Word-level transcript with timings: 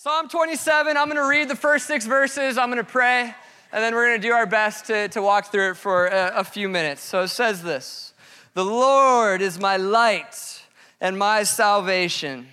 Psalm 0.00 0.28
27, 0.28 0.96
I'm 0.96 1.08
going 1.08 1.16
to 1.16 1.28
read 1.28 1.48
the 1.48 1.56
first 1.56 1.88
six 1.88 2.06
verses, 2.06 2.56
I'm 2.56 2.70
going 2.70 2.76
to 2.76 2.88
pray, 2.88 3.34
and 3.72 3.82
then 3.82 3.96
we're 3.96 4.06
going 4.06 4.22
to 4.22 4.28
do 4.28 4.32
our 4.32 4.46
best 4.46 4.84
to, 4.84 5.08
to 5.08 5.20
walk 5.20 5.50
through 5.50 5.70
it 5.70 5.76
for 5.76 6.06
a, 6.06 6.34
a 6.36 6.44
few 6.44 6.68
minutes. 6.68 7.02
So 7.02 7.22
it 7.22 7.28
says 7.28 7.64
this 7.64 8.14
The 8.54 8.64
Lord 8.64 9.42
is 9.42 9.58
my 9.58 9.76
light 9.76 10.62
and 11.00 11.18
my 11.18 11.42
salvation. 11.42 12.46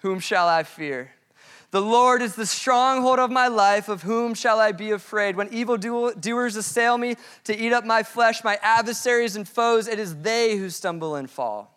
Whom 0.00 0.20
shall 0.20 0.46
I 0.46 0.64
fear? 0.64 1.12
The 1.70 1.80
Lord 1.80 2.20
is 2.20 2.34
the 2.34 2.44
stronghold 2.44 3.20
of 3.20 3.30
my 3.30 3.48
life. 3.48 3.88
Of 3.88 4.02
whom 4.02 4.34
shall 4.34 4.60
I 4.60 4.72
be 4.72 4.90
afraid? 4.90 5.34
When 5.34 5.48
evildoers 5.50 6.56
assail 6.56 6.98
me 6.98 7.16
to 7.44 7.56
eat 7.56 7.72
up 7.72 7.86
my 7.86 8.02
flesh, 8.02 8.44
my 8.44 8.58
adversaries 8.60 9.34
and 9.34 9.48
foes, 9.48 9.88
it 9.88 9.98
is 9.98 10.16
they 10.16 10.58
who 10.58 10.68
stumble 10.68 11.14
and 11.14 11.30
fall. 11.30 11.74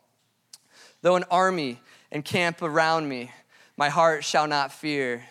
Though 1.03 1.15
an 1.15 1.23
army 1.31 1.79
encamp 2.11 2.61
around 2.61 3.07
me, 3.07 3.31
my 3.77 3.89
heart 3.89 4.23
shall 4.23 4.47
not 4.47 4.71
fear. 4.71 5.25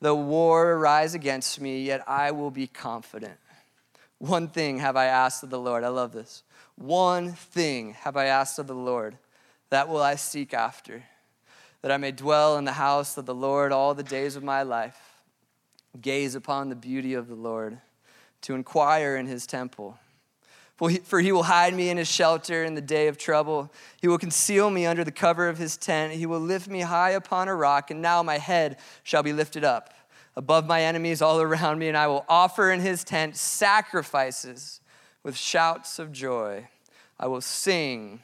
Though 0.00 0.14
war 0.16 0.72
arise 0.72 1.14
against 1.14 1.60
me, 1.60 1.82
yet 1.82 2.02
I 2.08 2.30
will 2.30 2.50
be 2.50 2.66
confident. 2.66 3.38
One 4.18 4.48
thing 4.48 4.78
have 4.78 4.96
I 4.96 5.06
asked 5.06 5.42
of 5.42 5.50
the 5.50 5.58
Lord. 5.58 5.84
I 5.84 5.88
love 5.88 6.12
this. 6.12 6.42
One 6.76 7.32
thing 7.32 7.92
have 7.92 8.16
I 8.16 8.26
asked 8.26 8.58
of 8.58 8.66
the 8.66 8.74
Lord. 8.74 9.18
That 9.68 9.88
will 9.88 10.02
I 10.02 10.14
seek 10.14 10.52
after, 10.52 11.04
that 11.82 11.92
I 11.92 11.96
may 11.96 12.10
dwell 12.10 12.56
in 12.56 12.64
the 12.64 12.72
house 12.72 13.16
of 13.16 13.26
the 13.26 13.34
Lord 13.34 13.72
all 13.72 13.94
the 13.94 14.02
days 14.02 14.34
of 14.34 14.42
my 14.42 14.62
life, 14.62 14.98
gaze 16.00 16.34
upon 16.34 16.68
the 16.68 16.76
beauty 16.76 17.14
of 17.14 17.28
the 17.28 17.34
Lord, 17.34 17.78
to 18.42 18.54
inquire 18.54 19.16
in 19.16 19.26
his 19.26 19.46
temple. 19.46 19.98
For 20.80 21.20
he 21.20 21.30
will 21.30 21.42
hide 21.42 21.74
me 21.74 21.90
in 21.90 21.98
his 21.98 22.08
shelter 22.08 22.64
in 22.64 22.74
the 22.74 22.80
day 22.80 23.08
of 23.08 23.18
trouble. 23.18 23.70
He 24.00 24.08
will 24.08 24.16
conceal 24.16 24.70
me 24.70 24.86
under 24.86 25.04
the 25.04 25.12
cover 25.12 25.46
of 25.48 25.58
his 25.58 25.76
tent. 25.76 26.14
He 26.14 26.24
will 26.24 26.40
lift 26.40 26.68
me 26.68 26.80
high 26.80 27.10
upon 27.10 27.48
a 27.48 27.54
rock, 27.54 27.90
and 27.90 28.00
now 28.00 28.22
my 28.22 28.38
head 28.38 28.78
shall 29.02 29.22
be 29.22 29.34
lifted 29.34 29.62
up 29.62 29.92
above 30.36 30.66
my 30.66 30.82
enemies 30.82 31.20
all 31.20 31.40
around 31.42 31.78
me, 31.78 31.88
and 31.88 31.96
I 31.96 32.06
will 32.06 32.24
offer 32.28 32.70
in 32.70 32.80
his 32.80 33.04
tent 33.04 33.36
sacrifices 33.36 34.80
with 35.22 35.36
shouts 35.36 35.98
of 35.98 36.12
joy. 36.12 36.66
I 37.18 37.26
will 37.26 37.42
sing, 37.42 38.20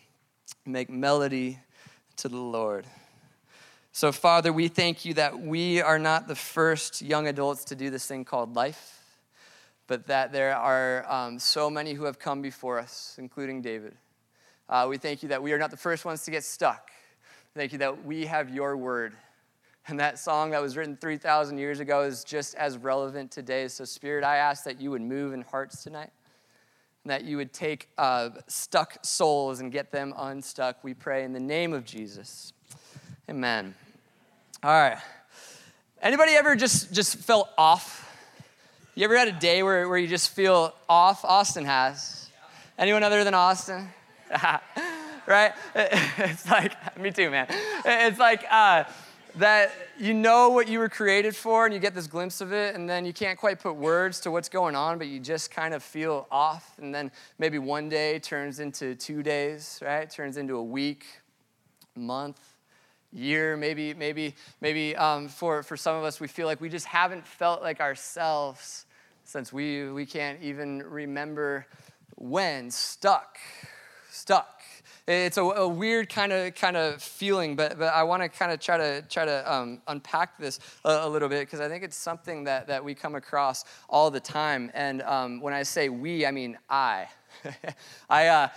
make 0.65 0.89
melody 0.89 1.59
to 2.17 2.29
the 2.29 2.39
Lord. 2.39 2.87
So, 3.93 4.13
Father, 4.13 4.51
we 4.51 4.69
thank 4.69 5.05
you 5.05 5.13
that 5.15 5.39
we 5.39 5.83
are 5.83 5.99
not 5.99 6.27
the 6.27 6.35
first 6.35 7.03
young 7.03 7.29
adults 7.29 7.67
to 7.67 7.75
do 7.75 7.91
this 7.91 8.07
thing 8.07 8.25
called 8.25 8.55
life 8.55 9.06
but 9.87 10.07
that 10.07 10.33
there 10.33 10.57
are 10.57 11.11
um, 11.11 11.39
so 11.39 11.71
many 11.71 11.93
who 11.93 12.05
have 12.05 12.19
come 12.19 12.43
before 12.43 12.79
us, 12.79 13.15
including 13.19 13.63
David. 13.63 13.95
Uh, 14.69 14.87
we 14.89 14.99
thank 14.99 15.23
you 15.23 15.29
that 15.29 15.43
we 15.43 15.53
are 15.53 15.59
not 15.59 15.71
the 15.71 15.77
first 15.77 16.05
ones 16.05 16.25
to 16.25 16.31
get 16.31 16.43
stuck. 16.43 16.91
Thank 17.55 17.73
you 17.73 17.79
that 17.79 18.05
we 18.05 18.27
have 18.27 18.51
your 18.51 18.77
word. 18.77 19.15
And 19.89 20.01
that 20.01 20.19
song 20.19 20.51
that 20.51 20.61
was 20.61 20.77
written 20.77 20.97
3,000 20.97 21.59
years 21.59 21.79
ago 21.79 22.03
is 22.03 22.25
just 22.25 22.57
as 22.57 22.77
relevant 22.77 23.31
today. 23.31 23.69
So, 23.69 23.85
Spirit, 23.85 24.25
I 24.25 24.39
ask 24.39 24.65
that 24.65 24.81
you 24.81 24.91
would 24.91 25.03
move 25.03 25.33
in 25.33 25.43
hearts 25.43 25.85
tonight, 25.85 26.11
and 27.05 27.11
that 27.11 27.23
you 27.23 27.37
would 27.37 27.53
take 27.53 27.89
uh, 27.97 28.31
stuck 28.49 28.99
souls 29.03 29.61
and 29.61 29.71
get 29.71 29.93
them 29.93 30.13
unstuck. 30.17 30.83
We 30.83 30.93
pray 30.93 31.23
in 31.23 31.33
the 31.33 31.41
name 31.41 31.73
of 31.73 31.85
Jesus. 31.85 32.53
Amen. 33.31 33.77
All 34.65 34.71
right. 34.71 34.99
Anybody 36.03 36.33
ever 36.33 36.57
just, 36.57 36.93
just 36.93 37.17
felt 37.19 37.49
off 37.57 38.06
you 38.97 39.05
ever 39.05 39.17
had 39.17 39.29
a 39.29 39.33
day 39.33 39.63
where, 39.63 39.87
where 39.91 39.99
you 39.99 40.09
just 40.09 40.31
feel 40.31 40.75
off? 40.89 41.23
Austin 41.23 41.67
has. 41.67 42.31
Anyone 42.79 43.03
other 43.03 43.25
than 43.25 43.35
Austin? 43.35 43.91
right? 45.27 45.53
It's 46.19 46.49
like, 46.49 46.99
me 46.99 47.11
too, 47.11 47.31
man. 47.31 47.47
It's 47.85 48.19
like 48.19 48.47
uh, 48.51 48.85
that 49.37 49.71
you 49.99 50.15
know 50.15 50.49
what 50.49 50.67
you 50.67 50.79
were 50.79 50.89
created 50.89 51.37
for 51.37 51.67
and 51.67 51.75
you 51.75 51.79
get 51.79 51.95
this 51.95 52.07
glimpse 52.07 52.41
of 52.41 52.55
it, 52.55 52.75
and 52.75 52.89
then 52.89 53.05
you 53.05 53.13
can't 53.13 53.39
quite 53.39 53.61
put 53.61 53.77
words 53.77 54.19
to 54.21 54.31
what's 54.31 54.49
going 54.49 54.75
on, 54.75 54.97
but 54.97 55.09
you 55.09 55.21
just 55.21 55.51
kind 55.51 55.75
of 55.75 55.83
feel 55.83 56.27
off. 56.31 56.73
And 56.79 56.95
then 56.95 57.13
maybe 57.39 57.59
one 57.59 57.91
day 57.91 58.19
turns 58.19 58.61
into 58.61 58.95
two 58.95 59.23
days, 59.23 59.79
right? 59.85 60.09
Turns 60.09 60.39
into 60.39 60.57
a 60.57 60.65
week, 60.65 61.05
month 61.95 62.56
year 63.17 63.57
maybe 63.57 63.95
maybe 63.95 64.35
maybe 64.61 64.95
um, 64.97 65.29
for 65.29 65.63
for 65.63 65.77
some 65.77 65.97
of 65.97 66.05
us 66.05 66.21
we 66.21 66.29
feel 66.29 66.47
like 66.47 66.61
we 66.61 66.69
just 66.69 66.87
haven't 66.87 67.27
felt 67.27 67.63
like 67.63 67.81
ourselves 67.81 68.87
since 69.27 69.53
we, 69.53 69.91
we 69.91 70.07
can't 70.07 70.41
even 70.41 70.85
remember 70.85 71.67
when. 72.15 72.71
Stuck. 72.71 73.39
Stuck. 74.09 74.63
It's 75.09 75.37
a, 75.37 75.43
a 75.43 75.69
weird 75.69 76.09
kind 76.09 76.33
of 76.33 76.55
kind 76.55 76.77
of 76.77 77.03
feeling, 77.03 77.55
but, 77.55 77.79
but 77.79 77.93
I 77.93 78.05
want 78.05 78.23
to 78.23 78.29
kind 78.29 78.51
of 78.51 78.61
try 78.61 78.77
to 78.77 79.03
try 79.03 79.25
to 79.25 79.53
um, 79.53 79.81
unpack 79.89 80.39
this 80.39 80.59
a, 80.85 81.01
a 81.03 81.09
little 81.09 81.29
bit 81.29 81.41
because 81.41 81.61
I 81.61 81.69
think 81.69 81.85
it's 81.85 81.97
something 81.97 82.45
that, 82.45 82.69
that 82.69 82.85
we 82.85 82.95
come 82.95 83.15
across 83.15 83.65
all 83.89 84.11
the 84.11 84.21
time. 84.21 84.71
And 84.75 85.03
um, 85.03 85.41
when 85.41 85.55
I 85.55 85.65
say 85.65 85.89
we, 85.89 86.25
I 86.25 86.31
mean 86.31 86.57
I. 86.71 87.09
I, 88.11 88.29
uh, 88.29 88.49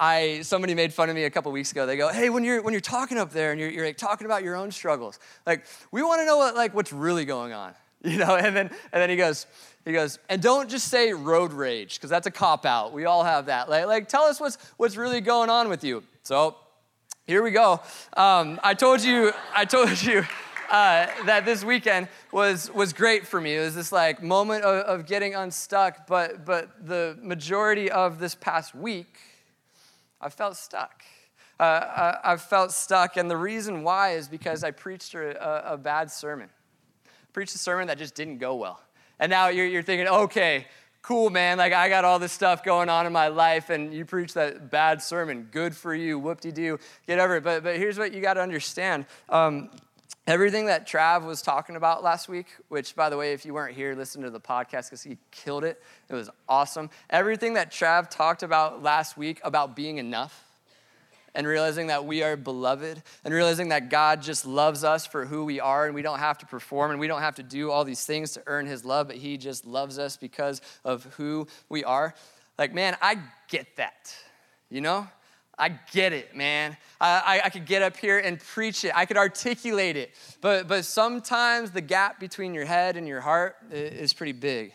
I 0.00 0.42
somebody 0.42 0.74
made 0.74 0.92
fun 0.92 1.08
of 1.08 1.16
me 1.16 1.24
a 1.24 1.30
couple 1.30 1.50
weeks 1.52 1.72
ago. 1.72 1.86
They 1.86 1.96
go, 1.96 2.08
"Hey, 2.08 2.30
when 2.30 2.44
you're 2.44 2.62
when 2.62 2.72
you're 2.72 2.80
talking 2.80 3.18
up 3.18 3.32
there 3.32 3.50
and 3.52 3.60
you're, 3.60 3.70
you're 3.70 3.86
like 3.86 3.96
talking 3.96 4.26
about 4.26 4.42
your 4.42 4.56
own 4.56 4.70
struggles, 4.70 5.18
like 5.46 5.64
we 5.90 6.02
want 6.02 6.20
to 6.20 6.26
know 6.26 6.36
what 6.36 6.54
like 6.54 6.74
what's 6.74 6.92
really 6.92 7.24
going 7.24 7.52
on, 7.52 7.74
you 8.04 8.18
know?" 8.18 8.36
And 8.36 8.54
then 8.54 8.70
and 8.92 9.02
then 9.02 9.10
he 9.10 9.16
goes, 9.16 9.46
he 9.88 9.94
goes, 9.94 10.18
and 10.28 10.42
don't 10.42 10.68
just 10.68 10.88
say 10.88 11.14
road 11.14 11.50
rage, 11.50 11.94
because 11.94 12.10
that's 12.10 12.26
a 12.26 12.30
cop 12.30 12.66
out. 12.66 12.92
We 12.92 13.06
all 13.06 13.24
have 13.24 13.46
that. 13.46 13.70
Like, 13.70 13.86
like, 13.86 14.06
tell 14.06 14.24
us 14.24 14.38
what's, 14.38 14.58
what's 14.76 14.96
really 14.96 15.22
going 15.22 15.48
on 15.48 15.70
with 15.70 15.82
you. 15.82 16.02
So 16.24 16.56
here 17.26 17.42
we 17.42 17.52
go. 17.52 17.80
Um, 18.14 18.60
I 18.62 18.74
told 18.74 19.02
you, 19.02 19.32
I 19.54 19.64
told 19.64 20.02
you 20.02 20.26
uh, 20.70 21.06
that 21.24 21.46
this 21.46 21.64
weekend 21.64 22.08
was, 22.32 22.70
was 22.74 22.92
great 22.92 23.26
for 23.26 23.40
me. 23.40 23.56
It 23.56 23.60
was 23.60 23.74
this 23.74 23.90
like 23.90 24.22
moment 24.22 24.62
of, 24.62 25.00
of 25.00 25.06
getting 25.06 25.34
unstuck, 25.34 26.06
but, 26.06 26.44
but 26.44 26.86
the 26.86 27.18
majority 27.22 27.90
of 27.90 28.18
this 28.18 28.34
past 28.34 28.74
week, 28.74 29.16
I 30.20 30.28
felt 30.28 30.56
stuck. 30.56 31.04
Uh, 31.60 31.62
I, 32.24 32.32
I, 32.32 32.36
felt 32.36 32.72
stuck, 32.72 33.16
and 33.16 33.28
the 33.28 33.36
reason 33.36 33.82
why 33.82 34.12
is 34.12 34.28
because 34.28 34.62
I 34.62 34.70
preached 34.70 35.14
a, 35.14 35.72
a 35.72 35.76
bad 35.76 36.10
sermon. 36.10 36.48
I 37.04 37.30
preached 37.32 37.54
a 37.54 37.58
sermon 37.58 37.88
that 37.88 37.98
just 37.98 38.14
didn't 38.14 38.38
go 38.38 38.54
well. 38.54 38.80
And 39.18 39.28
now 39.30 39.48
you're, 39.48 39.66
you're 39.66 39.82
thinking, 39.82 40.06
okay, 40.06 40.66
cool, 41.02 41.30
man. 41.30 41.58
Like, 41.58 41.72
I 41.72 41.88
got 41.88 42.04
all 42.04 42.20
this 42.20 42.32
stuff 42.32 42.62
going 42.62 42.88
on 42.88 43.06
in 43.06 43.12
my 43.12 43.28
life, 43.28 43.70
and 43.70 43.92
you 43.92 44.04
preach 44.04 44.34
that 44.34 44.70
bad 44.70 45.02
sermon. 45.02 45.48
Good 45.50 45.74
for 45.74 45.94
you. 45.94 46.18
Whoop 46.18 46.40
de 46.40 46.52
doo. 46.52 46.78
Get 47.06 47.18
over 47.18 47.36
it. 47.36 47.42
But, 47.42 47.64
but 47.64 47.76
here's 47.76 47.98
what 47.98 48.12
you 48.12 48.20
got 48.20 48.34
to 48.34 48.40
understand. 48.40 49.06
Um, 49.28 49.70
everything 50.26 50.66
that 50.66 50.86
Trav 50.86 51.24
was 51.24 51.42
talking 51.42 51.76
about 51.76 52.02
last 52.02 52.28
week, 52.28 52.46
which, 52.68 52.94
by 52.94 53.08
the 53.08 53.16
way, 53.16 53.32
if 53.32 53.44
you 53.44 53.54
weren't 53.54 53.74
here, 53.74 53.94
listen 53.94 54.22
to 54.22 54.30
the 54.30 54.40
podcast 54.40 54.86
because 54.86 55.02
he 55.02 55.16
killed 55.30 55.64
it. 55.64 55.82
It 56.08 56.14
was 56.14 56.30
awesome. 56.48 56.90
Everything 57.10 57.54
that 57.54 57.72
Trav 57.72 58.10
talked 58.10 58.42
about 58.42 58.82
last 58.82 59.16
week 59.16 59.40
about 59.42 59.74
being 59.74 59.98
enough 59.98 60.44
and 61.34 61.46
realizing 61.46 61.86
that 61.86 62.04
we 62.04 62.22
are 62.22 62.36
beloved 62.36 63.02
and 63.24 63.34
realizing 63.34 63.68
that 63.68 63.90
God 63.90 64.22
just 64.22 64.44
loves 64.44 64.84
us 64.84 65.06
for 65.06 65.24
who 65.24 65.44
we 65.44 65.60
are 65.60 65.86
and 65.86 65.94
we 65.94 66.02
don't 66.02 66.18
have 66.18 66.38
to 66.38 66.46
perform 66.46 66.90
and 66.90 67.00
we 67.00 67.06
don't 67.06 67.20
have 67.20 67.36
to 67.36 67.42
do 67.42 67.70
all 67.70 67.84
these 67.84 68.04
things 68.04 68.32
to 68.32 68.42
earn 68.46 68.66
his 68.66 68.84
love, 68.84 69.08
but 69.08 69.16
he 69.16 69.36
just 69.36 69.64
loves 69.64 69.98
us 69.98 70.16
because 70.16 70.60
of 70.84 71.04
who 71.16 71.46
we 71.68 71.84
are. 71.84 72.14
Like, 72.58 72.74
man, 72.74 72.96
I 73.00 73.18
get 73.48 73.76
that, 73.76 74.14
you 74.68 74.80
know? 74.80 75.06
I 75.58 75.70
get 75.90 76.12
it, 76.12 76.36
man. 76.36 76.76
I, 77.00 77.22
I, 77.26 77.40
I, 77.46 77.50
could 77.50 77.66
get 77.66 77.82
up 77.82 77.96
here 77.96 78.18
and 78.18 78.38
preach 78.38 78.84
it. 78.84 78.92
I 78.94 79.06
could 79.06 79.16
articulate 79.16 79.96
it. 79.96 80.12
But, 80.40 80.68
but 80.68 80.84
sometimes 80.84 81.72
the 81.72 81.80
gap 81.80 82.20
between 82.20 82.54
your 82.54 82.64
head 82.64 82.96
and 82.96 83.08
your 83.08 83.20
heart 83.20 83.56
is 83.70 84.12
pretty 84.12 84.32
big. 84.32 84.72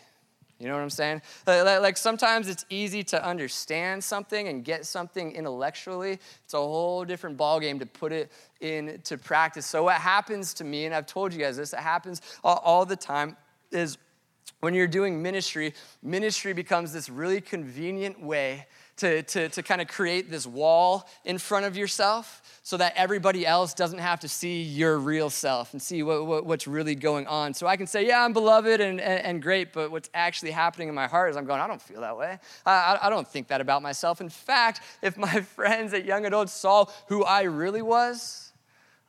You 0.60 0.68
know 0.68 0.74
what 0.74 0.82
I'm 0.82 0.90
saying? 0.90 1.22
Like 1.46 1.96
sometimes 1.96 2.48
it's 2.48 2.64
easy 2.70 3.02
to 3.04 3.26
understand 3.26 4.04
something 4.04 4.48
and 4.48 4.64
get 4.64 4.86
something 4.86 5.32
intellectually. 5.32 6.18
It's 6.44 6.54
a 6.54 6.58
whole 6.58 7.04
different 7.04 7.36
ballgame 7.36 7.78
to 7.80 7.86
put 7.86 8.12
it 8.12 8.30
into 8.60 9.18
practice. 9.18 9.66
So 9.66 9.84
what 9.84 9.96
happens 9.96 10.54
to 10.54 10.64
me, 10.64 10.84
and 10.86 10.94
I've 10.94 11.06
told 11.06 11.32
you 11.32 11.40
guys 11.40 11.56
this, 11.56 11.72
it 11.72 11.80
happens 11.80 12.22
all 12.44 12.86
the 12.86 12.96
time, 12.96 13.36
is 13.72 13.98
when 14.60 14.74
you're 14.74 14.86
doing 14.86 15.20
ministry, 15.20 15.74
ministry 16.02 16.52
becomes 16.52 16.92
this 16.92 17.10
really 17.10 17.40
convenient 17.40 18.22
way 18.22 18.66
to, 18.96 19.22
to, 19.22 19.48
to 19.48 19.62
kind 19.62 19.80
of 19.80 19.88
create 19.88 20.30
this 20.30 20.46
wall 20.46 21.08
in 21.24 21.38
front 21.38 21.66
of 21.66 21.76
yourself 21.76 22.42
so 22.62 22.76
that 22.76 22.94
everybody 22.96 23.46
else 23.46 23.74
doesn't 23.74 23.98
have 23.98 24.20
to 24.20 24.28
see 24.28 24.62
your 24.62 24.98
real 24.98 25.28
self 25.28 25.72
and 25.72 25.82
see 25.82 26.02
what, 26.02 26.24
what, 26.26 26.46
what's 26.46 26.66
really 26.66 26.94
going 26.94 27.26
on. 27.26 27.52
So 27.52 27.66
I 27.66 27.76
can 27.76 27.86
say, 27.86 28.06
yeah, 28.06 28.24
I'm 28.24 28.32
beloved 28.32 28.80
and, 28.80 29.00
and, 29.00 29.24
and, 29.24 29.42
great, 29.42 29.72
but 29.72 29.90
what's 29.90 30.08
actually 30.14 30.52
happening 30.52 30.88
in 30.88 30.94
my 30.94 31.06
heart 31.06 31.30
is 31.30 31.36
I'm 31.36 31.44
going, 31.44 31.60
I 31.60 31.66
don't 31.66 31.82
feel 31.82 32.00
that 32.00 32.16
way. 32.16 32.38
I, 32.64 32.98
I 33.02 33.10
don't 33.10 33.28
think 33.28 33.48
that 33.48 33.60
about 33.60 33.82
myself. 33.82 34.20
In 34.20 34.30
fact, 34.30 34.80
if 35.02 35.16
my 35.16 35.40
friends 35.40 35.92
at 35.92 36.04
Young 36.04 36.24
Adults 36.24 36.52
saw 36.52 36.86
who 37.08 37.24
I 37.24 37.42
really 37.42 37.82
was, 37.82 38.52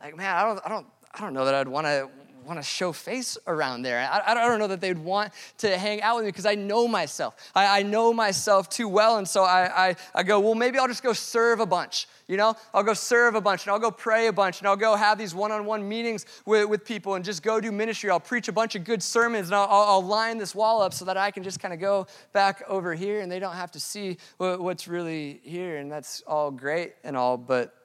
like, 0.02 0.18
man, 0.18 0.36
I 0.36 0.44
don't, 0.44 0.62
I 0.66 0.70
don't, 0.70 0.88
I 1.14 1.22
don't 1.22 1.34
know 1.34 1.46
that 1.46 1.56
I'd 1.56 1.68
want 1.68 1.88
to 1.88 2.10
want 2.46 2.60
to 2.60 2.64
show 2.64 2.92
face 2.92 3.38
around 3.48 3.82
there. 3.82 4.00
I, 4.00 4.32
I 4.32 4.34
don't 4.34 4.60
know 4.60 4.68
that 4.68 4.82
they'd 4.82 4.98
want 4.98 5.34
to 5.60 5.78
hang 5.78 6.02
out 6.02 6.18
with 6.18 6.26
me 6.26 6.32
because 6.32 6.46
I 6.46 6.56
know 6.56 6.88
myself. 6.88 7.36
I, 7.54 7.80
I, 7.80 7.84
know 7.84 8.14
myself 8.14 8.70
too 8.70 8.88
well. 8.88 9.18
And 9.18 9.28
so 9.28 9.44
I, 9.44 9.90
I, 9.90 9.96
I 10.14 10.24
go, 10.24 10.40
well, 10.40 10.56
maybe 10.56 10.78
I'll 10.78 10.88
just 10.88 11.04
go 11.04 11.14
serve 11.14 11.60
a 11.60 11.66
bunch. 11.66 12.08
You 12.28 12.38
know, 12.38 12.56
I'll 12.74 12.84
go 12.84 12.94
serve 12.94 13.36
a 13.36 13.42
bunch 13.42 13.64
and 13.64 13.72
I'll 13.72 13.80
go 13.80 13.92
pray 13.92 14.28
a 14.28 14.34
bunch 14.34 14.60
and 14.60 14.68
I'll 14.68 14.76
go 14.76 14.96
have 14.96 15.18
these 15.18 15.36
one 15.36 15.52
on 15.52 15.66
one 15.66 15.88
meetings 15.88 16.26
with, 16.46 16.68
with 16.68 16.86
people 16.86 17.16
and 17.16 17.24
just 17.24 17.44
go 17.44 17.60
do 17.60 17.72
ministry. 17.72 18.10
I'll 18.10 18.20
preach 18.20 18.48
a 18.48 18.54
bunch 18.54 18.76
of 18.76 18.84
good 18.84 19.04
sermons 19.04 19.48
and 19.48 19.56
I'll, 19.56 19.68
I'll 19.70 20.04
line 20.04 20.38
this 20.38 20.56
wall 20.56 20.82
up 20.82 20.94
so 20.94 21.06
that 21.06 21.18
I 21.18 21.32
can 21.32 21.44
just 21.44 21.60
kind 21.60 21.74
of 21.74 21.80
go 21.80 22.08
back 22.34 22.64
over 22.68 22.94
here 22.96 23.22
and 23.22 23.32
they 23.32 23.40
don't 23.40 23.56
have 23.56 23.72
to 23.72 23.80
see 23.80 24.18
what, 24.38 24.60
what's 24.60 24.88
really 24.88 25.40
here. 25.44 25.78
And 25.78 25.92
that's 25.92 26.22
all 26.26 26.52
great 26.52 26.94
and 27.04 27.16
all, 27.16 27.38
but 27.38 27.85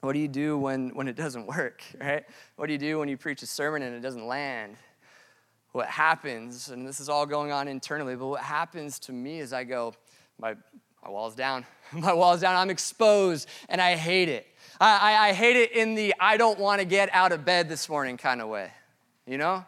what 0.00 0.12
do 0.12 0.18
you 0.18 0.28
do 0.28 0.56
when, 0.56 0.90
when 0.90 1.08
it 1.08 1.16
doesn't 1.16 1.46
work, 1.46 1.82
right? 2.00 2.24
What 2.56 2.66
do 2.66 2.72
you 2.72 2.78
do 2.78 2.98
when 2.98 3.08
you 3.08 3.16
preach 3.16 3.42
a 3.42 3.46
sermon 3.46 3.82
and 3.82 3.94
it 3.94 4.00
doesn't 4.00 4.26
land? 4.26 4.76
What 5.72 5.86
happens, 5.86 6.70
and 6.70 6.86
this 6.86 6.98
is 6.98 7.08
all 7.08 7.26
going 7.26 7.52
on 7.52 7.68
internally, 7.68 8.16
but 8.16 8.26
what 8.26 8.42
happens 8.42 8.98
to 9.00 9.12
me 9.12 9.38
is 9.38 9.52
I 9.52 9.64
go, 9.64 9.94
my 10.38 10.56
my 11.02 11.10
wall's 11.10 11.34
down. 11.34 11.64
My 11.92 12.12
wall's 12.12 12.40
down. 12.40 12.54
I'm 12.54 12.70
exposed 12.70 13.48
and 13.68 13.80
I 13.80 13.96
hate 13.96 14.28
it. 14.28 14.46
I, 14.80 15.14
I, 15.14 15.28
I 15.28 15.32
hate 15.32 15.56
it 15.56 15.72
in 15.72 15.96
the 15.96 16.14
I 16.20 16.36
don't 16.36 16.58
want 16.58 16.80
to 16.80 16.84
get 16.84 17.08
out 17.12 17.32
of 17.32 17.44
bed 17.44 17.68
this 17.68 17.88
morning 17.88 18.16
kind 18.16 18.40
of 18.40 18.48
way. 18.48 18.70
You 19.26 19.38
know? 19.38 19.64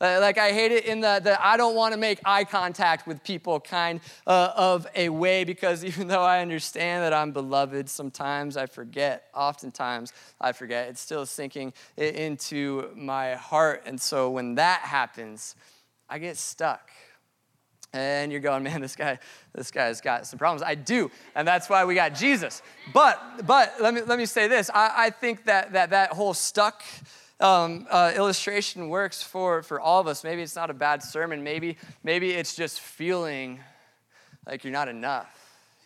Like 0.00 0.36
I 0.36 0.52
hate 0.52 0.72
it 0.72 0.84
in 0.84 1.00
the, 1.00 1.20
the 1.22 1.44
I 1.44 1.56
don't 1.56 1.74
want 1.74 1.94
to 1.94 1.98
make 1.98 2.20
eye 2.24 2.44
contact 2.44 3.06
with 3.06 3.22
people 3.24 3.60
kind 3.60 4.00
uh, 4.26 4.52
of 4.54 4.86
a 4.94 5.08
way 5.08 5.44
because 5.44 5.84
even 5.84 6.08
though 6.08 6.22
I 6.22 6.40
understand 6.40 7.02
that 7.02 7.14
I'm 7.14 7.32
beloved, 7.32 7.88
sometimes 7.88 8.56
I 8.56 8.66
forget. 8.66 9.24
Oftentimes 9.34 10.12
I 10.40 10.52
forget. 10.52 10.88
It's 10.88 11.00
still 11.00 11.24
sinking 11.24 11.72
into 11.96 12.90
my 12.94 13.34
heart. 13.34 13.84
And 13.86 14.00
so 14.00 14.30
when 14.30 14.56
that 14.56 14.80
happens, 14.80 15.54
I 16.08 16.18
get 16.18 16.36
stuck 16.36 16.90
and 17.92 18.30
you're 18.30 18.40
going, 18.40 18.62
man, 18.62 18.82
this 18.82 18.96
guy, 18.96 19.18
this 19.54 19.70
guy's 19.70 20.00
got 20.00 20.26
some 20.26 20.38
problems. 20.38 20.62
I 20.62 20.74
do, 20.74 21.10
and 21.34 21.48
that's 21.48 21.68
why 21.68 21.84
we 21.84 21.94
got 21.94 22.14
Jesus. 22.14 22.60
But, 22.92 23.46
but 23.46 23.74
let 23.80 23.94
me 23.94 24.02
let 24.02 24.18
me 24.18 24.26
say 24.26 24.48
this. 24.48 24.70
I, 24.72 24.92
I 24.96 25.10
think 25.10 25.44
that 25.44 25.72
that 25.72 25.90
that 25.90 26.12
whole 26.12 26.34
stuck 26.34 26.82
um, 27.40 27.86
uh, 27.90 28.12
illustration 28.16 28.88
works 28.88 29.22
for 29.22 29.62
for 29.62 29.80
all 29.80 30.00
of 30.00 30.06
us. 30.06 30.24
Maybe 30.24 30.42
it's 30.42 30.56
not 30.56 30.70
a 30.70 30.74
bad 30.74 31.02
sermon. 31.02 31.42
Maybe 31.42 31.76
maybe 32.02 32.32
it's 32.32 32.56
just 32.56 32.80
feeling 32.80 33.60
like 34.46 34.64
you're 34.64 34.72
not 34.72 34.88
enough. 34.88 35.32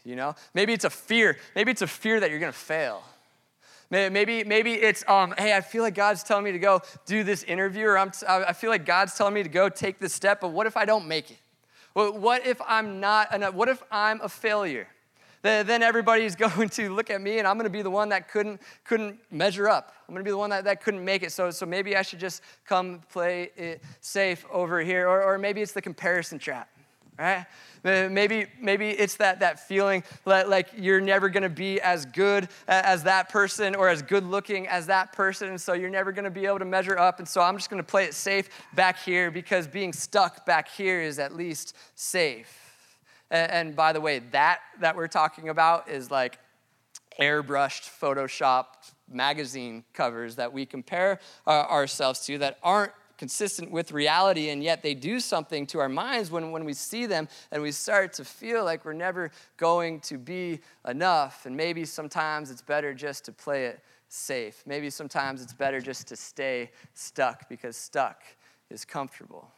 You 0.04 0.16
know, 0.16 0.34
maybe 0.54 0.72
it's 0.72 0.84
a 0.84 0.90
fear. 0.90 1.36
Maybe 1.54 1.70
it's 1.70 1.82
a 1.82 1.86
fear 1.86 2.20
that 2.20 2.30
you're 2.30 2.40
gonna 2.40 2.52
fail. 2.52 3.02
Maybe, 3.90 4.44
maybe 4.44 4.74
it's, 4.74 5.02
um, 5.08 5.34
hey, 5.36 5.52
I 5.52 5.60
feel 5.60 5.82
like 5.82 5.96
God's 5.96 6.22
telling 6.22 6.44
me 6.44 6.52
to 6.52 6.60
go 6.60 6.80
do 7.06 7.24
this 7.24 7.42
interview, 7.42 7.86
or 7.86 7.98
I'm, 7.98 8.12
I 8.28 8.52
feel 8.52 8.70
like 8.70 8.86
God's 8.86 9.16
telling 9.16 9.34
me 9.34 9.42
to 9.42 9.48
go 9.48 9.68
take 9.68 9.98
this 9.98 10.14
step, 10.14 10.40
but 10.40 10.52
what 10.52 10.68
if 10.68 10.76
I 10.76 10.84
don't 10.84 11.08
make 11.08 11.32
it? 11.32 11.38
What 11.94 12.46
if 12.46 12.60
I'm 12.68 13.00
not 13.00 13.34
enough? 13.34 13.52
What 13.54 13.68
if 13.68 13.82
I'm 13.90 14.20
a 14.20 14.28
failure? 14.28 14.86
Then 15.42 15.82
everybody's 15.82 16.36
going 16.56 16.68
to 16.70 16.94
look 16.94 17.10
at 17.10 17.20
me 17.20 17.38
and 17.38 17.46
I'm 17.46 17.56
going 17.56 17.64
to 17.64 17.70
be 17.70 17.82
the 17.82 17.90
one 17.90 18.10
that 18.10 18.28
couldn't, 18.28 18.60
couldn't 18.84 19.18
measure 19.30 19.68
up. 19.68 19.94
I'm 20.08 20.14
going 20.14 20.24
to 20.24 20.28
be 20.28 20.32
the 20.32 20.38
one 20.38 20.50
that, 20.50 20.64
that 20.64 20.82
couldn't 20.82 21.04
make 21.04 21.22
it. 21.22 21.32
So, 21.32 21.50
so 21.50 21.66
maybe 21.66 21.96
I 21.96 22.02
should 22.02 22.20
just 22.20 22.42
come 22.66 23.00
play 23.10 23.50
it 23.56 23.82
safe 24.00 24.44
over 24.50 24.80
here. 24.80 25.08
Or, 25.08 25.22
or 25.22 25.38
maybe 25.38 25.62
it's 25.62 25.72
the 25.72 25.82
comparison 25.82 26.38
trap 26.38 26.68
right? 27.20 27.46
Maybe, 27.82 28.46
maybe 28.60 28.90
it's 28.90 29.16
that, 29.16 29.40
that 29.40 29.60
feeling 29.60 30.02
that 30.24 30.48
like 30.48 30.68
you're 30.76 31.00
never 31.00 31.28
gonna 31.28 31.48
be 31.48 31.80
as 31.80 32.06
good 32.06 32.48
as 32.66 33.02
that 33.04 33.28
person 33.28 33.74
or 33.74 33.88
as 33.88 34.02
good 34.02 34.24
looking 34.24 34.66
as 34.68 34.86
that 34.86 35.12
person, 35.12 35.48
and 35.48 35.60
so 35.60 35.72
you're 35.74 35.90
never 35.90 36.12
gonna 36.12 36.30
be 36.30 36.46
able 36.46 36.58
to 36.58 36.64
measure 36.64 36.98
up. 36.98 37.18
And 37.18 37.28
so 37.28 37.40
I'm 37.40 37.56
just 37.56 37.68
gonna 37.68 37.82
play 37.82 38.04
it 38.04 38.14
safe 38.14 38.48
back 38.74 38.98
here 38.98 39.30
because 39.30 39.66
being 39.66 39.92
stuck 39.92 40.46
back 40.46 40.68
here 40.68 41.00
is 41.00 41.18
at 41.18 41.34
least 41.34 41.76
safe. 41.94 42.69
And, 43.30 43.50
and 43.50 43.76
by 43.76 43.92
the 43.92 44.00
way, 44.00 44.20
that 44.30 44.60
that 44.80 44.96
we're 44.96 45.08
talking 45.08 45.48
about 45.48 45.88
is 45.88 46.10
like 46.10 46.38
airbrushed, 47.20 47.90
photoshopped 48.00 48.92
magazine 49.08 49.84
covers 49.92 50.36
that 50.36 50.52
we 50.52 50.64
compare 50.64 51.20
uh, 51.46 51.50
ourselves 51.50 52.20
to 52.26 52.38
that 52.38 52.58
aren't 52.62 52.92
consistent 53.18 53.70
with 53.70 53.92
reality, 53.92 54.48
and 54.48 54.62
yet 54.62 54.82
they 54.82 54.94
do 54.94 55.20
something 55.20 55.66
to 55.66 55.78
our 55.78 55.90
minds 55.90 56.30
when, 56.30 56.52
when 56.52 56.64
we 56.64 56.72
see 56.72 57.04
them 57.04 57.28
and 57.50 57.62
we 57.62 57.70
start 57.70 58.14
to 58.14 58.24
feel 58.24 58.64
like 58.64 58.82
we're 58.82 58.94
never 58.94 59.30
going 59.58 60.00
to 60.00 60.16
be 60.16 60.58
enough. 60.88 61.44
And 61.44 61.54
maybe 61.54 61.84
sometimes 61.84 62.50
it's 62.50 62.62
better 62.62 62.94
just 62.94 63.26
to 63.26 63.32
play 63.32 63.66
it 63.66 63.80
safe. 64.08 64.62
Maybe 64.64 64.88
sometimes 64.88 65.42
it's 65.42 65.52
better 65.52 65.82
just 65.82 66.08
to 66.08 66.16
stay 66.16 66.70
stuck 66.94 67.46
because 67.50 67.76
stuck 67.76 68.22
is 68.70 68.86
comfortable. 68.86 69.50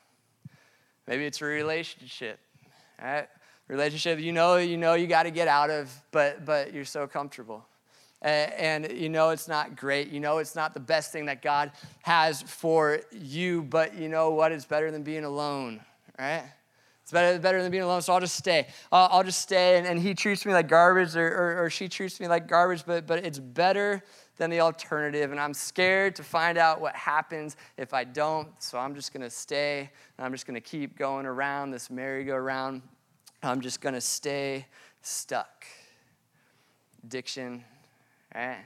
Maybe 1.06 1.24
it's 1.24 1.40
a 1.40 1.44
relationship, 1.44 2.40
right? 3.00 3.28
Relationship 3.72 4.20
you 4.20 4.32
know 4.32 4.56
you 4.56 4.76
know 4.76 4.92
you 4.94 5.06
got 5.06 5.22
to 5.22 5.30
get 5.30 5.48
out 5.48 5.70
of, 5.70 5.90
but 6.10 6.44
but 6.44 6.74
you're 6.74 6.84
so 6.84 7.06
comfortable 7.06 7.64
and 8.20 8.92
you 8.92 9.08
know 9.08 9.30
it's 9.30 9.48
not 9.48 9.76
great. 9.76 10.10
You 10.10 10.20
know 10.20 10.38
it's 10.38 10.54
not 10.54 10.74
the 10.74 10.80
best 10.80 11.12
thing 11.12 11.26
that 11.26 11.42
God 11.42 11.72
has 12.02 12.42
for 12.42 13.00
you, 13.10 13.62
but 13.62 13.96
you 13.96 14.08
know 14.08 14.30
what? 14.30 14.52
It's 14.52 14.64
better 14.64 14.90
than 14.90 15.02
being 15.02 15.24
alone, 15.24 15.80
right? 16.18 16.44
It's 17.02 17.10
better, 17.10 17.38
better 17.38 17.62
than 17.62 17.72
being 17.72 17.82
alone, 17.82 18.00
so 18.02 18.12
I'll 18.12 18.20
just 18.20 18.36
stay. 18.36 18.68
I'll 18.92 19.24
just 19.24 19.40
stay, 19.40 19.76
and, 19.76 19.86
and, 19.86 19.98
he 19.98 20.14
treats 20.14 20.46
me 20.46 20.52
like 20.52 20.68
garbage, 20.68 21.16
or, 21.16 21.26
or, 21.26 21.64
or 21.64 21.70
she 21.70 21.88
treats 21.88 22.20
me 22.20 22.28
like 22.28 22.46
garbage, 22.46 22.84
but, 22.86 23.08
but 23.08 23.24
it's 23.24 23.40
better 23.40 24.04
than 24.36 24.50
the 24.50 24.60
alternative, 24.60 25.32
and 25.32 25.40
I'm 25.40 25.52
scared 25.52 26.14
to 26.16 26.22
find 26.22 26.58
out 26.58 26.80
what 26.80 26.94
happens 26.94 27.56
if 27.76 27.92
I 27.92 28.04
don't, 28.04 28.48
so 28.62 28.78
I'm 28.78 28.94
just 28.94 29.12
gonna 29.12 29.30
stay, 29.30 29.90
and 30.16 30.24
I'm 30.24 30.30
just 30.30 30.46
gonna 30.46 30.60
keep 30.60 30.96
going 30.96 31.26
around 31.26 31.72
this 31.72 31.90
merry-go-round. 31.90 32.82
I'm 33.42 33.60
just 33.60 33.80
gonna 33.80 34.00
stay 34.00 34.66
stuck. 35.02 35.66
Addiction, 37.04 37.64
right? 38.34 38.58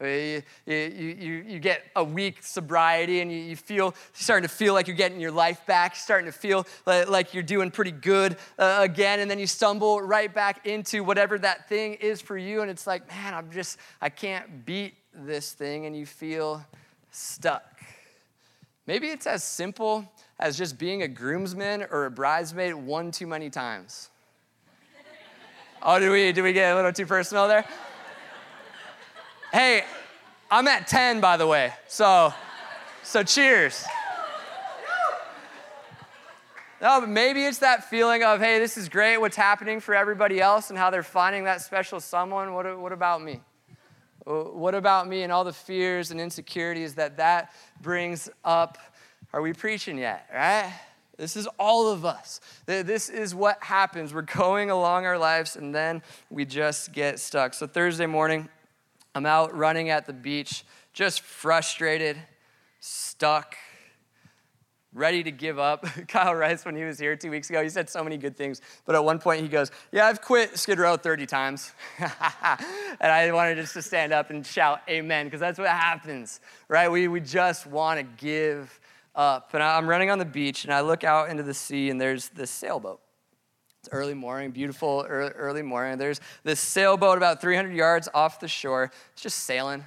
You, 0.00 0.42
you, 0.64 0.74
you, 0.76 1.44
you 1.46 1.58
get 1.58 1.82
a 1.94 2.02
week 2.02 2.42
sobriety 2.42 3.20
and 3.20 3.30
you, 3.30 3.36
you 3.36 3.54
feel 3.54 3.94
starting 4.14 4.48
to 4.48 4.54
feel 4.54 4.72
like 4.72 4.88
you're 4.88 4.96
getting 4.96 5.20
your 5.20 5.30
life 5.30 5.66
back, 5.66 5.94
starting 5.94 6.24
to 6.24 6.32
feel 6.32 6.66
like 6.86 7.34
you're 7.34 7.42
doing 7.42 7.70
pretty 7.70 7.90
good 7.90 8.38
uh, 8.58 8.78
again, 8.80 9.20
and 9.20 9.30
then 9.30 9.38
you 9.38 9.46
stumble 9.46 10.00
right 10.00 10.32
back 10.32 10.66
into 10.66 11.04
whatever 11.04 11.38
that 11.38 11.68
thing 11.68 11.94
is 11.94 12.22
for 12.22 12.38
you, 12.38 12.62
and 12.62 12.70
it's 12.70 12.86
like, 12.86 13.06
man, 13.08 13.34
I'm 13.34 13.50
just, 13.50 13.76
I 14.00 14.08
can't 14.08 14.64
beat 14.64 14.94
this 15.12 15.52
thing, 15.52 15.84
and 15.84 15.94
you 15.94 16.06
feel 16.06 16.64
stuck. 17.10 17.82
Maybe 18.86 19.08
it's 19.08 19.26
as 19.26 19.44
simple 19.44 20.10
as 20.40 20.56
just 20.56 20.78
being 20.78 21.02
a 21.02 21.08
groomsman 21.08 21.86
or 21.90 22.06
a 22.06 22.10
bridesmaid 22.10 22.74
one 22.74 23.10
too 23.10 23.26
many 23.26 23.50
times. 23.50 24.08
oh, 25.82 25.98
did 25.98 26.10
we, 26.10 26.32
did 26.32 26.42
we 26.42 26.54
get 26.54 26.72
a 26.72 26.74
little 26.74 26.92
too 26.92 27.04
personal 27.04 27.46
there? 27.46 27.64
Hey, 29.52 29.84
I'm 30.50 30.66
at 30.66 30.86
10, 30.86 31.20
by 31.20 31.36
the 31.36 31.46
way. 31.46 31.72
So, 31.88 32.32
so 33.02 33.22
cheers. 33.22 33.84
No, 36.80 37.00
but 37.00 37.10
maybe 37.10 37.44
it's 37.44 37.58
that 37.58 37.90
feeling 37.90 38.22
of, 38.22 38.40
hey, 38.40 38.58
this 38.58 38.78
is 38.78 38.88
great, 38.88 39.18
what's 39.18 39.36
happening 39.36 39.80
for 39.80 39.94
everybody 39.94 40.40
else 40.40 40.70
and 40.70 40.78
how 40.78 40.88
they're 40.88 41.02
finding 41.02 41.44
that 41.44 41.60
special 41.60 42.00
someone. 42.00 42.54
What, 42.54 42.78
what 42.78 42.92
about 42.92 43.22
me? 43.22 43.40
What 44.24 44.74
about 44.74 45.06
me 45.06 45.22
and 45.22 45.32
all 45.32 45.44
the 45.44 45.52
fears 45.52 46.10
and 46.10 46.18
insecurities 46.18 46.94
that 46.94 47.18
that 47.18 47.52
brings 47.82 48.30
up? 48.44 48.78
Are 49.32 49.42
we 49.42 49.52
preaching 49.52 49.98
yet, 49.98 50.28
right? 50.34 50.72
This 51.16 51.36
is 51.36 51.46
all 51.58 51.92
of 51.92 52.04
us. 52.04 52.40
This 52.66 53.08
is 53.08 53.34
what 53.34 53.62
happens. 53.62 54.12
We're 54.14 54.22
going 54.22 54.70
along 54.70 55.04
our 55.04 55.18
lives 55.18 55.54
and 55.54 55.74
then 55.74 56.02
we 56.30 56.44
just 56.44 56.92
get 56.92 57.20
stuck. 57.20 57.54
So, 57.54 57.66
Thursday 57.66 58.06
morning, 58.06 58.48
I'm 59.14 59.26
out 59.26 59.54
running 59.54 59.90
at 59.90 60.06
the 60.06 60.12
beach, 60.12 60.64
just 60.92 61.20
frustrated, 61.20 62.16
stuck, 62.80 63.54
ready 64.92 65.22
to 65.22 65.30
give 65.30 65.58
up. 65.58 65.84
Kyle 66.08 66.34
Rice, 66.34 66.64
when 66.64 66.74
he 66.74 66.84
was 66.84 66.98
here 66.98 67.14
two 67.16 67.30
weeks 67.30 67.50
ago, 67.50 67.62
he 67.62 67.68
said 67.68 67.88
so 67.88 68.02
many 68.02 68.16
good 68.16 68.36
things. 68.36 68.60
But 68.84 68.96
at 68.96 69.04
one 69.04 69.18
point, 69.18 69.42
he 69.42 69.48
goes, 69.48 69.70
Yeah, 69.92 70.06
I've 70.06 70.20
quit 70.20 70.58
Skid 70.58 70.78
Row 70.78 70.96
30 70.96 71.26
times. 71.26 71.72
and 71.98 72.10
I 73.12 73.30
wanted 73.32 73.56
just 73.56 73.74
to 73.74 73.82
stand 73.82 74.12
up 74.12 74.30
and 74.30 74.44
shout 74.44 74.80
amen, 74.88 75.26
because 75.26 75.40
that's 75.40 75.58
what 75.58 75.68
happens, 75.68 76.40
right? 76.68 76.90
We, 76.90 77.08
we 77.08 77.20
just 77.20 77.66
want 77.66 78.00
to 78.00 78.24
give 78.24 78.79
up. 79.14 79.50
And 79.54 79.62
I'm 79.62 79.88
running 79.88 80.10
on 80.10 80.18
the 80.18 80.24
beach, 80.24 80.64
and 80.64 80.72
I 80.72 80.80
look 80.80 81.04
out 81.04 81.30
into 81.30 81.42
the 81.42 81.54
sea, 81.54 81.90
and 81.90 82.00
there's 82.00 82.28
this 82.30 82.50
sailboat. 82.50 83.00
It's 83.80 83.88
early 83.92 84.14
morning, 84.14 84.50
beautiful 84.50 85.06
early 85.08 85.62
morning. 85.62 85.96
There's 85.98 86.20
this 86.44 86.60
sailboat 86.60 87.16
about 87.16 87.40
300 87.40 87.74
yards 87.74 88.08
off 88.12 88.38
the 88.38 88.48
shore. 88.48 88.90
It's 89.12 89.22
just 89.22 89.38
sailing. 89.40 89.86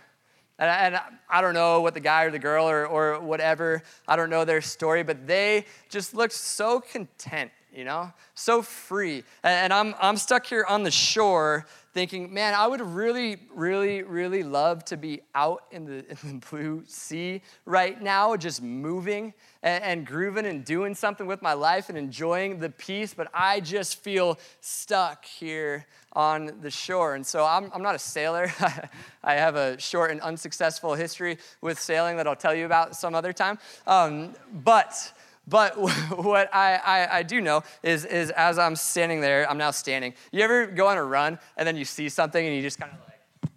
And 0.57 0.69
I, 0.69 0.77
and 0.77 0.99
I 1.29 1.41
don't 1.41 1.53
know 1.53 1.81
what 1.81 1.93
the 1.93 1.99
guy 1.99 2.23
or 2.23 2.31
the 2.31 2.39
girl 2.39 2.67
or, 2.67 2.87
or 2.87 3.19
whatever, 3.19 3.83
I 4.07 4.15
don't 4.15 4.29
know 4.29 4.45
their 4.45 4.61
story, 4.61 5.03
but 5.03 5.27
they 5.27 5.65
just 5.89 6.15
looked 6.15 6.33
so 6.33 6.79
content 6.79 7.51
you 7.73 7.83
know? 7.83 8.11
So 8.35 8.61
free. 8.61 9.23
And 9.43 9.73
I'm, 9.73 9.95
I'm 9.99 10.17
stuck 10.17 10.45
here 10.45 10.65
on 10.67 10.83
the 10.83 10.91
shore 10.91 11.65
thinking, 11.93 12.33
man, 12.33 12.55
I 12.55 12.65
would 12.65 12.81
really, 12.81 13.37
really, 13.53 14.01
really 14.01 14.41
love 14.41 14.83
to 14.85 14.97
be 14.97 15.21
out 15.35 15.65
in 15.71 15.85
the, 15.85 15.97
in 16.09 16.39
the 16.39 16.45
blue 16.49 16.83
sea 16.87 17.41
right 17.65 18.01
now, 18.01 18.35
just 18.35 18.61
moving 18.61 19.33
and, 19.61 19.83
and 19.83 20.05
grooving 20.05 20.45
and 20.45 20.65
doing 20.65 20.95
something 20.95 21.27
with 21.27 21.41
my 21.41 21.53
life 21.53 21.89
and 21.89 21.97
enjoying 21.97 22.59
the 22.59 22.69
peace, 22.69 23.13
but 23.13 23.29
I 23.33 23.59
just 23.59 24.03
feel 24.03 24.39
stuck 24.59 25.23
here 25.25 25.85
on 26.13 26.59
the 26.61 26.71
shore. 26.71 27.15
And 27.15 27.25
so 27.25 27.45
I'm, 27.45 27.71
I'm 27.73 27.81
not 27.81 27.95
a 27.95 27.99
sailor. 27.99 28.51
I 29.23 29.33
have 29.35 29.55
a 29.55 29.79
short 29.79 30.11
and 30.11 30.21
unsuccessful 30.21 30.95
history 30.95 31.37
with 31.61 31.79
sailing 31.79 32.17
that 32.17 32.27
I'll 32.27 32.35
tell 32.35 32.53
you 32.53 32.65
about 32.65 32.95
some 32.95 33.15
other 33.15 33.33
time. 33.33 33.57
Um, 33.87 34.33
but 34.63 35.13
but 35.47 35.77
what 36.17 36.53
I, 36.53 36.75
I, 36.75 37.17
I, 37.19 37.23
do 37.23 37.41
know 37.41 37.63
is, 37.81 38.05
is 38.05 38.29
as 38.31 38.57
I'm 38.57 38.75
standing 38.75 39.21
there, 39.21 39.49
I'm 39.49 39.57
now 39.57 39.71
standing. 39.71 40.13
You 40.31 40.41
ever 40.41 40.67
go 40.67 40.87
on 40.87 40.97
a 40.97 41.03
run 41.03 41.39
and 41.57 41.67
then 41.67 41.75
you 41.75 41.85
see 41.85 42.09
something 42.09 42.45
and 42.45 42.55
you 42.55 42.61
just 42.61 42.79
kind 42.79 42.91
of 42.93 42.99
like, 42.99 43.51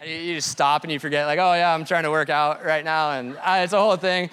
yeah. 0.00 0.06
you, 0.06 0.16
you 0.28 0.34
just 0.36 0.48
stop 0.48 0.84
and 0.84 0.92
you 0.92 0.98
forget, 0.98 1.26
like, 1.26 1.38
oh 1.38 1.54
yeah, 1.54 1.74
I'm 1.74 1.84
trying 1.84 2.04
to 2.04 2.10
work 2.10 2.30
out 2.30 2.64
right 2.64 2.84
now. 2.84 3.12
And 3.12 3.36
I, 3.38 3.62
it's 3.62 3.72
a 3.72 3.80
whole 3.80 3.96
thing. 3.96 4.30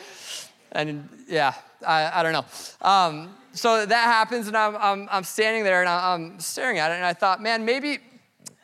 And 0.71 1.09
yeah, 1.27 1.53
I, 1.85 2.19
I 2.19 2.23
don't 2.23 2.33
know. 2.33 2.87
Um, 2.87 3.35
so 3.53 3.85
that 3.85 4.05
happens 4.05 4.47
and 4.47 4.55
I'm, 4.55 4.75
I'm, 4.75 5.07
I'm 5.11 5.23
standing 5.23 5.63
there 5.63 5.79
and 5.79 5.89
I'm 5.89 6.39
staring 6.39 6.77
at 6.77 6.91
it 6.91 6.95
and 6.95 7.05
I 7.05 7.13
thought, 7.13 7.41
man, 7.41 7.65
maybe, 7.65 7.99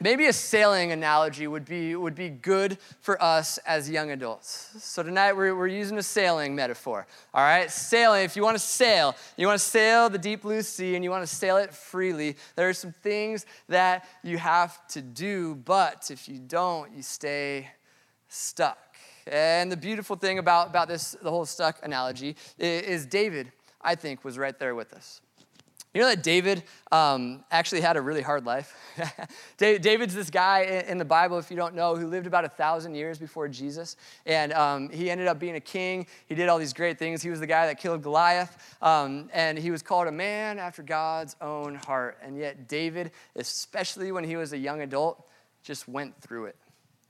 maybe 0.01 0.25
a 0.25 0.33
sailing 0.33 0.91
analogy 0.91 1.47
would 1.47 1.65
be, 1.65 1.95
would 1.95 2.15
be 2.15 2.29
good 2.29 2.77
for 2.99 3.21
us 3.21 3.57
as 3.59 3.89
young 3.89 4.11
adults. 4.11 4.69
So 4.79 5.03
tonight 5.03 5.33
we're, 5.33 5.55
we're 5.55 5.67
using 5.67 5.97
a 5.97 6.03
sailing 6.03 6.55
metaphor. 6.55 7.07
All 7.33 7.43
right, 7.43 7.69
sailing, 7.69 8.25
if 8.25 8.35
you 8.35 8.43
want 8.43 8.55
to 8.55 8.63
sail, 8.63 9.15
you 9.37 9.47
want 9.47 9.59
to 9.59 9.65
sail 9.65 10.09
the 10.09 10.17
deep 10.17 10.41
blue 10.41 10.61
sea 10.63 10.95
and 10.95 11.03
you 11.03 11.11
want 11.11 11.25
to 11.27 11.33
sail 11.33 11.57
it 11.57 11.73
freely, 11.73 12.35
there 12.55 12.67
are 12.67 12.73
some 12.73 12.93
things 13.03 13.45
that 13.69 14.07
you 14.23 14.37
have 14.37 14.85
to 14.87 15.01
do, 15.01 15.55
but 15.55 16.09
if 16.11 16.27
you 16.27 16.39
don't, 16.39 16.91
you 16.95 17.03
stay 17.03 17.67
stuck. 18.27 18.77
And 19.27 19.71
the 19.71 19.77
beautiful 19.77 20.15
thing 20.15 20.39
about, 20.39 20.67
about 20.69 20.87
this, 20.87 21.15
the 21.21 21.29
whole 21.29 21.45
stuck 21.45 21.77
analogy, 21.83 22.35
is 22.57 23.05
David, 23.05 23.51
I 23.81 23.95
think, 23.95 24.25
was 24.25 24.37
right 24.37 24.57
there 24.57 24.73
with 24.73 24.93
us. 24.93 25.20
You 25.93 25.99
know 25.99 26.07
that 26.07 26.23
David 26.23 26.63
um, 26.93 27.43
actually 27.51 27.81
had 27.81 27.97
a 27.97 28.01
really 28.01 28.21
hard 28.21 28.45
life? 28.45 28.73
David's 29.57 30.15
this 30.15 30.29
guy 30.29 30.85
in 30.87 30.97
the 30.97 31.05
Bible, 31.05 31.37
if 31.37 31.51
you 31.51 31.57
don't 31.57 31.75
know, 31.75 31.97
who 31.97 32.07
lived 32.07 32.27
about 32.27 32.45
a 32.45 32.49
thousand 32.49 32.95
years 32.95 33.19
before 33.19 33.49
Jesus. 33.49 33.97
And 34.25 34.53
um, 34.53 34.89
he 34.89 35.09
ended 35.09 35.27
up 35.27 35.37
being 35.37 35.57
a 35.57 35.61
king. 35.61 36.07
He 36.27 36.35
did 36.35 36.47
all 36.47 36.59
these 36.59 36.71
great 36.71 36.97
things. 36.97 37.21
He 37.21 37.29
was 37.29 37.41
the 37.41 37.47
guy 37.47 37.65
that 37.65 37.77
killed 37.77 38.03
Goliath. 38.03 38.77
Um, 38.81 39.29
and 39.33 39.57
he 39.57 39.69
was 39.69 39.81
called 39.81 40.07
a 40.07 40.13
man 40.13 40.59
after 40.59 40.81
God's 40.81 41.35
own 41.41 41.75
heart. 41.75 42.17
And 42.23 42.37
yet, 42.37 42.69
David, 42.69 43.11
especially 43.35 44.13
when 44.13 44.23
he 44.23 44.37
was 44.37 44.53
a 44.53 44.57
young 44.57 44.81
adult, 44.81 45.27
just 45.61 45.89
went 45.89 46.15
through 46.21 46.45
it. 46.45 46.55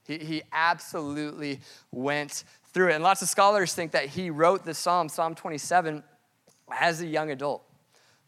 He, 0.08 0.18
he 0.18 0.42
absolutely 0.52 1.60
went 1.92 2.46
through 2.74 2.90
it. 2.90 2.94
And 2.96 3.04
lots 3.04 3.22
of 3.22 3.30
scholars 3.30 3.76
think 3.76 3.92
that 3.92 4.08
he 4.08 4.32
wrote 4.32 4.66
the 4.66 4.74
Psalm, 4.74 5.08
Psalm 5.08 5.36
27, 5.36 6.02
as 6.80 7.02
a 7.02 7.06
young 7.06 7.30
adult. 7.30 7.64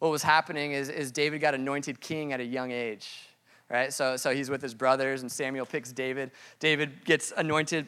What 0.03 0.11
was 0.11 0.21
happening 0.21 0.73
is, 0.73 0.89
is 0.89 1.13
David 1.13 1.39
got 1.39 1.53
anointed 1.53 2.01
king 2.01 2.33
at 2.33 2.41
a 2.41 2.43
young 2.43 2.71
age, 2.71 3.29
right? 3.69 3.93
So, 3.93 4.17
so 4.17 4.35
he's 4.35 4.49
with 4.49 4.61
his 4.61 4.73
brothers, 4.73 5.21
and 5.21 5.31
Samuel 5.31 5.65
picks 5.65 5.93
David. 5.93 6.31
David 6.59 7.05
gets 7.05 7.31
anointed 7.37 7.87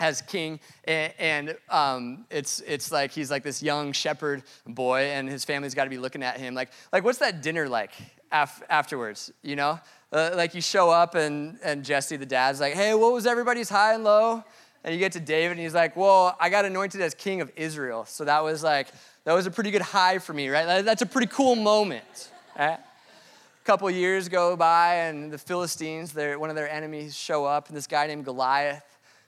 as 0.00 0.22
king 0.22 0.58
and, 0.84 1.12
and 1.18 1.56
um, 1.68 2.24
it's, 2.30 2.60
it's 2.60 2.90
like 2.90 3.10
he's 3.10 3.30
like 3.30 3.42
this 3.42 3.62
young 3.62 3.92
shepherd 3.92 4.42
boy 4.66 5.02
and 5.02 5.28
his 5.28 5.44
family's 5.44 5.74
got 5.74 5.84
to 5.84 5.90
be 5.90 5.98
looking 5.98 6.22
at 6.22 6.38
him 6.38 6.54
like, 6.54 6.70
like 6.92 7.04
what's 7.04 7.18
that 7.18 7.42
dinner 7.42 7.68
like 7.68 7.92
af- 8.32 8.62
afterwards 8.68 9.30
you 9.42 9.54
know 9.54 9.78
uh, 10.14 10.30
like 10.34 10.54
you 10.54 10.60
show 10.60 10.90
up 10.90 11.14
and, 11.14 11.58
and 11.62 11.84
Jesse, 11.84 12.16
the 12.16 12.26
dad's 12.26 12.60
like, 12.60 12.74
hey, 12.74 12.94
what 12.94 13.12
was 13.12 13.26
everybody's 13.26 13.68
high 13.68 13.94
and 13.94 14.04
low? 14.04 14.44
And 14.84 14.94
you 14.94 15.00
get 15.00 15.12
to 15.12 15.20
David 15.20 15.52
and 15.52 15.60
he's 15.60 15.74
like, 15.74 15.96
well, 15.96 16.36
I 16.38 16.50
got 16.50 16.64
anointed 16.64 17.00
as 17.00 17.14
king 17.14 17.40
of 17.40 17.50
Israel. 17.56 18.04
So 18.04 18.24
that 18.24 18.44
was 18.44 18.62
like, 18.62 18.88
that 19.24 19.32
was 19.32 19.46
a 19.46 19.50
pretty 19.50 19.70
good 19.70 19.82
high 19.82 20.18
for 20.18 20.32
me, 20.32 20.48
right? 20.48 20.84
That's 20.84 21.02
a 21.02 21.06
pretty 21.06 21.28
cool 21.28 21.56
moment. 21.56 22.30
Right? 22.58 22.78
A 22.78 23.64
couple 23.64 23.90
years 23.90 24.28
go 24.28 24.56
by 24.56 24.96
and 24.96 25.32
the 25.32 25.38
Philistines, 25.38 26.14
one 26.14 26.50
of 26.50 26.56
their 26.56 26.70
enemies, 26.70 27.16
show 27.16 27.44
up, 27.44 27.68
and 27.68 27.76
this 27.76 27.86
guy 27.86 28.06
named 28.06 28.24
Goliath 28.24 28.84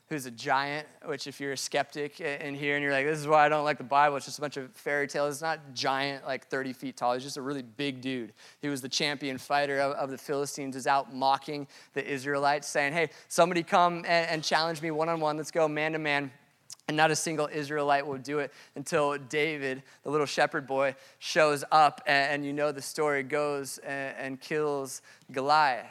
who's 0.09 0.27
a 0.27 0.31
giant, 0.31 0.87
which 1.05 1.27
if 1.27 1.41
you're 1.41 1.53
a 1.53 1.57
skeptic 1.57 2.21
in 2.21 2.55
here 2.55 2.77
and 2.77 2.83
you're 2.83 2.93
like, 2.93 3.07
this 3.07 3.19
is 3.19 3.27
why 3.27 3.45
I 3.45 3.49
don't 3.49 3.65
like 3.65 3.79
the 3.79 3.85
Bible, 3.85 4.17
it's 4.17 4.27
just 4.27 4.39
a 4.39 4.41
bunch 4.41 4.57
of 4.57 4.71
fairy 4.73 5.09
tales. 5.09 5.35
It's 5.35 5.43
not 5.43 5.75
giant, 5.75 6.25
like 6.25 6.47
30 6.47 6.73
feet 6.75 6.97
tall. 6.97 7.15
He's 7.15 7.25
just 7.25 7.37
a 7.37 7.43
really 7.43 7.63
big 7.63 8.01
dude. 8.01 8.33
He 8.63 8.69
was 8.69 8.81
the 8.81 8.89
champion 8.89 9.37
fighter 9.37 9.81
of, 9.81 9.93
of 9.93 10.11
the 10.11 10.19
Philistines, 10.19 10.77
is 10.77 10.87
out 10.87 11.13
mocking 11.13 11.67
the 11.95 12.09
Israelites, 12.09 12.69
saying, 12.69 12.93
hey, 12.93 13.11
somebody 13.27 13.65
come 13.65 13.99
and, 14.07 14.31
and 14.31 14.45
challenge 14.45 14.81
me 14.81 14.93
one-on-one. 14.93 15.37
Let's 15.37 15.51
go 15.51 15.67
man 15.67 15.93
to 15.93 15.99
man. 15.99 16.31
And 16.89 16.97
not 16.97 17.11
a 17.11 17.17
single 17.17 17.49
Israelite 17.53 18.07
will 18.07 18.19
do 18.19 18.39
it 18.39 18.53
until 18.77 19.19
David, 19.19 19.83
the 20.05 20.11
little 20.11 20.27
shepherd 20.27 20.67
boy, 20.69 20.95
shows 21.19 21.65
up, 21.73 22.01
and, 22.07 22.35
and 22.35 22.47
you 22.47 22.53
know 22.53 22.71
the 22.71 22.83
story 22.83 23.25
goes 23.25 23.79
and, 23.79 24.15
and 24.17 24.41
kills 24.41 25.03
Goliath 25.33 25.87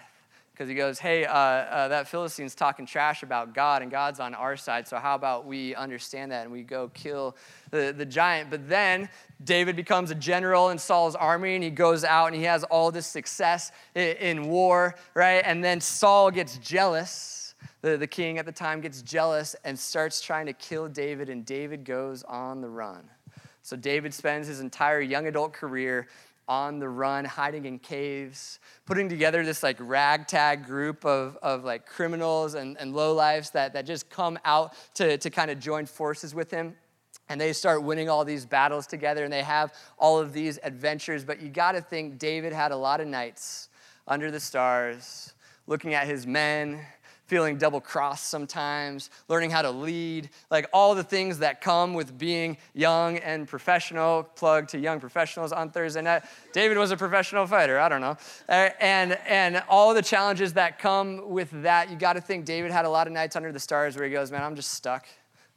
because 0.56 0.70
he 0.70 0.76
goes, 0.76 1.00
Hey, 1.00 1.26
uh, 1.26 1.34
uh, 1.34 1.88
that 1.90 2.08
Philistine's 2.08 2.56
talking 2.56 2.86
trash 2.86 3.24
about 3.24 3.54
God, 3.54 3.82
and 3.82 3.92
God's 3.92 4.22
on 4.22 4.34
our 4.34 4.56
side, 4.56 4.88
so 4.88 4.98
how 4.98 5.16
about 5.16 5.46
we 5.46 5.76
understand 5.76 6.32
that 6.32 6.44
and 6.44 6.52
we 6.52 6.64
go 6.64 6.88
kill 6.94 7.36
the, 7.72 7.94
the 7.96 8.06
giant? 8.06 8.50
But 8.50 8.70
then 8.70 9.10
David 9.44 9.76
becomes 9.76 10.12
a 10.12 10.16
general 10.16 10.70
in 10.70 10.78
Saul's 10.78 11.16
army, 11.16 11.56
and 11.56 11.64
he 11.64 11.70
goes 11.70 12.06
out 12.06 12.28
and 12.28 12.36
he 12.36 12.44
has 12.44 12.64
all 12.64 12.90
this 12.90 13.06
success 13.06 13.72
in, 13.96 14.16
in 14.18 14.48
war, 14.48 14.96
right? 15.14 15.44
And 15.46 15.62
then 15.62 15.82
Saul 15.82 16.32
gets 16.32 16.58
jealous. 16.58 17.35
The, 17.86 17.98
the 17.98 18.08
king 18.08 18.40
at 18.40 18.48
the 18.48 18.52
time 18.52 18.82
gets 18.82 19.04
jealous 19.04 19.56
and 19.64 19.78
starts 19.78 20.20
trying 20.20 20.48
to 20.48 20.54
kill 20.54 20.88
David, 20.88 21.30
and 21.30 21.46
David 21.46 21.86
goes 21.86 22.24
on 22.24 22.60
the 22.60 22.68
run. 22.68 23.08
So 23.62 23.76
David 23.76 24.12
spends 24.12 24.48
his 24.48 24.60
entire 24.60 25.02
young 25.02 25.28
adult 25.28 25.54
career 25.54 26.08
on 26.48 26.80
the 26.80 26.90
run, 26.90 27.26
hiding 27.26 27.66
in 27.66 27.78
caves, 27.78 28.58
putting 28.88 29.08
together 29.08 29.46
this 29.46 29.62
like 29.62 29.78
ragtag 29.80 30.66
group 30.66 31.06
of, 31.06 31.38
of 31.44 31.64
like 31.64 31.86
criminals 31.86 32.56
and, 32.56 32.76
and 32.80 32.96
lowlifes 32.96 33.52
that, 33.52 33.74
that 33.74 33.86
just 33.86 34.10
come 34.10 34.40
out 34.46 34.74
to, 34.96 35.20
to 35.20 35.30
kind 35.30 35.52
of 35.52 35.60
join 35.60 35.86
forces 35.86 36.34
with 36.34 36.50
him. 36.50 36.76
And 37.30 37.40
they 37.40 37.54
start 37.54 37.84
winning 37.84 38.10
all 38.10 38.26
these 38.26 38.48
battles 38.48 38.88
together 38.88 39.24
and 39.24 39.32
they 39.32 39.44
have 39.44 39.76
all 40.00 40.18
of 40.18 40.34
these 40.34 40.58
adventures. 40.64 41.24
But 41.24 41.40
you 41.40 41.50
got 41.50 41.74
to 41.74 41.82
think 41.82 42.18
David 42.18 42.52
had 42.52 42.72
a 42.72 42.78
lot 42.78 43.00
of 43.00 43.08
nights 43.08 43.70
under 44.08 44.32
the 44.32 44.40
stars, 44.40 45.36
looking 45.68 45.94
at 45.94 46.08
his 46.08 46.26
men, 46.26 46.84
feeling 47.28 47.58
double 47.58 47.82
crossed 47.82 48.30
sometimes, 48.30 49.10
learning 49.28 49.50
how 49.50 49.62
to 49.62 49.72
lead, 49.72 50.30
like 50.52 50.68
all 50.72 50.94
the 50.94 51.04
things 51.04 51.40
that 51.40 51.62
come 51.62 51.94
with 51.94 52.18
being 52.18 52.58
young 52.74 53.18
and 53.18 53.48
professional. 53.48 54.24
Plug 54.24 54.68
to 54.70 54.80
young 54.80 55.00
professionals 55.00 55.52
on 55.52 55.70
Thursday 55.72 56.02
night. 56.02 56.24
David 56.54 56.78
was 56.78 56.92
a 56.92 56.98
professional 56.98 57.48
fighter, 57.48 57.80
I 57.80 57.90
don't 57.90 58.02
know. 58.02 58.18
Uh, 58.48 58.70
and, 58.80 59.18
and 59.28 59.64
all 59.68 59.94
the 59.94 60.02
challenges 60.02 60.54
that 60.54 60.80
come 60.80 61.30
with 61.30 61.50
that, 61.64 61.90
you 61.90 61.96
got 61.96 62.14
to 62.14 62.22
think 62.22 62.46
David 62.46 62.72
had 62.72 62.86
a 62.86 62.90
lot 62.90 63.08
of 63.08 63.14
nights 63.14 63.36
under 63.36 63.52
the 63.52 63.60
stars 63.60 63.96
where 63.96 64.06
he 64.06 64.12
goes, 64.12 64.32
Man, 64.32 64.44
I'm 64.44 64.56
just 64.56 64.72
stuck. 64.72 65.08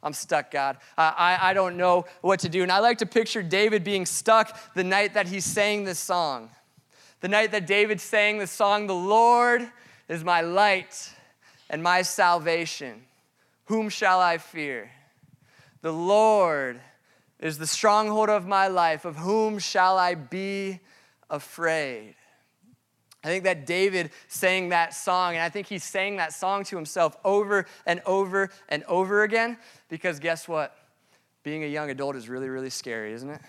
I'm 0.01 0.13
stuck, 0.13 0.49
God. 0.49 0.77
I, 0.97 1.37
I 1.41 1.53
don't 1.53 1.75
know 1.75 2.05
what 2.21 2.39
to 2.39 2.49
do. 2.49 2.63
And 2.63 2.71
I 2.71 2.79
like 2.79 2.99
to 2.99 3.05
picture 3.05 3.43
David 3.43 3.83
being 3.83 4.05
stuck 4.05 4.57
the 4.73 4.83
night 4.83 5.13
that 5.15 5.27
he 5.27 5.41
sang 5.41 5.83
this 5.83 5.99
song. 5.99 6.49
The 7.19 7.27
night 7.27 7.51
that 7.51 7.67
David 7.67 7.99
sang 7.99 8.37
the 8.37 8.47
song, 8.47 8.87
The 8.87 8.95
Lord 8.95 9.69
is 10.07 10.23
my 10.23 10.39
light 10.39 11.11
and 11.69 11.83
my 11.83 12.01
salvation. 12.01 13.03
Whom 13.65 13.89
shall 13.89 14.19
I 14.19 14.37
fear? 14.37 14.91
The 15.81 15.93
Lord 15.93 16.81
is 17.39 17.57
the 17.57 17.67
stronghold 17.67 18.29
of 18.29 18.47
my 18.47 18.67
life. 18.67 19.05
Of 19.05 19.15
whom 19.15 19.59
shall 19.59 19.97
I 19.97 20.15
be 20.15 20.79
afraid? 21.29 22.15
I 23.23 23.27
think 23.27 23.43
that 23.43 23.65
David 23.65 24.11
sang 24.27 24.69
that 24.69 24.93
song, 24.93 25.35
and 25.35 25.43
I 25.43 25.49
think 25.49 25.67
he 25.67 25.77
sang 25.77 26.17
that 26.17 26.33
song 26.33 26.63
to 26.65 26.75
himself 26.75 27.17
over 27.25 27.65
and 27.85 28.01
over 28.05 28.49
and 28.69 28.83
over 28.85 29.23
again 29.23 29.57
because 29.89 30.19
guess 30.19 30.47
what? 30.47 30.75
Being 31.43 31.63
a 31.63 31.67
young 31.67 31.89
adult 31.89 32.15
is 32.15 32.29
really, 32.29 32.47
really 32.47 32.69
scary, 32.69 33.13
isn't 33.13 33.29
it? 33.29 33.41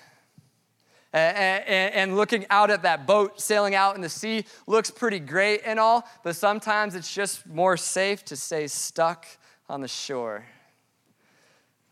And, 1.12 2.16
looking 2.16 2.46
out 2.50 2.70
at 2.70 2.82
that 2.82 3.06
boat 3.06 3.40
sailing 3.40 3.74
out 3.74 3.96
in 3.96 4.00
the 4.00 4.08
sea 4.08 4.44
looks 4.66 4.90
pretty 4.90 5.18
great 5.18 5.62
and 5.64 5.80
all, 5.80 6.08
but 6.22 6.36
sometimes 6.36 6.94
it's 6.94 7.12
just 7.12 7.46
more 7.46 7.76
safe 7.76 8.24
to 8.26 8.36
stay 8.36 8.68
stuck 8.68 9.26
on 9.68 9.80
the 9.80 9.88
shore. 9.88 10.44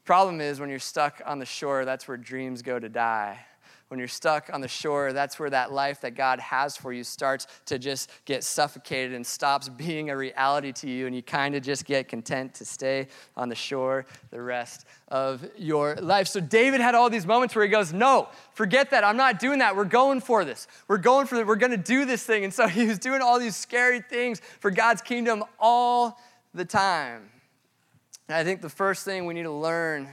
Problem 0.05 0.41
is, 0.41 0.61
when 0.61 0.71
you're 0.71 0.79
stuck 0.79 1.21
on 1.27 1.39
the 1.39 1.45
shore, 1.45 1.85
that's 1.85 2.07
where 2.09 2.17
dreams 2.17 2.63
go 2.63 2.79
to 2.79 2.89
die. 2.89 3.45
When 3.89 3.99
you're 3.99 4.07
stuck 4.07 4.51
on 4.53 4.61
the 4.61 4.69
shore, 4.69 5.13
that's 5.13 5.39
where 5.39 5.49
that 5.51 5.73
life 5.73 6.03
that 6.03 6.15
God 6.15 6.41
has 6.41 6.77
for 6.77 6.93
you 6.93 7.03
starts 7.03 7.47
to 7.67 7.79
just 7.79 8.11
get 8.27 8.45
suffocated 8.45 9.15
and 9.15 9.27
stops 9.27 9.69
being 9.79 10.11
a 10.11 10.17
reality 10.17 10.73
to 10.73 10.89
you, 10.89 11.07
and 11.07 11.17
you 11.17 11.23
kind 11.23 11.55
of 11.55 11.63
just 11.63 11.85
get 11.85 12.09
content 12.09 12.55
to 12.55 12.65
stay 12.65 13.09
on 13.37 13.49
the 13.49 13.55
shore 13.55 14.07
the 14.31 14.41
rest 14.41 14.87
of 15.09 15.45
your 15.57 15.97
life. 15.97 16.29
So 16.29 16.41
David 16.41 16.81
had 16.81 16.95
all 16.95 17.09
these 17.09 17.27
moments 17.27 17.55
where 17.55 17.65
he 17.65 17.71
goes, 17.71 17.93
No, 17.93 18.29
forget 18.53 18.91
that. 18.91 19.05
I'm 19.05 19.17
not 19.17 19.39
doing 19.39 19.61
that. 19.61 19.75
We're 19.75 19.85
going 19.85 20.21
for 20.21 20.45
this. 20.45 20.69
We're 20.87 20.99
going 20.99 21.27
for 21.27 21.37
it. 21.37 21.47
We're 21.47 21.57
going 21.57 21.71
to 21.71 21.77
do 21.77 22.05
this 22.05 22.23
thing. 22.25 22.45
And 22.45 22.53
so 22.53 22.69
he 22.69 22.87
was 22.87 22.99
doing 22.99 23.23
all 23.23 23.39
these 23.39 23.57
scary 23.57 24.01
things 24.01 24.41
for 24.61 24.71
God's 24.71 25.01
kingdom 25.01 25.45
all 25.59 26.19
the 26.55 26.65
time. 26.65 27.31
And 28.29 28.37
I 28.37 28.45
think 28.45 28.61
the 28.61 28.69
first 28.69 29.05
thing 29.05 29.25
we 29.25 29.33
need 29.33 29.45
to 29.45 29.51
learn 29.51 30.09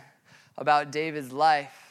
about 0.58 0.92
David's 0.92 1.34
life 1.34 1.85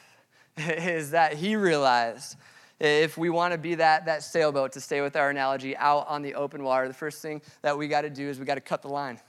is 0.57 1.11
that 1.11 1.33
he 1.33 1.55
realized 1.55 2.37
if 2.79 3.17
we 3.17 3.29
want 3.29 3.53
to 3.53 3.57
be 3.57 3.75
that, 3.75 4.05
that 4.05 4.23
sailboat, 4.23 4.73
to 4.73 4.81
stay 4.81 5.01
with 5.01 5.15
our 5.15 5.29
analogy, 5.29 5.77
out 5.77 6.07
on 6.07 6.21
the 6.21 6.35
open 6.35 6.63
water, 6.63 6.87
the 6.87 6.93
first 6.93 7.21
thing 7.21 7.41
that 7.61 7.77
we 7.77 7.87
got 7.87 8.01
to 8.01 8.09
do 8.09 8.27
is 8.27 8.37
we 8.39 8.45
got 8.45 8.55
to 8.55 8.61
cut 8.61 8.81
the 8.81 8.89
line. 8.89 9.19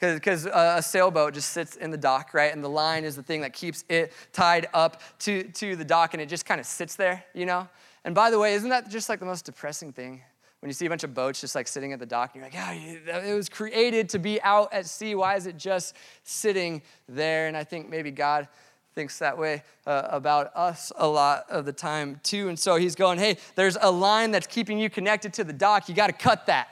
Because 0.00 0.46
a 0.46 0.82
sailboat 0.82 1.34
just 1.34 1.50
sits 1.50 1.76
in 1.76 1.90
the 1.90 1.96
dock, 1.96 2.32
right? 2.32 2.52
And 2.52 2.64
the 2.64 2.70
line 2.70 3.04
is 3.04 3.16
the 3.16 3.22
thing 3.22 3.42
that 3.42 3.52
keeps 3.52 3.84
it 3.88 4.12
tied 4.32 4.66
up 4.72 5.02
to, 5.20 5.44
to 5.44 5.76
the 5.76 5.84
dock, 5.84 6.14
and 6.14 6.22
it 6.22 6.26
just 6.26 6.46
kind 6.46 6.58
of 6.58 6.66
sits 6.66 6.96
there, 6.96 7.22
you 7.34 7.44
know? 7.44 7.68
And 8.04 8.14
by 8.14 8.30
the 8.30 8.38
way, 8.38 8.54
isn't 8.54 8.70
that 8.70 8.88
just 8.88 9.10
like 9.10 9.20
the 9.20 9.26
most 9.26 9.44
depressing 9.44 9.92
thing? 9.92 10.22
When 10.60 10.68
you 10.68 10.74
see 10.74 10.86
a 10.86 10.88
bunch 10.88 11.04
of 11.04 11.14
boats 11.14 11.40
just 11.40 11.54
like 11.54 11.68
sitting 11.68 11.92
at 11.92 11.98
the 11.98 12.06
dock, 12.06 12.34
and 12.34 12.42
you're 12.42 12.50
like, 12.50 12.54
oh, 12.54 12.72
yeah, 12.72 13.30
it 13.30 13.34
was 13.34 13.48
created 13.48 14.08
to 14.10 14.18
be 14.18 14.40
out 14.42 14.72
at 14.72 14.86
sea. 14.86 15.14
Why 15.14 15.36
is 15.36 15.46
it 15.46 15.56
just 15.56 15.94
sitting 16.22 16.82
there? 17.08 17.46
And 17.46 17.56
I 17.56 17.64
think 17.64 17.88
maybe 17.88 18.10
God 18.10 18.48
thinks 18.94 19.18
that 19.18 19.38
way 19.38 19.62
uh, 19.86 20.08
about 20.10 20.54
us 20.56 20.92
a 20.96 21.06
lot 21.06 21.44
of 21.48 21.64
the 21.64 21.72
time 21.72 22.20
too. 22.22 22.48
And 22.48 22.58
so 22.58 22.76
he's 22.76 22.94
going, 22.94 23.18
hey, 23.18 23.36
there's 23.54 23.76
a 23.80 23.90
line 23.90 24.30
that's 24.30 24.46
keeping 24.46 24.78
you 24.78 24.90
connected 24.90 25.32
to 25.34 25.44
the 25.44 25.52
dock. 25.52 25.88
You 25.88 25.94
got 25.94 26.08
to 26.08 26.12
cut 26.12 26.46
that. 26.46 26.68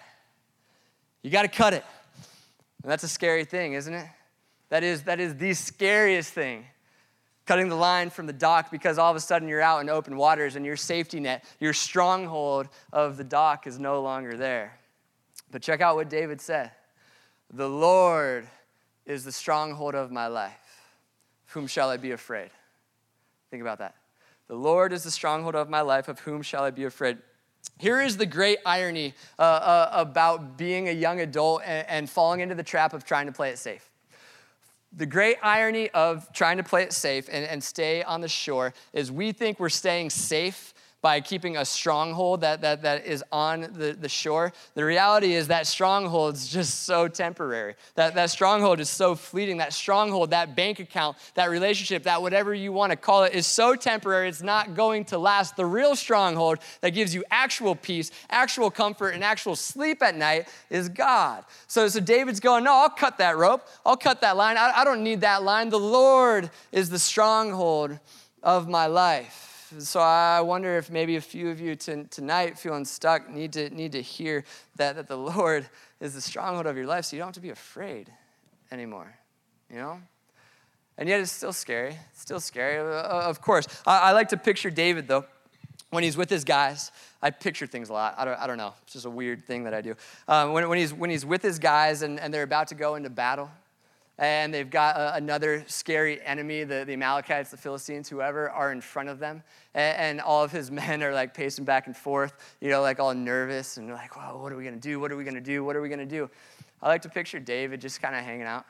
You 1.22 1.30
got 1.30 1.42
to 1.42 1.48
cut 1.48 1.74
it. 1.74 1.84
And 2.82 2.90
that's 2.90 3.04
a 3.04 3.08
scary 3.08 3.44
thing, 3.44 3.74
isn't 3.74 3.92
it? 3.92 4.06
That 4.68 4.82
is, 4.82 5.04
that 5.04 5.20
is 5.20 5.36
the 5.36 5.54
scariest 5.54 6.32
thing. 6.32 6.64
Cutting 7.46 7.68
the 7.68 7.76
line 7.76 8.10
from 8.10 8.26
the 8.26 8.32
dock 8.32 8.70
because 8.70 8.98
all 8.98 9.10
of 9.10 9.16
a 9.16 9.20
sudden 9.20 9.48
you're 9.48 9.62
out 9.62 9.80
in 9.80 9.88
open 9.88 10.16
waters 10.16 10.54
and 10.54 10.66
your 10.66 10.76
safety 10.76 11.18
net, 11.18 11.44
your 11.60 11.72
stronghold 11.72 12.68
of 12.92 13.16
the 13.16 13.24
dock 13.24 13.66
is 13.66 13.78
no 13.78 14.02
longer 14.02 14.36
there. 14.36 14.78
But 15.50 15.62
check 15.62 15.80
out 15.80 15.96
what 15.96 16.10
David 16.10 16.40
said 16.40 16.72
The 17.50 17.68
Lord 17.68 18.46
is 19.06 19.24
the 19.24 19.32
stronghold 19.32 19.94
of 19.94 20.10
my 20.10 20.26
life 20.26 20.67
whom 21.48 21.66
shall 21.66 21.90
I 21.90 21.96
be 21.96 22.12
afraid? 22.12 22.50
Think 23.50 23.60
about 23.60 23.78
that. 23.78 23.94
The 24.48 24.54
Lord 24.54 24.92
is 24.92 25.04
the 25.04 25.10
stronghold 25.10 25.54
of 25.54 25.68
my 25.68 25.82
life, 25.82 26.08
of 26.08 26.20
whom 26.20 26.42
shall 26.42 26.64
I 26.64 26.70
be 26.70 26.84
afraid? 26.84 27.18
Here 27.78 28.00
is 28.00 28.16
the 28.16 28.26
great 28.26 28.58
irony 28.64 29.14
uh, 29.38 29.42
uh, 29.42 29.90
about 29.92 30.56
being 30.56 30.88
a 30.88 30.92
young 30.92 31.20
adult 31.20 31.62
and, 31.64 31.86
and 31.88 32.10
falling 32.10 32.40
into 32.40 32.54
the 32.54 32.62
trap 32.62 32.94
of 32.94 33.04
trying 33.04 33.26
to 33.26 33.32
play 33.32 33.50
it 33.50 33.58
safe. 33.58 33.90
The 34.96 35.06
great 35.06 35.36
irony 35.42 35.90
of 35.90 36.32
trying 36.32 36.56
to 36.56 36.62
play 36.62 36.82
it 36.82 36.94
safe 36.94 37.28
and, 37.30 37.44
and 37.44 37.62
stay 37.62 38.02
on 38.02 38.22
the 38.22 38.28
shore 38.28 38.72
is 38.94 39.12
we 39.12 39.32
think 39.32 39.60
we're 39.60 39.68
staying 39.68 40.10
safe 40.10 40.72
by 41.00 41.20
keeping 41.20 41.56
a 41.56 41.64
stronghold 41.64 42.40
that, 42.40 42.60
that, 42.60 42.82
that 42.82 43.06
is 43.06 43.22
on 43.30 43.60
the, 43.60 43.96
the 43.98 44.08
shore. 44.08 44.52
The 44.74 44.84
reality 44.84 45.34
is 45.34 45.46
that 45.48 45.66
stronghold 45.68 46.34
is 46.34 46.48
just 46.48 46.84
so 46.84 47.06
temporary. 47.06 47.76
That, 47.94 48.16
that 48.16 48.30
stronghold 48.30 48.80
is 48.80 48.90
so 48.90 49.14
fleeting. 49.14 49.58
That 49.58 49.72
stronghold, 49.72 50.30
that 50.30 50.56
bank 50.56 50.80
account, 50.80 51.16
that 51.34 51.50
relationship, 51.50 52.02
that 52.02 52.20
whatever 52.20 52.52
you 52.52 52.72
want 52.72 52.90
to 52.90 52.96
call 52.96 53.24
it, 53.24 53.32
is 53.32 53.46
so 53.46 53.76
temporary, 53.76 54.28
it's 54.28 54.42
not 54.42 54.74
going 54.74 55.04
to 55.06 55.18
last. 55.18 55.56
The 55.56 55.66
real 55.66 55.94
stronghold 55.94 56.58
that 56.80 56.90
gives 56.90 57.14
you 57.14 57.24
actual 57.30 57.76
peace, 57.76 58.10
actual 58.28 58.70
comfort, 58.70 59.10
and 59.10 59.22
actual 59.22 59.54
sleep 59.54 60.02
at 60.02 60.16
night 60.16 60.48
is 60.68 60.88
God. 60.88 61.44
So, 61.68 61.86
so 61.86 62.00
David's 62.00 62.40
going, 62.40 62.64
No, 62.64 62.74
I'll 62.74 62.90
cut 62.90 63.18
that 63.18 63.36
rope. 63.36 63.66
I'll 63.86 63.96
cut 63.96 64.20
that 64.22 64.36
line. 64.36 64.56
I, 64.56 64.72
I 64.76 64.84
don't 64.84 65.04
need 65.04 65.20
that 65.20 65.44
line. 65.44 65.68
The 65.68 65.78
Lord 65.78 66.50
is 66.72 66.90
the 66.90 66.98
stronghold 66.98 67.98
of 68.42 68.68
my 68.68 68.86
life. 68.86 69.47
So 69.76 70.00
I 70.00 70.40
wonder 70.40 70.78
if 70.78 70.90
maybe 70.90 71.16
a 71.16 71.20
few 71.20 71.50
of 71.50 71.60
you 71.60 71.76
t- 71.76 72.04
tonight 72.10 72.58
feeling 72.58 72.86
stuck 72.86 73.28
need 73.28 73.52
to, 73.52 73.68
need 73.70 73.92
to 73.92 74.00
hear 74.00 74.44
that, 74.76 74.96
that 74.96 75.08
the 75.08 75.16
Lord 75.36 75.68
is 76.00 76.14
the 76.14 76.20
stronghold 76.22 76.66
of 76.66 76.76
your 76.76 76.86
life 76.86 77.04
so 77.04 77.16
you 77.16 77.20
don't 77.20 77.28
have 77.28 77.34
to 77.34 77.40
be 77.40 77.50
afraid 77.50 78.10
anymore, 78.70 79.12
you 79.70 79.76
know? 79.76 80.00
And 80.96 81.08
yet 81.08 81.20
it's 81.20 81.30
still 81.30 81.52
scary. 81.52 81.96
It's 82.12 82.22
still 82.22 82.40
scary, 82.40 82.78
uh, 82.78 83.28
of 83.28 83.42
course. 83.42 83.66
I, 83.86 83.98
I 83.98 84.12
like 84.12 84.30
to 84.30 84.36
picture 84.38 84.70
David, 84.70 85.06
though, 85.06 85.26
when 85.90 86.02
he's 86.02 86.16
with 86.16 86.30
his 86.30 86.44
guys. 86.44 86.90
I 87.20 87.30
picture 87.30 87.66
things 87.66 87.90
a 87.90 87.92
lot. 87.92 88.14
I 88.16 88.24
don't, 88.24 88.38
I 88.40 88.46
don't 88.46 88.58
know. 88.58 88.72
It's 88.84 88.94
just 88.94 89.04
a 89.04 89.10
weird 89.10 89.44
thing 89.44 89.64
that 89.64 89.74
I 89.74 89.82
do. 89.82 89.96
Um, 90.26 90.54
when, 90.54 90.68
when, 90.68 90.78
he's, 90.78 90.94
when 90.94 91.10
he's 91.10 91.26
with 91.26 91.42
his 91.42 91.58
guys 91.58 92.02
and, 92.02 92.18
and 92.18 92.32
they're 92.32 92.42
about 92.42 92.68
to 92.68 92.74
go 92.74 92.94
into 92.94 93.10
battle, 93.10 93.50
and 94.18 94.52
they've 94.52 94.68
got 94.68 94.96
a, 94.96 95.14
another 95.14 95.64
scary 95.68 96.20
enemy, 96.22 96.64
the, 96.64 96.84
the 96.84 96.92
Amalekites, 96.92 97.50
the 97.50 97.56
Philistines, 97.56 98.08
whoever, 98.08 98.50
are 98.50 98.72
in 98.72 98.80
front 98.80 99.08
of 99.08 99.20
them. 99.20 99.42
And, 99.74 99.96
and, 99.96 100.20
all 100.20 100.42
of 100.42 100.50
his 100.50 100.70
men 100.72 101.02
are 101.02 101.12
like 101.12 101.34
pacing 101.34 101.64
back 101.64 101.86
and 101.86 101.96
forth, 101.96 102.34
you 102.60 102.68
know, 102.68 102.82
like 102.82 102.98
all 102.98 103.14
nervous 103.14 103.76
and 103.76 103.88
like, 103.90 104.16
well, 104.16 104.40
what 104.40 104.52
are 104.52 104.56
we 104.56 104.64
gonna 104.64 104.76
do? 104.76 104.98
What 104.98 105.12
are 105.12 105.16
we 105.16 105.24
gonna 105.24 105.40
do? 105.40 105.64
What 105.64 105.76
are 105.76 105.80
we 105.80 105.88
gonna 105.88 106.04
do? 106.04 106.28
I 106.82 106.88
like 106.88 107.02
to 107.02 107.08
picture 107.08 107.38
David 107.38 107.80
just 107.80 108.02
kind 108.02 108.14
of 108.14 108.24
hanging 108.24 108.46
out. 108.46 108.64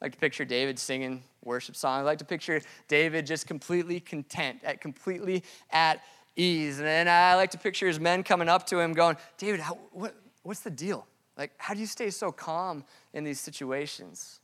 I 0.00 0.04
like 0.06 0.12
to 0.12 0.18
picture 0.18 0.44
David 0.44 0.78
singing 0.78 1.22
worship 1.44 1.76
songs. 1.76 2.02
I 2.02 2.04
like 2.04 2.18
to 2.18 2.24
picture 2.24 2.60
David 2.86 3.26
just 3.26 3.46
completely 3.46 4.00
content, 4.00 4.60
at 4.64 4.80
completely 4.80 5.42
at 5.70 6.00
ease. 6.36 6.78
And 6.78 6.86
then 6.86 7.08
I 7.08 7.34
like 7.34 7.50
to 7.50 7.58
picture 7.58 7.86
his 7.86 7.98
men 7.98 8.22
coming 8.22 8.48
up 8.48 8.66
to 8.66 8.78
him 8.78 8.92
going, 8.92 9.16
David, 9.38 9.60
how, 9.60 9.74
what, 9.92 10.14
what's 10.42 10.60
the 10.60 10.70
deal? 10.70 11.06
Like, 11.36 11.52
how 11.58 11.74
do 11.74 11.80
you 11.80 11.86
stay 11.86 12.10
so 12.10 12.32
calm 12.32 12.84
in 13.12 13.24
these 13.24 13.40
situations? 13.40 14.40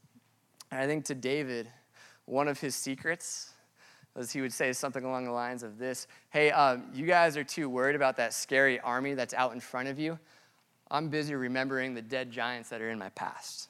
And 0.75 0.83
I 0.83 0.89
think 0.89 1.05
to 1.05 1.15
David, 1.15 1.69
one 2.25 2.49
of 2.49 2.59
his 2.59 2.75
secrets 2.75 3.53
was 4.17 4.33
he 4.33 4.41
would 4.41 4.53
say 4.53 4.73
something 4.73 5.05
along 5.05 5.25
the 5.25 5.31
lines 5.31 5.63
of 5.63 5.79
this 5.79 6.09
Hey, 6.31 6.51
um, 6.51 6.87
you 6.93 7.07
guys 7.07 7.37
are 7.37 7.45
too 7.45 7.69
worried 7.69 7.95
about 7.95 8.17
that 8.17 8.35
scary 8.35 8.81
army 8.81 9.15
that's 9.15 9.35
out 9.35 9.53
in 9.53 9.61
front 9.61 9.87
of 9.87 10.01
you. 10.01 10.19
I'm 10.91 11.11
busy 11.11 11.37
remembering 11.37 11.95
the 11.95 12.03
dead 12.03 12.33
giants 12.33 12.71
that 12.71 12.83
are 12.83 12.91
in 12.91 12.99
my 12.99 13.11
past 13.11 13.69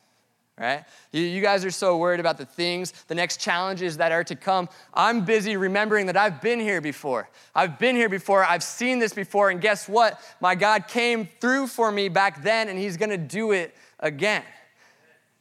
right? 0.57 0.85
You, 1.11 1.41
guys 1.41 1.65
are 1.65 1.71
so 1.73 1.97
worried 1.97 2.21
about 2.21 2.39
the 2.39 2.47
things, 2.47 2.93
the 3.09 3.15
next 3.17 3.41
challenges 3.41 3.97
that 3.97 4.13
are 4.13 4.23
to 4.23 4.37
come. 4.37 4.69
I'm 4.95 5.25
busy 5.25 5.57
remembering 5.57 6.07
that 6.07 6.17
I've 6.17 6.41
been 6.41 6.61
here 6.61 6.81
before. 6.81 7.29
I've 7.57 7.77
been 7.77 7.97
here 7.97 8.09
before. 8.09 8.45
I've 8.45 8.63
seen 8.63 9.01
this 9.01 9.13
before. 9.13 9.51
And 9.51 9.61
guess 9.61 9.89
what? 9.89 10.21
My 10.41 10.55
God 10.55 10.87
came 10.87 11.29
through 11.41 11.67
for 11.67 11.91
me 11.91 12.09
back 12.09 12.45
then, 12.45 12.69
and 12.69 12.79
He's 12.79 12.97
gonna 12.97 13.19
do 13.19 13.51
it 13.51 13.75
again. 13.99 14.45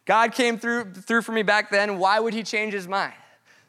God 0.05 0.33
came 0.33 0.57
through, 0.57 0.93
through 0.93 1.21
for 1.21 1.31
me 1.31 1.43
back 1.43 1.69
then. 1.69 1.97
Why 1.97 2.19
would 2.19 2.33
He 2.33 2.43
change 2.43 2.73
His 2.73 2.87
mind? 2.87 3.13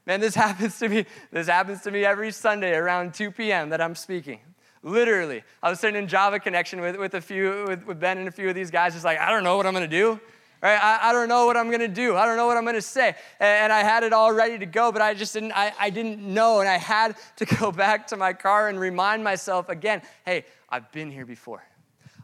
Man, 0.06 0.20
this 0.20 0.34
happens 0.46 0.78
to 0.78 0.88
me. 0.88 1.06
This 1.30 1.46
happens 1.46 1.82
to 1.82 1.90
me 1.90 2.04
every 2.04 2.30
Sunday 2.30 2.74
around 2.74 3.14
2 3.14 3.30
p.m. 3.30 3.70
that 3.70 3.80
I'm 3.80 3.94
speaking. 3.94 4.40
Literally, 4.82 5.42
I 5.62 5.70
was 5.70 5.80
sitting 5.80 5.96
in 5.96 6.08
Java 6.08 6.38
connection 6.38 6.80
with, 6.80 6.96
with 6.96 7.14
a 7.14 7.20
few 7.20 7.64
with, 7.66 7.86
with 7.86 8.00
Ben 8.00 8.18
and 8.18 8.28
a 8.28 8.30
few 8.30 8.50
of 8.50 8.54
these 8.54 8.70
guys, 8.70 8.92
just 8.92 9.04
like 9.04 9.18
I 9.18 9.30
don't 9.30 9.42
know 9.42 9.56
what 9.56 9.66
I'm 9.66 9.72
gonna 9.72 9.88
do. 9.88 10.20
Right? 10.62 10.78
I, 10.82 11.10
I 11.10 11.12
don't 11.12 11.28
know 11.28 11.46
what 11.46 11.56
I'm 11.56 11.70
gonna 11.70 11.88
do. 11.88 12.16
I 12.16 12.26
don't 12.26 12.36
know 12.36 12.46
what 12.46 12.56
I'm 12.56 12.66
gonna 12.66 12.82
say. 12.82 13.08
And, 13.40 13.64
and 13.64 13.72
I 13.72 13.82
had 13.82 14.02
it 14.02 14.12
all 14.12 14.32
ready 14.32 14.58
to 14.58 14.66
go, 14.66 14.92
but 14.92 15.00
I 15.00 15.14
just 15.14 15.32
didn't, 15.32 15.52
I, 15.52 15.72
I 15.78 15.90
didn't 15.90 16.20
know. 16.20 16.60
And 16.60 16.68
I 16.68 16.76
had 16.76 17.16
to 17.36 17.44
go 17.60 17.72
back 17.72 18.06
to 18.08 18.16
my 18.16 18.34
car 18.34 18.68
and 18.68 18.78
remind 18.78 19.24
myself 19.24 19.70
again 19.70 20.02
hey, 20.26 20.44
I've 20.68 20.92
been 20.92 21.10
here 21.10 21.24
before. 21.24 21.62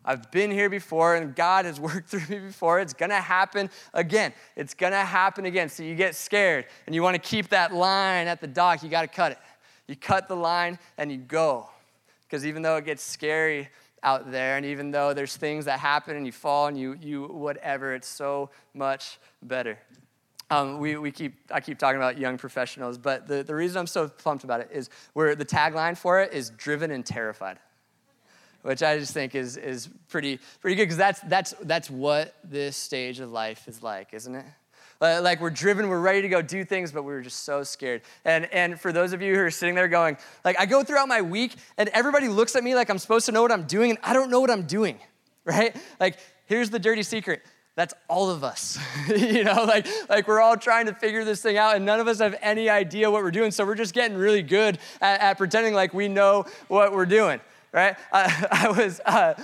I've 0.05 0.31
been 0.31 0.51
here 0.51 0.71
before 0.71 1.17
and 1.17 1.35
God 1.35 1.65
has 1.65 1.79
worked 1.81 2.09
through 2.09 2.27
me 2.29 2.39
before. 2.39 2.81
It's 2.81 2.95
gonna 2.95 3.21
happen 3.21 3.71
again. 3.95 4.33
It's 4.57 4.75
gonna 4.75 5.05
happen 5.05 5.47
again. 5.47 5.69
So 5.69 5.83
you 5.83 5.95
get 5.95 6.15
scared 6.15 6.67
and 6.87 6.95
you 6.95 7.03
wanna 7.03 7.19
keep 7.19 7.49
that 7.51 7.73
line 7.75 8.27
at 8.27 8.41
the 8.41 8.47
dock, 8.47 8.83
you 8.83 8.89
gotta 8.89 9.09
cut 9.09 9.33
it. 9.33 9.39
You 9.87 9.97
cut 9.97 10.29
the 10.29 10.37
line 10.37 10.79
and 10.99 11.11
you 11.11 11.19
go. 11.19 11.69
Because 12.23 12.47
even 12.47 12.63
though 12.63 12.77
it 12.77 12.85
gets 12.85 13.03
scary, 13.03 13.69
out 14.03 14.31
there. 14.31 14.57
And 14.57 14.67
even 14.67 14.91
though 14.91 15.13
there's 15.15 15.37
things 15.37 15.65
that 15.67 15.79
happen 15.79 16.17
and 16.17 16.27
you 16.27 16.33
fall 16.33 16.67
and 16.67 16.79
you, 16.79 16.97
you 17.01 17.25
whatever, 17.25 17.95
it's 17.95 18.09
so 18.09 18.51
much 18.75 19.19
better. 19.43 19.79
Um, 20.51 20.79
we, 20.79 20.97
we 20.97 21.13
keep, 21.13 21.39
I 21.53 21.61
keep 21.61 21.79
talking 21.79 21.97
about 21.97 22.19
young 22.19 22.37
professionals, 22.37 22.99
but 22.99 23.29
the, 23.29 23.45
the 23.45 23.55
reason 23.55 23.79
I'm 23.79 23.87
so 23.87 24.09
pumped 24.09 24.43
about 24.43 24.61
it 24.61 24.71
is 24.73 24.91
where 25.13 25.37
the 25.37 25.45
tagline 25.45 25.97
for 25.97 26.21
it 26.21 26.33
is 26.33 26.51
driven 26.51 26.91
and 26.91 27.07
terrified, 27.07 27.59
which 28.63 28.83
I 28.83 28.99
just 28.99 29.13
think 29.13 29.35
is, 29.35 29.57
is 29.57 29.89
pretty, 30.09 30.39
pretty 30.61 30.77
good 30.77 30.85
because 30.85 30.97
that's, 30.97 31.21
that's, 31.21 31.55
that's 31.63 31.91
what 31.91 32.35
this 32.45 32.77
stage 32.77 33.21
of 33.21 33.31
life 33.31 33.67
is 33.69 33.83
like, 33.83 34.13
isn't 34.13 34.35
it? 34.35 34.45
Like 35.01 35.41
we're 35.41 35.49
driven, 35.49 35.89
we're 35.89 36.01
ready 36.01 36.21
to 36.21 36.29
go 36.29 36.43
do 36.43 36.63
things, 36.63 36.93
but 36.93 37.05
we 37.05 37.13
were 37.15 37.23
just 37.23 37.45
so 37.45 37.63
scared. 37.63 38.03
And, 38.27 38.45
and 38.53 38.79
for 38.79 38.93
those 38.93 39.15
of 39.15 39.23
you 39.23 39.35
who 39.35 39.41
are 39.41 39.51
sitting 39.51 39.75
there 39.75 39.89
going, 39.89 40.19
like 40.45 40.61
I 40.61 40.67
go 40.67 40.85
throughout 40.85 41.09
my 41.09 41.23
week 41.23 41.55
and 41.79 41.89
everybody 41.91 42.29
looks 42.29 42.55
at 42.55 42.63
me 42.63 42.75
like 42.75 42.91
I'm 42.91 42.99
supposed 42.99 43.25
to 43.27 43.33
know 43.33 43.41
what 43.41 43.51
I'm 43.51 43.65
doing 43.65 43.91
and 43.93 43.99
I 44.03 44.13
don't 44.13 44.31
know 44.31 44.41
what 44.41 44.51
I'm 44.51 44.65
doing, 44.65 44.99
right? 45.47 45.75
Like 45.99 46.19
here's 46.45 46.69
the 46.69 46.79
dirty 46.79 47.03
secret. 47.03 47.41
that's 47.77 47.95
all 48.09 48.29
of 48.29 48.45
us. 48.45 48.79
you 49.09 49.43
know, 49.43 49.65
like, 49.65 49.87
like 50.11 50.29
we're 50.29 50.41
all 50.41 50.59
trying 50.59 50.85
to 50.85 50.93
figure 50.93 51.25
this 51.25 51.41
thing 51.41 51.57
out 51.57 51.77
and 51.77 51.87
none 51.87 51.99
of 51.99 52.07
us 52.07 52.19
have 52.19 52.37
any 52.43 52.69
idea 52.69 53.11
what 53.11 53.23
we're 53.23 53.31
doing. 53.31 53.53
So 53.53 53.65
we're 53.65 53.77
just 53.77 53.95
getting 53.95 54.19
really 54.19 54.43
good 54.43 54.79
at, 55.01 55.21
at 55.21 55.39
pretending 55.39 55.73
like 55.73 55.95
we 55.95 56.09
know 56.09 56.45
what 56.69 56.93
we're 56.93 57.07
doing, 57.07 57.41
right? 57.73 57.97
I, 58.13 58.47
I 58.51 58.71
was 58.71 59.01
uh, 59.05 59.35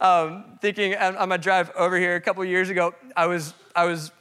um, 0.00 0.58
thinking 0.60 0.94
on 0.96 1.28
my 1.28 1.36
drive 1.36 1.70
over 1.76 1.96
here 1.96 2.16
a 2.16 2.20
couple 2.20 2.44
years 2.44 2.70
ago, 2.70 2.94
I 3.16 3.26
was, 3.26 3.54
I 3.74 3.84
was 3.84 4.12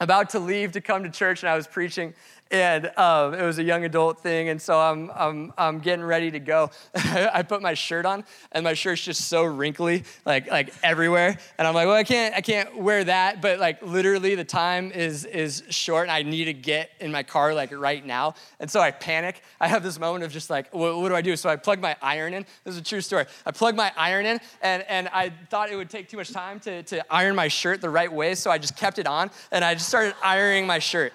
about 0.00 0.30
to 0.30 0.38
leave 0.38 0.72
to 0.72 0.80
come 0.80 1.02
to 1.02 1.10
church 1.10 1.42
and 1.42 1.50
I 1.50 1.56
was 1.56 1.66
preaching 1.66 2.14
and 2.50 2.86
um, 2.96 3.34
it 3.34 3.42
was 3.42 3.58
a 3.58 3.62
young 3.62 3.84
adult 3.84 4.20
thing 4.20 4.48
and 4.48 4.60
so 4.60 4.78
i'm, 4.78 5.10
I'm, 5.14 5.52
I'm 5.58 5.78
getting 5.80 6.04
ready 6.04 6.30
to 6.30 6.38
go. 6.38 6.70
I 6.94 7.42
put 7.42 7.62
my 7.62 7.74
shirt 7.74 8.06
on 8.06 8.24
and 8.52 8.64
my 8.64 8.74
shirt's 8.74 9.02
just 9.02 9.26
so 9.26 9.44
wrinkly 9.44 10.04
like, 10.24 10.50
like 10.50 10.72
everywhere 10.82 11.36
and 11.58 11.68
i'm 11.68 11.74
like 11.74 11.86
well 11.86 11.96
i 11.96 12.04
can't 12.04 12.34
i 12.34 12.40
can't 12.40 12.76
wear 12.76 13.04
that 13.04 13.42
but 13.42 13.58
like 13.58 13.82
literally 13.82 14.34
the 14.34 14.44
time 14.44 14.90
is 14.92 15.24
is 15.24 15.62
short 15.70 16.04
and 16.04 16.12
i 16.12 16.22
need 16.22 16.46
to 16.46 16.52
get 16.52 16.90
in 17.00 17.12
my 17.12 17.22
car 17.22 17.54
like 17.54 17.72
right 17.72 18.04
now 18.04 18.34
and 18.60 18.70
so 18.70 18.80
i 18.80 18.90
panic. 18.90 19.42
I 19.60 19.68
have 19.68 19.82
this 19.82 19.98
moment 19.98 20.24
of 20.24 20.32
just 20.32 20.50
like 20.50 20.72
what, 20.74 20.98
what 20.98 21.08
do 21.08 21.14
i 21.14 21.22
do? 21.22 21.36
So 21.36 21.48
i 21.48 21.56
plug 21.56 21.80
my 21.80 21.96
iron 22.02 22.34
in. 22.34 22.44
This 22.64 22.74
is 22.74 22.80
a 22.80 22.84
true 22.84 23.00
story. 23.00 23.26
I 23.46 23.50
plug 23.50 23.76
my 23.76 23.92
iron 23.96 24.26
in 24.26 24.40
and, 24.62 24.84
and 24.88 25.08
i 25.08 25.30
thought 25.50 25.70
it 25.70 25.76
would 25.76 25.90
take 25.90 26.08
too 26.08 26.16
much 26.16 26.32
time 26.32 26.60
to, 26.60 26.82
to 26.84 27.12
iron 27.12 27.34
my 27.34 27.48
shirt 27.48 27.80
the 27.80 27.90
right 27.90 28.12
way 28.12 28.34
so 28.34 28.50
i 28.50 28.58
just 28.58 28.76
kept 28.76 28.98
it 28.98 29.06
on 29.06 29.30
and 29.50 29.64
i 29.64 29.74
just 29.74 29.88
started 29.88 30.14
ironing 30.22 30.66
my 30.66 30.78
shirt 30.78 31.12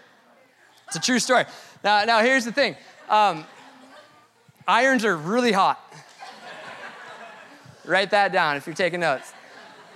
it's 0.87 0.95
a 0.95 0.99
true 0.99 1.19
story. 1.19 1.45
Now, 1.83 2.03
now 2.05 2.21
here's 2.21 2.45
the 2.45 2.51
thing 2.51 2.75
um, 3.09 3.45
irons 4.67 5.05
are 5.05 5.15
really 5.15 5.51
hot. 5.51 5.79
Write 7.85 8.11
that 8.11 8.31
down 8.31 8.55
if 8.55 8.65
you're 8.65 8.75
taking 8.75 9.01
notes. 9.01 9.33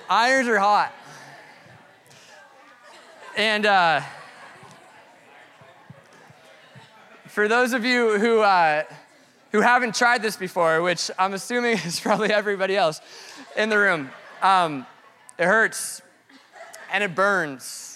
Irons 0.09 0.47
are 0.47 0.59
hot. 0.59 0.93
And 3.37 3.65
uh, 3.65 4.01
for 7.27 7.47
those 7.47 7.73
of 7.73 7.85
you 7.85 8.17
who, 8.17 8.41
uh, 8.41 8.83
who 9.51 9.61
haven't 9.61 9.95
tried 9.95 10.21
this 10.21 10.35
before, 10.35 10.81
which 10.81 11.11
I'm 11.17 11.33
assuming 11.33 11.77
is 11.85 11.99
probably 11.99 12.31
everybody 12.31 12.75
else 12.75 12.99
in 13.55 13.69
the 13.69 13.77
room, 13.77 14.09
um, 14.41 14.85
it 15.37 15.45
hurts 15.45 16.01
and 16.91 17.03
it 17.03 17.15
burns 17.15 17.86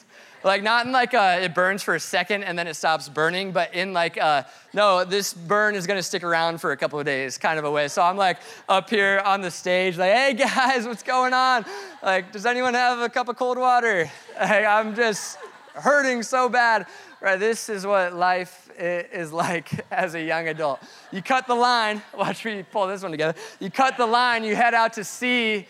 like 0.44 0.64
not 0.64 0.86
in 0.86 0.92
like 0.92 1.14
a, 1.14 1.44
it 1.44 1.54
burns 1.54 1.84
for 1.84 1.96
a 1.96 2.00
second 2.00 2.44
and 2.44 2.58
then 2.58 2.68
it 2.68 2.76
stops 2.76 3.10
burning, 3.10 3.52
but 3.52 3.74
in 3.74 3.94
like 3.94 4.18
a, 4.18 4.46
no, 4.74 5.06
this 5.06 5.34
burn 5.34 5.76
is 5.76 5.88
gonna 5.88 6.04
stick 6.04 6.24
around 6.24 6.60
for 6.60 6.72
a 6.72 6.78
couple 6.78 7.00
of 7.00 7.06
days 7.06 7.38
kind 7.38 7.60
of 7.60 7.66
a 7.66 7.72
way. 7.72 7.88
So 7.88 8.02
I'm 8.02 8.18
like 8.18 8.38
up 8.68 8.90
here 8.90 9.22
on 9.26 9.42
the 9.42 9.52
stage, 9.52 9.98
like, 9.98 10.14
hey 10.14 10.34
guys, 10.34 10.86
what's 10.86 11.04
going 11.04 11.34
on? 11.34 11.66
Like, 12.02 12.32
does 12.32 12.46
anyone 12.46 12.74
have 12.74 13.00
a 13.00 13.10
cup 13.10 13.30
of 13.30 13.36
cold 13.38 13.58
water? 13.58 14.10
Like, 14.42 14.66
I'm 14.66 14.96
just 14.96 15.38
hurting 15.76 16.24
so 16.24 16.50
bad. 16.50 16.88
Right, 17.20 17.40
this 17.40 17.70
is 17.70 17.86
what 17.86 18.14
life 18.14 18.72
is 18.78 19.32
like 19.32 19.86
as 19.92 20.16
a 20.16 20.22
young 20.22 20.48
adult. 20.48 20.82
You 21.12 21.22
cut 21.22 21.46
the 21.46 21.56
line, 21.56 22.02
watch 22.18 22.44
me 22.46 22.64
pull 22.64 22.88
this 22.88 23.04
one 23.04 23.12
together. 23.12 23.38
You 23.60 23.70
cut 23.70 23.98
the 23.98 24.08
line, 24.08 24.44
you 24.44 24.56
head 24.56 24.74
out 24.74 24.94
to 24.94 25.04
sea 25.04 25.68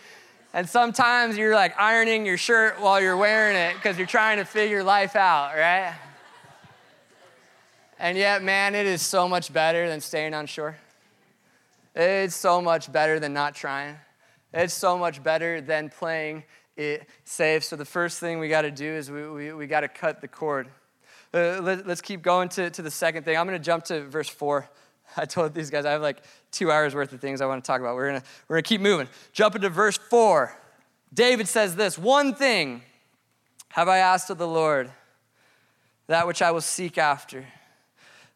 and 0.52 0.68
sometimes 0.68 1.36
you're 1.36 1.54
like 1.54 1.78
ironing 1.78 2.26
your 2.26 2.36
shirt 2.36 2.80
while 2.80 3.00
you're 3.00 3.16
wearing 3.16 3.56
it 3.56 3.74
because 3.74 3.96
you're 3.96 4.06
trying 4.06 4.38
to 4.38 4.44
figure 4.44 4.82
life 4.82 5.16
out, 5.16 5.54
right? 5.54 5.94
And 7.98 8.18
yet, 8.18 8.42
man, 8.42 8.74
it 8.74 8.86
is 8.86 9.00
so 9.00 9.28
much 9.28 9.52
better 9.52 9.88
than 9.88 10.00
staying 10.00 10.34
on 10.34 10.46
shore. 10.46 10.76
It's 11.94 12.34
so 12.34 12.60
much 12.60 12.90
better 12.90 13.20
than 13.20 13.32
not 13.32 13.54
trying. 13.54 13.96
It's 14.52 14.74
so 14.74 14.98
much 14.98 15.22
better 15.22 15.60
than 15.60 15.88
playing 15.88 16.44
it 16.76 17.06
safe. 17.24 17.64
So, 17.64 17.76
the 17.76 17.84
first 17.84 18.18
thing 18.18 18.38
we 18.38 18.48
got 18.48 18.62
to 18.62 18.70
do 18.70 18.90
is 18.90 19.10
we, 19.10 19.28
we, 19.28 19.52
we 19.52 19.66
got 19.66 19.80
to 19.80 19.88
cut 19.88 20.20
the 20.20 20.28
cord. 20.28 20.68
Uh, 21.32 21.60
let, 21.62 21.86
us 21.86 22.00
keep 22.00 22.22
going 22.22 22.48
to, 22.50 22.70
to 22.70 22.82
the 22.82 22.90
second 22.90 23.24
thing. 23.24 23.36
I'm 23.36 23.46
going 23.46 23.58
to 23.58 23.64
jump 23.64 23.84
to 23.84 24.02
verse 24.02 24.28
4. 24.28 24.68
I 25.16 25.24
told 25.24 25.54
these 25.54 25.70
guys 25.70 25.84
I 25.84 25.92
have 25.92 26.02
like 26.02 26.22
two 26.50 26.70
hours 26.70 26.94
worth 26.94 27.12
of 27.12 27.20
things 27.20 27.40
I 27.40 27.46
want 27.46 27.62
to 27.62 27.66
talk 27.66 27.80
about. 27.80 27.96
We're 27.96 28.08
gonna 28.08 28.22
we're 28.48 28.56
gonna 28.56 28.62
keep 28.62 28.80
moving. 28.80 29.08
Jump 29.32 29.54
into 29.54 29.68
verse 29.68 29.98
four. 29.98 30.56
David 31.12 31.48
says 31.48 31.76
this: 31.76 31.98
One 31.98 32.34
thing 32.34 32.82
have 33.68 33.88
I 33.88 33.98
asked 33.98 34.30
of 34.30 34.38
the 34.38 34.48
Lord, 34.48 34.90
that 36.06 36.26
which 36.26 36.42
I 36.42 36.50
will 36.50 36.60
seek 36.60 36.98
after, 36.98 37.46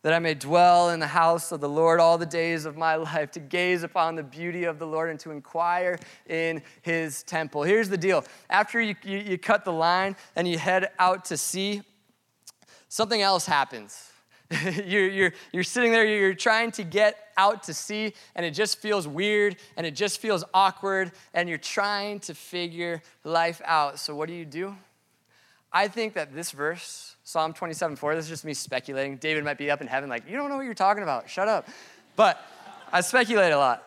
that 0.02 0.12
I 0.12 0.18
may 0.18 0.34
dwell 0.34 0.90
in 0.90 1.00
the 1.00 1.06
house 1.06 1.52
of 1.52 1.60
the 1.60 1.68
Lord 1.68 2.00
all 2.00 2.18
the 2.18 2.26
days 2.26 2.64
of 2.64 2.76
my 2.76 2.96
life, 2.96 3.30
to 3.32 3.40
gaze 3.40 3.82
upon 3.82 4.16
the 4.16 4.22
beauty 4.22 4.64
of 4.64 4.78
the 4.78 4.86
Lord 4.86 5.10
and 5.10 5.20
to 5.20 5.30
inquire 5.30 5.98
in 6.26 6.62
his 6.82 7.22
temple. 7.22 7.62
Here's 7.62 7.88
the 7.88 7.98
deal: 7.98 8.24
after 8.50 8.80
you, 8.80 8.94
you, 9.02 9.18
you 9.18 9.38
cut 9.38 9.64
the 9.64 9.72
line 9.72 10.16
and 10.34 10.46
you 10.46 10.58
head 10.58 10.90
out 10.98 11.24
to 11.26 11.36
sea, 11.36 11.82
something 12.88 13.22
else 13.22 13.46
happens 13.46 14.12
you're, 14.85 15.09
you're, 15.09 15.32
you're 15.52 15.64
sitting 15.64 15.92
there, 15.92 16.06
you're 16.06 16.35
trying 16.35 16.70
to 16.72 16.85
get 16.85 17.16
out 17.37 17.64
to 17.64 17.74
sea, 17.74 18.14
and 18.35 18.46
it 18.46 18.52
just 18.52 18.78
feels 18.78 19.06
weird 19.09 19.56
and 19.76 19.87
it 19.87 19.92
just 19.92 20.20
feels 20.20 20.44
awkward, 20.54 21.12
and 21.35 21.48
you're 21.48 21.59
trying 21.59 22.20
to 22.20 22.35
figure 22.35 23.02
life 23.24 23.61
out. 23.64 23.98
So, 23.98 24.14
what 24.14 24.28
do 24.28 24.35
you 24.35 24.44
do? 24.44 24.76
I 25.72 25.88
think 25.88 26.14
that 26.14 26.35
this 26.35 26.52
verse, 26.52 27.16
Psalm 27.24 27.52
27 27.52 27.96
4, 27.96 28.14
this 28.14 28.24
is 28.26 28.28
just 28.30 28.44
me 28.44 28.54
speculating. 28.54 29.16
David 29.16 29.44
might 29.44 29.59
be 29.59 29.70
up 29.70 29.80
in 29.80 29.87
heaven, 29.87 30.09
like, 30.09 30.28
you 30.28 30.37
don't 30.37 30.48
know 30.48 30.56
what 30.56 30.64
you're 30.64 30.74
talking 30.74 31.02
about, 31.02 31.28
shut 31.28 31.48
up. 31.48 31.68
But 32.14 32.40
I 32.92 33.00
speculate 33.00 33.52
a 33.52 33.59
lot. 33.59 33.87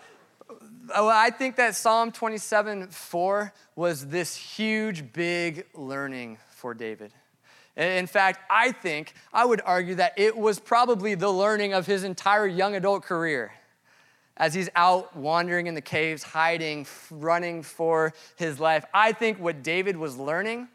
Oh, 0.93 1.07
I 1.07 1.29
think 1.29 1.55
that 1.55 1.75
Psalm 1.75 2.11
27 2.11 2.87
4 2.87 3.53
was 3.75 4.07
this 4.07 4.35
huge, 4.35 5.13
big 5.13 5.65
learning 5.73 6.37
for 6.49 6.73
David. 6.73 7.13
In 7.79 8.07
fact, 8.07 8.41
I 8.49 8.73
think, 8.73 9.13
I 9.31 9.45
would 9.45 9.61
argue 9.65 9.95
that 9.95 10.13
it 10.17 10.35
was 10.35 10.59
probably 10.59 11.15
the 11.15 11.29
learning 11.29 11.73
of 11.73 11.85
his 11.85 12.03
entire 12.03 12.45
young 12.45 12.75
adult 12.75 13.03
career 13.03 13.53
as 14.35 14.53
he's 14.53 14.69
out 14.75 15.15
wandering 15.15 15.67
in 15.67 15.75
the 15.75 15.81
caves, 15.81 16.21
hiding, 16.21 16.85
running 17.09 17.63
for 17.63 18.13
his 18.35 18.59
life. 18.59 18.83
I 18.93 19.13
think 19.13 19.39
what 19.39 19.63
David 19.63 19.95
was 19.95 20.17
learning 20.17 20.67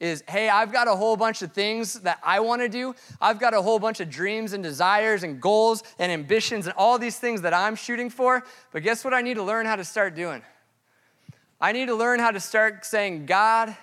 is 0.00 0.24
hey, 0.28 0.48
I've 0.48 0.72
got 0.72 0.88
a 0.88 0.96
whole 0.96 1.16
bunch 1.16 1.42
of 1.42 1.52
things 1.52 1.94
that 2.00 2.20
I 2.22 2.40
want 2.40 2.62
to 2.62 2.70
do. 2.70 2.94
I've 3.20 3.38
got 3.38 3.52
a 3.52 3.60
whole 3.60 3.78
bunch 3.78 4.00
of 4.00 4.08
dreams 4.08 4.54
and 4.54 4.62
desires 4.62 5.24
and 5.24 5.40
goals 5.40 5.82
and 5.98 6.10
ambitions 6.10 6.66
and 6.66 6.74
all 6.78 6.98
these 6.98 7.18
things 7.18 7.42
that 7.42 7.52
I'm 7.52 7.76
shooting 7.76 8.08
for. 8.08 8.44
But 8.72 8.82
guess 8.82 9.04
what 9.04 9.12
I 9.12 9.20
need 9.20 9.34
to 9.34 9.42
learn 9.42 9.66
how 9.66 9.76
to 9.76 9.84
start 9.84 10.14
doing? 10.14 10.42
I 11.60 11.72
need 11.72 11.86
to 11.86 11.94
learn 11.94 12.18
how 12.18 12.30
to 12.30 12.40
start 12.40 12.86
saying, 12.86 13.26
God, 13.26 13.74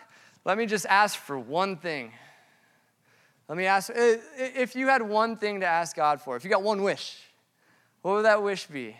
let 0.43 0.57
me 0.57 0.65
just 0.65 0.87
ask 0.87 1.17
for 1.17 1.37
one 1.37 1.77
thing. 1.77 2.11
Let 3.47 3.57
me 3.57 3.65
ask 3.65 3.89
uh, 3.89 3.93
if 4.37 4.75
you 4.75 4.87
had 4.87 5.01
one 5.01 5.35
thing 5.37 5.59
to 5.59 5.65
ask 5.65 5.95
God 5.95 6.21
for, 6.21 6.35
if 6.35 6.43
you 6.43 6.49
got 6.49 6.63
one 6.63 6.81
wish, 6.81 7.17
what 8.01 8.15
would 8.15 8.25
that 8.25 8.41
wish 8.41 8.65
be? 8.67 8.95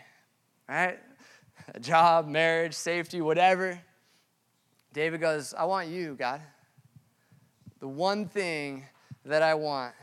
Right? 0.68 0.98
A 1.74 1.80
job, 1.80 2.26
marriage, 2.26 2.74
safety, 2.74 3.20
whatever. 3.20 3.80
David 4.92 5.20
goes, 5.20 5.54
I 5.54 5.64
want 5.64 5.88
you, 5.88 6.14
God. 6.14 6.40
The 7.80 7.88
one 7.88 8.26
thing 8.26 8.84
that 9.24 9.42
I 9.42 9.54
want 9.54 9.94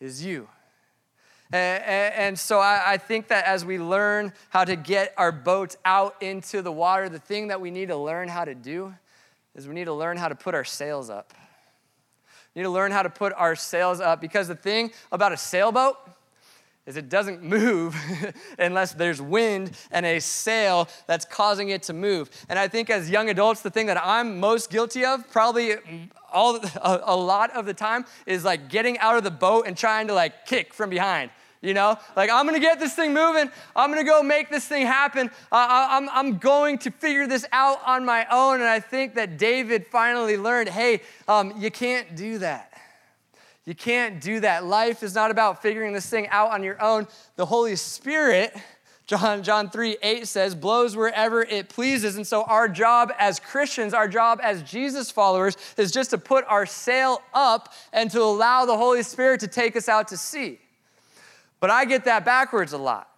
is 0.00 0.24
you. 0.24 0.48
And, 1.52 2.38
so 2.38 2.60
I 2.60 2.96
think 2.96 3.28
that 3.28 3.44
as 3.44 3.64
we 3.64 3.78
learn 3.78 4.32
how 4.50 4.64
to 4.64 4.76
get 4.76 5.12
our 5.16 5.32
boats 5.32 5.76
out 5.84 6.14
into 6.20 6.62
the 6.62 6.70
water, 6.70 7.08
the 7.08 7.18
thing 7.18 7.48
that 7.48 7.60
we 7.60 7.72
need 7.72 7.88
to 7.88 7.96
learn 7.96 8.28
how 8.28 8.44
to 8.44 8.54
do 8.54 8.94
is 9.56 9.66
we 9.66 9.74
need 9.74 9.86
to 9.86 9.92
learn 9.92 10.16
how 10.16 10.28
to 10.28 10.36
put 10.36 10.54
our 10.54 10.64
sails 10.64 11.10
up. 11.10 11.32
We 12.54 12.60
need 12.60 12.64
to 12.64 12.70
learn 12.70 12.90
how 12.92 13.02
to 13.02 13.10
put 13.10 13.32
our 13.36 13.54
sails 13.54 14.00
up 14.00 14.20
because 14.20 14.48
the 14.48 14.54
thing 14.54 14.90
about 15.12 15.32
a 15.32 15.36
sailboat 15.36 15.96
is 16.86 16.96
it 16.96 17.08
doesn't 17.08 17.42
move 17.56 17.96
unless 18.58 18.92
there's 18.92 19.22
wind 19.22 19.72
and 19.90 20.04
a 20.04 20.18
sail 20.20 20.88
that's 21.06 21.24
causing 21.24 21.68
it 21.68 21.84
to 21.84 21.92
move. 21.92 22.30
And 22.48 22.58
I 22.58 22.68
think 22.68 22.90
as 22.90 23.08
young 23.08 23.30
adults, 23.30 23.60
the 23.62 23.70
thing 23.70 23.86
that 23.86 24.00
I'm 24.02 24.40
most 24.40 24.70
guilty 24.70 25.04
of, 25.04 25.30
probably 25.30 25.76
all 26.32 26.56
a, 26.56 27.00
a 27.04 27.16
lot 27.16 27.50
of 27.56 27.66
the 27.66 27.74
time, 27.74 28.04
is 28.26 28.44
like 28.44 28.68
getting 28.68 28.98
out 28.98 29.16
of 29.16 29.24
the 29.24 29.30
boat 29.30 29.66
and 29.66 29.76
trying 29.76 30.08
to 30.08 30.14
like 30.14 30.46
kick 30.46 30.74
from 30.74 30.90
behind. 30.90 31.30
You 31.62 31.74
know, 31.74 31.98
like 32.16 32.30
I'm 32.30 32.46
gonna 32.46 32.58
get 32.58 32.80
this 32.80 32.94
thing 32.94 33.12
moving. 33.12 33.50
I'm 33.76 33.90
gonna 33.90 34.02
go 34.02 34.22
make 34.22 34.48
this 34.48 34.66
thing 34.66 34.86
happen. 34.86 35.28
Uh, 35.52 35.88
I'm, 35.90 36.08
I'm 36.08 36.38
going 36.38 36.78
to 36.78 36.90
figure 36.90 37.26
this 37.26 37.44
out 37.52 37.80
on 37.84 38.06
my 38.06 38.26
own. 38.30 38.60
And 38.60 38.64
I 38.64 38.80
think 38.80 39.14
that 39.16 39.36
David 39.36 39.86
finally 39.86 40.38
learned 40.38 40.70
hey, 40.70 41.02
um, 41.28 41.52
you 41.58 41.70
can't 41.70 42.16
do 42.16 42.38
that. 42.38 42.72
You 43.66 43.74
can't 43.74 44.20
do 44.22 44.40
that. 44.40 44.64
Life 44.64 45.02
is 45.02 45.14
not 45.14 45.30
about 45.30 45.60
figuring 45.60 45.92
this 45.92 46.08
thing 46.08 46.28
out 46.28 46.50
on 46.50 46.62
your 46.62 46.82
own. 46.82 47.06
The 47.36 47.44
Holy 47.44 47.76
Spirit, 47.76 48.56
John, 49.06 49.42
John 49.42 49.68
3 49.68 49.98
8 50.02 50.26
says, 50.26 50.54
blows 50.54 50.96
wherever 50.96 51.42
it 51.42 51.68
pleases. 51.68 52.16
And 52.16 52.26
so, 52.26 52.42
our 52.44 52.68
job 52.68 53.12
as 53.18 53.38
Christians, 53.38 53.92
our 53.92 54.08
job 54.08 54.40
as 54.42 54.62
Jesus 54.62 55.10
followers, 55.10 55.58
is 55.76 55.92
just 55.92 56.08
to 56.10 56.18
put 56.18 56.46
our 56.46 56.64
sail 56.64 57.20
up 57.34 57.74
and 57.92 58.10
to 58.12 58.22
allow 58.22 58.64
the 58.64 58.78
Holy 58.78 59.02
Spirit 59.02 59.40
to 59.40 59.46
take 59.46 59.76
us 59.76 59.90
out 59.90 60.08
to 60.08 60.16
sea. 60.16 60.58
But 61.60 61.70
I 61.70 61.84
get 61.84 62.04
that 62.06 62.24
backwards 62.24 62.72
a 62.72 62.78
lot. 62.78 63.10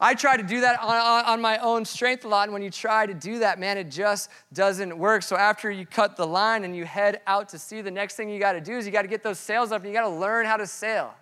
I 0.00 0.14
try 0.14 0.36
to 0.36 0.42
do 0.42 0.60
that 0.60 0.80
on, 0.80 1.24
on, 1.24 1.40
my 1.40 1.58
own 1.58 1.84
strength 1.84 2.24
a 2.24 2.28
lot. 2.28 2.44
And 2.44 2.52
when 2.52 2.62
you 2.62 2.70
try 2.70 3.06
to 3.06 3.14
do 3.14 3.38
that, 3.38 3.58
man, 3.58 3.78
it 3.78 3.90
just 3.90 4.28
doesn't 4.52 4.96
work. 4.98 5.22
So 5.22 5.36
after 5.36 5.70
you 5.70 5.86
cut 5.86 6.16
the 6.16 6.26
line 6.26 6.64
and 6.64 6.74
you 6.74 6.84
head 6.84 7.20
out 7.26 7.48
to 7.50 7.58
sea, 7.58 7.80
the 7.80 7.90
next 7.90 8.16
thing 8.16 8.28
you 8.28 8.40
got 8.40 8.52
to 8.52 8.60
do 8.60 8.76
is 8.76 8.86
you 8.86 8.92
got 8.92 9.02
to 9.02 9.08
get 9.08 9.22
those 9.22 9.38
sails 9.38 9.70
up 9.72 9.82
and 9.82 9.90
you 9.90 9.98
got 9.98 10.08
to 10.08 10.14
learn 10.14 10.46
how 10.46 10.56
to 10.56 10.66
sail. 10.66 11.14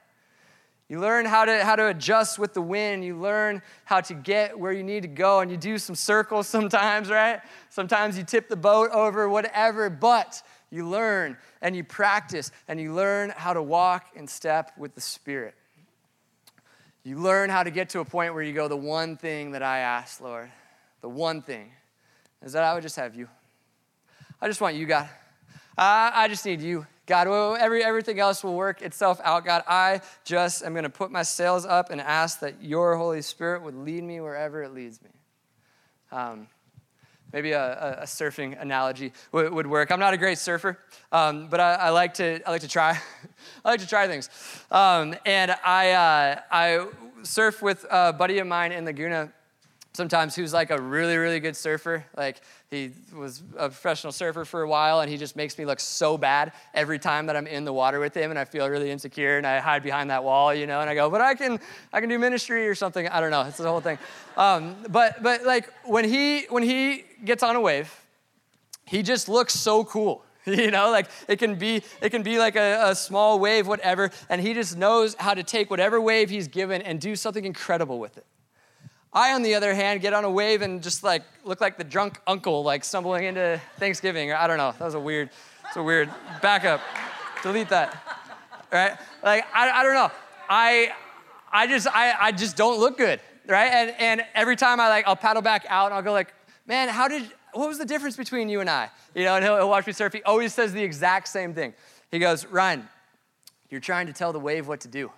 You 0.88 1.00
learn 1.00 1.26
how 1.26 1.44
to, 1.44 1.64
how 1.64 1.76
to 1.76 1.88
adjust 1.88 2.38
with 2.38 2.54
the 2.54 2.62
wind. 2.62 3.04
You 3.04 3.16
learn 3.16 3.62
how 3.84 4.00
to 4.00 4.14
get 4.14 4.58
where 4.58 4.72
you 4.72 4.82
need 4.82 5.02
to 5.02 5.08
go. 5.08 5.40
And 5.40 5.50
you 5.50 5.56
do 5.56 5.78
some 5.78 5.94
circles 5.94 6.48
sometimes, 6.48 7.10
right? 7.10 7.40
Sometimes 7.70 8.16
you 8.16 8.24
tip 8.24 8.48
the 8.48 8.56
boat 8.56 8.90
over, 8.90 9.28
whatever. 9.28 9.90
But 9.90 10.42
you 10.70 10.88
learn 10.88 11.36
and 11.60 11.76
you 11.76 11.84
practice 11.84 12.50
and 12.68 12.80
you 12.80 12.94
learn 12.94 13.32
how 13.36 13.52
to 13.52 13.62
walk 13.62 14.06
in 14.16 14.26
step 14.26 14.72
with 14.78 14.94
the 14.94 15.00
Spirit. 15.00 15.54
You 17.04 17.18
learn 17.18 17.50
how 17.50 17.62
to 17.62 17.70
get 17.70 17.88
to 17.90 18.00
a 18.00 18.04
point 18.04 18.34
where 18.34 18.42
you 18.42 18.52
go, 18.52 18.68
the 18.68 18.76
one 18.76 19.16
thing 19.16 19.52
that 19.52 19.62
I 19.62 19.78
ask, 19.78 20.20
Lord, 20.20 20.50
the 21.00 21.08
one 21.08 21.42
thing 21.42 21.72
is 22.42 22.52
that 22.52 22.62
I 22.62 22.74
would 22.74 22.82
just 22.82 22.96
have 22.96 23.14
you. 23.16 23.28
I 24.40 24.48
just 24.48 24.60
want 24.60 24.76
you, 24.76 24.86
God. 24.86 25.08
I, 25.76 26.12
I 26.14 26.28
just 26.28 26.44
need 26.44 26.60
you. 26.60 26.86
God, 27.06 27.26
every, 27.58 27.82
everything 27.82 28.20
else 28.20 28.44
will 28.44 28.54
work 28.54 28.82
itself 28.82 29.20
out. 29.24 29.44
God, 29.44 29.64
I 29.66 30.00
just 30.24 30.62
am 30.62 30.72
going 30.72 30.84
to 30.84 30.90
put 30.90 31.10
my 31.10 31.22
sails 31.22 31.66
up 31.66 31.90
and 31.90 32.00
ask 32.00 32.40
that 32.40 32.62
your 32.62 32.96
Holy 32.96 33.22
Spirit 33.22 33.62
would 33.62 33.74
lead 33.74 34.04
me 34.04 34.20
wherever 34.20 34.62
it 34.62 34.72
leads 34.72 35.02
me. 35.02 35.10
Um, 36.12 36.46
maybe 37.32 37.52
a, 37.52 38.00
a, 38.02 38.04
surfing 38.04 38.60
analogy 38.60 39.12
would, 39.32 39.52
would, 39.52 39.66
work. 39.66 39.90
I'm 39.90 40.00
not 40.00 40.14
a 40.14 40.16
great 40.16 40.38
surfer, 40.38 40.78
um, 41.10 41.48
but 41.48 41.60
I, 41.60 41.74
I, 41.74 41.88
like 41.90 42.14
to, 42.14 42.40
I 42.46 42.50
like 42.50 42.60
to 42.62 42.68
try. 42.68 42.98
I 43.64 43.70
like 43.70 43.80
to 43.80 43.88
try 43.88 44.06
things. 44.06 44.28
Um, 44.70 45.14
and 45.24 45.54
I, 45.64 45.90
uh, 45.92 46.40
I 46.50 46.86
surf 47.22 47.62
with 47.62 47.86
a 47.90 48.12
buddy 48.12 48.38
of 48.38 48.46
mine 48.46 48.72
in 48.72 48.84
Laguna 48.84 49.32
sometimes 49.94 50.34
who's 50.34 50.52
like 50.52 50.70
a 50.70 50.80
really, 50.80 51.16
really 51.16 51.40
good 51.40 51.56
surfer. 51.56 52.04
Like 52.16 52.40
he 52.70 52.92
was 53.14 53.42
a 53.56 53.68
professional 53.68 54.12
surfer 54.12 54.44
for 54.44 54.62
a 54.62 54.68
while 54.68 55.00
and 55.00 55.10
he 55.10 55.16
just 55.16 55.36
makes 55.36 55.58
me 55.58 55.64
look 55.64 55.80
so 55.80 56.16
bad 56.16 56.52
every 56.72 56.98
time 56.98 57.26
that 57.26 57.36
I'm 57.36 57.46
in 57.46 57.64
the 57.64 57.72
water 57.72 58.00
with 58.00 58.14
him 58.14 58.30
and 58.30 58.38
I 58.38 58.44
feel 58.44 58.68
really 58.68 58.90
insecure 58.90 59.36
and 59.36 59.46
I 59.46 59.58
hide 59.58 59.82
behind 59.82 60.10
that 60.10 60.24
wall, 60.24 60.54
you 60.54 60.66
know, 60.66 60.80
and 60.80 60.88
I 60.88 60.94
go, 60.94 61.10
but 61.10 61.20
I 61.20 61.34
can, 61.34 61.60
I 61.92 62.00
can 62.00 62.08
do 62.08 62.18
ministry 62.18 62.66
or 62.66 62.74
something. 62.74 63.06
I 63.08 63.20
don't 63.20 63.30
know. 63.30 63.42
It's 63.42 63.58
the 63.58 63.68
whole 63.68 63.80
thing. 63.80 63.98
Um, 64.36 64.76
but, 64.88 65.22
but 65.22 65.44
like 65.44 65.70
when 65.84 66.04
he, 66.04 66.44
when 66.44 66.62
he 66.62 67.04
gets 67.24 67.42
on 67.42 67.56
a 67.56 67.60
wave, 67.60 67.94
he 68.86 69.02
just 69.02 69.28
looks 69.28 69.54
so 69.54 69.84
cool 69.84 70.24
you 70.46 70.72
know 70.72 70.90
like 70.90 71.06
it 71.28 71.38
can 71.38 71.54
be 71.54 71.82
it 72.00 72.10
can 72.10 72.24
be 72.24 72.36
like 72.36 72.56
a, 72.56 72.90
a, 72.90 72.94
small 72.96 73.38
wave 73.38 73.68
whatever 73.68 74.10
and 74.28 74.40
he 74.40 74.54
just 74.54 74.76
knows 74.76 75.14
how 75.20 75.32
to 75.32 75.44
take 75.44 75.70
whatever 75.70 76.00
wave 76.00 76.30
he's 76.30 76.48
given 76.48 76.82
and 76.82 77.00
do 77.00 77.14
something 77.14 77.44
incredible 77.44 78.00
with 78.00 78.16
it 78.18 78.26
I, 79.12 79.34
on 79.34 79.42
the 79.42 79.54
other 79.54 79.74
hand, 79.74 80.00
get 80.00 80.14
on 80.14 80.24
a 80.24 80.30
wave 80.30 80.62
and 80.62 80.82
just 80.82 81.04
like 81.04 81.22
look 81.44 81.60
like 81.60 81.76
the 81.76 81.84
drunk 81.84 82.18
uncle, 82.26 82.62
like 82.64 82.82
stumbling 82.82 83.24
into 83.24 83.60
Thanksgiving. 83.78 84.32
I 84.32 84.46
don't 84.46 84.56
know. 84.56 84.72
That 84.78 84.84
was 84.84 84.94
a 84.94 85.00
weird, 85.00 85.30
it's 85.66 85.76
a 85.76 85.82
weird 85.82 86.10
backup. 86.40 86.80
Delete 87.42 87.68
that. 87.68 87.94
Right? 88.72 88.96
Like, 89.22 89.44
I, 89.54 89.70
I 89.70 89.82
don't 89.82 89.94
know. 89.94 90.10
I, 90.48 90.92
I 91.52 91.66
just, 91.66 91.86
I, 91.88 92.14
I 92.18 92.32
just 92.32 92.56
don't 92.56 92.80
look 92.80 92.96
good. 92.96 93.20
Right? 93.46 93.70
And, 93.70 93.94
and 93.98 94.24
every 94.34 94.56
time 94.56 94.80
I 94.80 94.88
like, 94.88 95.06
I'll 95.06 95.16
paddle 95.16 95.42
back 95.42 95.66
out 95.68 95.86
and 95.86 95.94
I'll 95.94 96.02
go 96.02 96.12
like, 96.12 96.32
man, 96.66 96.88
how 96.88 97.08
did, 97.08 97.30
what 97.52 97.68
was 97.68 97.76
the 97.76 97.84
difference 97.84 98.16
between 98.16 98.48
you 98.48 98.60
and 98.60 98.70
I? 98.70 98.88
You 99.14 99.24
know, 99.24 99.34
and 99.34 99.44
he'll, 99.44 99.56
he'll 99.56 99.68
watch 99.68 99.86
me 99.86 99.92
surf. 99.92 100.14
He 100.14 100.22
always 100.22 100.54
says 100.54 100.72
the 100.72 100.82
exact 100.82 101.28
same 101.28 101.52
thing. 101.52 101.74
He 102.10 102.18
goes, 102.18 102.46
Ryan, 102.46 102.88
you're 103.68 103.80
trying 103.80 104.06
to 104.06 104.12
tell 104.14 104.32
the 104.32 104.40
wave 104.40 104.68
what 104.68 104.80
to 104.82 104.88
do. 104.88 105.10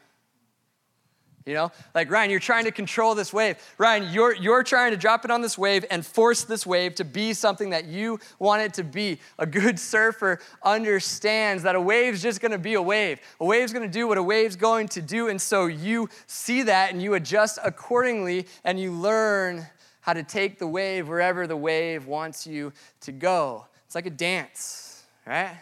You 1.46 1.52
know, 1.52 1.72
like 1.94 2.10
Ryan, 2.10 2.30
you're 2.30 2.40
trying 2.40 2.64
to 2.64 2.70
control 2.70 3.14
this 3.14 3.30
wave. 3.30 3.56
Ryan, 3.76 4.10
you're, 4.10 4.34
you're 4.34 4.62
trying 4.62 4.92
to 4.92 4.96
drop 4.96 5.26
it 5.26 5.30
on 5.30 5.42
this 5.42 5.58
wave 5.58 5.84
and 5.90 6.04
force 6.04 6.44
this 6.44 6.66
wave 6.66 6.94
to 6.94 7.04
be 7.04 7.34
something 7.34 7.70
that 7.70 7.84
you 7.84 8.18
want 8.38 8.62
it 8.62 8.72
to 8.74 8.84
be. 8.84 9.20
A 9.38 9.44
good 9.44 9.78
surfer 9.78 10.40
understands 10.62 11.62
that 11.64 11.74
a 11.74 11.80
wave's 11.80 12.22
just 12.22 12.40
gonna 12.40 12.56
be 12.56 12.74
a 12.74 12.82
wave. 12.82 13.20
A 13.40 13.44
wave's 13.44 13.74
gonna 13.74 13.88
do 13.88 14.08
what 14.08 14.16
a 14.16 14.22
wave's 14.22 14.56
going 14.56 14.88
to 14.88 15.02
do. 15.02 15.28
And 15.28 15.40
so 15.40 15.66
you 15.66 16.08
see 16.26 16.62
that 16.62 16.92
and 16.92 17.02
you 17.02 17.12
adjust 17.12 17.58
accordingly 17.62 18.46
and 18.64 18.80
you 18.80 18.92
learn 18.92 19.66
how 20.00 20.14
to 20.14 20.22
take 20.22 20.58
the 20.58 20.66
wave 20.66 21.08
wherever 21.08 21.46
the 21.46 21.56
wave 21.56 22.06
wants 22.06 22.46
you 22.46 22.72
to 23.00 23.12
go. 23.12 23.66
It's 23.84 23.94
like 23.94 24.06
a 24.06 24.10
dance, 24.10 25.04
right? 25.26 25.56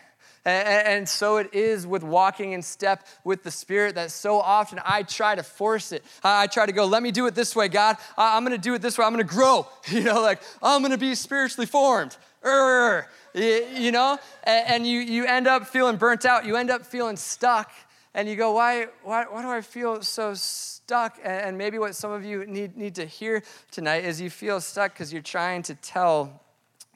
And 0.44 1.08
so 1.08 1.36
it 1.36 1.54
is 1.54 1.86
with 1.86 2.02
walking 2.02 2.52
in 2.52 2.62
step 2.62 3.06
with 3.22 3.44
the 3.44 3.50
Spirit 3.50 3.94
that 3.94 4.10
so 4.10 4.40
often 4.40 4.80
I 4.84 5.04
try 5.04 5.36
to 5.36 5.42
force 5.42 5.92
it. 5.92 6.04
I 6.24 6.48
try 6.48 6.66
to 6.66 6.72
go, 6.72 6.84
let 6.84 7.02
me 7.02 7.12
do 7.12 7.26
it 7.26 7.34
this 7.34 7.54
way, 7.54 7.68
God. 7.68 7.96
I'm 8.16 8.44
going 8.44 8.56
to 8.56 8.62
do 8.62 8.74
it 8.74 8.82
this 8.82 8.98
way. 8.98 9.04
I'm 9.04 9.12
going 9.12 9.26
to 9.26 9.34
grow. 9.34 9.68
You 9.92 10.04
know, 10.04 10.22
like 10.22 10.40
I'm 10.62 10.80
going 10.80 10.92
to 10.92 10.98
be 10.98 11.14
spiritually 11.14 11.66
formed. 11.66 12.16
You 12.44 13.92
know, 13.92 14.18
and 14.44 14.86
you, 14.86 15.00
you 15.00 15.26
end 15.26 15.46
up 15.46 15.66
feeling 15.66 15.96
burnt 15.96 16.24
out. 16.24 16.46
You 16.46 16.56
end 16.56 16.70
up 16.70 16.86
feeling 16.86 17.16
stuck. 17.16 17.70
And 18.14 18.28
you 18.28 18.36
go, 18.36 18.52
why, 18.52 18.88
why, 19.02 19.24
why 19.24 19.42
do 19.42 19.48
I 19.48 19.60
feel 19.60 20.02
so 20.02 20.34
stuck? 20.34 21.18
And 21.22 21.56
maybe 21.56 21.78
what 21.78 21.94
some 21.94 22.10
of 22.10 22.24
you 22.24 22.46
need, 22.46 22.76
need 22.76 22.94
to 22.96 23.06
hear 23.06 23.42
tonight 23.70 24.04
is 24.04 24.20
you 24.20 24.30
feel 24.30 24.60
stuck 24.60 24.92
because 24.92 25.12
you're 25.12 25.22
trying 25.22 25.62
to 25.64 25.74
tell 25.74 26.42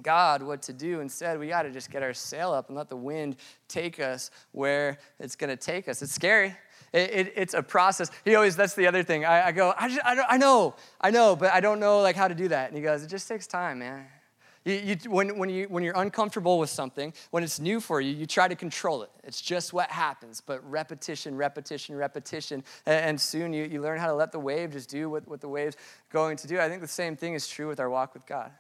God 0.03 0.43
what 0.43 0.63
to 0.63 0.73
do. 0.73 1.01
Instead, 1.01 1.39
we 1.39 1.49
got 1.49 1.63
to 1.63 1.71
just 1.71 1.91
get 1.91 2.03
our 2.03 2.15
sail 2.15 2.53
up 2.53 2.69
and 2.69 2.77
let 2.77 2.89
the 2.89 2.97
wind 2.97 3.37
take 3.69 3.99
us 4.01 4.31
where 4.53 4.99
it's 5.19 5.37
going 5.37 5.51
to 5.51 5.57
take 5.57 5.89
us. 5.89 6.03
It's 6.03 6.13
scary. 6.13 6.55
It, 6.93 7.11
it, 7.11 7.33
it's 7.37 7.55
a 7.55 7.63
process. 7.63 8.11
He 8.25 8.35
always, 8.35 8.57
that's 8.57 8.75
the 8.75 8.87
other 8.87 9.03
thing. 9.03 9.25
I, 9.25 9.49
I 9.49 9.53
go, 9.53 9.75
I, 9.77 9.89
just, 9.89 10.01
I, 10.05 10.23
I, 10.31 10.37
know, 10.39 10.75
I 11.01 11.11
know, 11.11 11.37
but 11.37 11.53
I 11.53 11.61
don't 11.61 11.81
know 11.81 12.01
like 12.01 12.17
how 12.17 12.29
to 12.29 12.35
do 12.35 12.49
that. 12.49 12.69
And 12.69 12.77
he 12.77 12.83
goes, 12.83 13.03
it 13.03 13.09
just 13.09 13.29
takes 13.29 13.47
time, 13.47 13.81
man. 13.81 14.07
You, 14.65 14.75
you, 14.75 15.11
when, 15.11 15.39
when, 15.39 15.49
you, 15.49 15.67
when 15.69 15.85
you're 15.85 15.97
uncomfortable 15.97 16.59
with 16.59 16.71
something, 16.71 17.13
when 17.31 17.45
it's 17.45 17.61
new 17.61 17.81
for 17.81 18.01
you, 18.01 18.13
you 18.13 18.27
try 18.27 18.49
to 18.49 18.57
control 18.57 19.03
it. 19.03 19.11
It's 19.23 19.41
just 19.41 19.73
what 19.73 19.91
happens. 19.91 20.41
But 20.41 20.69
repetition, 20.69 21.37
repetition, 21.37 21.95
repetition. 21.95 22.65
And, 22.85 23.05
and 23.05 23.21
soon 23.21 23.53
you, 23.53 23.65
you 23.65 23.81
learn 23.81 24.01
how 24.01 24.09
to 24.09 24.15
let 24.15 24.33
the 24.33 24.41
wave 24.41 24.73
just 24.73 24.91
do 24.91 25.09
what, 25.09 25.27
what 25.29 25.41
the 25.41 25.49
wave's 25.49 25.77
going 26.11 26.37
to 26.39 26.49
do. 26.49 26.59
I 26.59 26.69
think 26.69 26.81
the 26.81 26.89
same 26.89 27.17
thing 27.17 27.35
is 27.35 27.47
true 27.47 27.69
with 27.69 27.79
our 27.79 27.89
walk 27.89 28.13
with 28.13 28.27
God. 28.27 28.51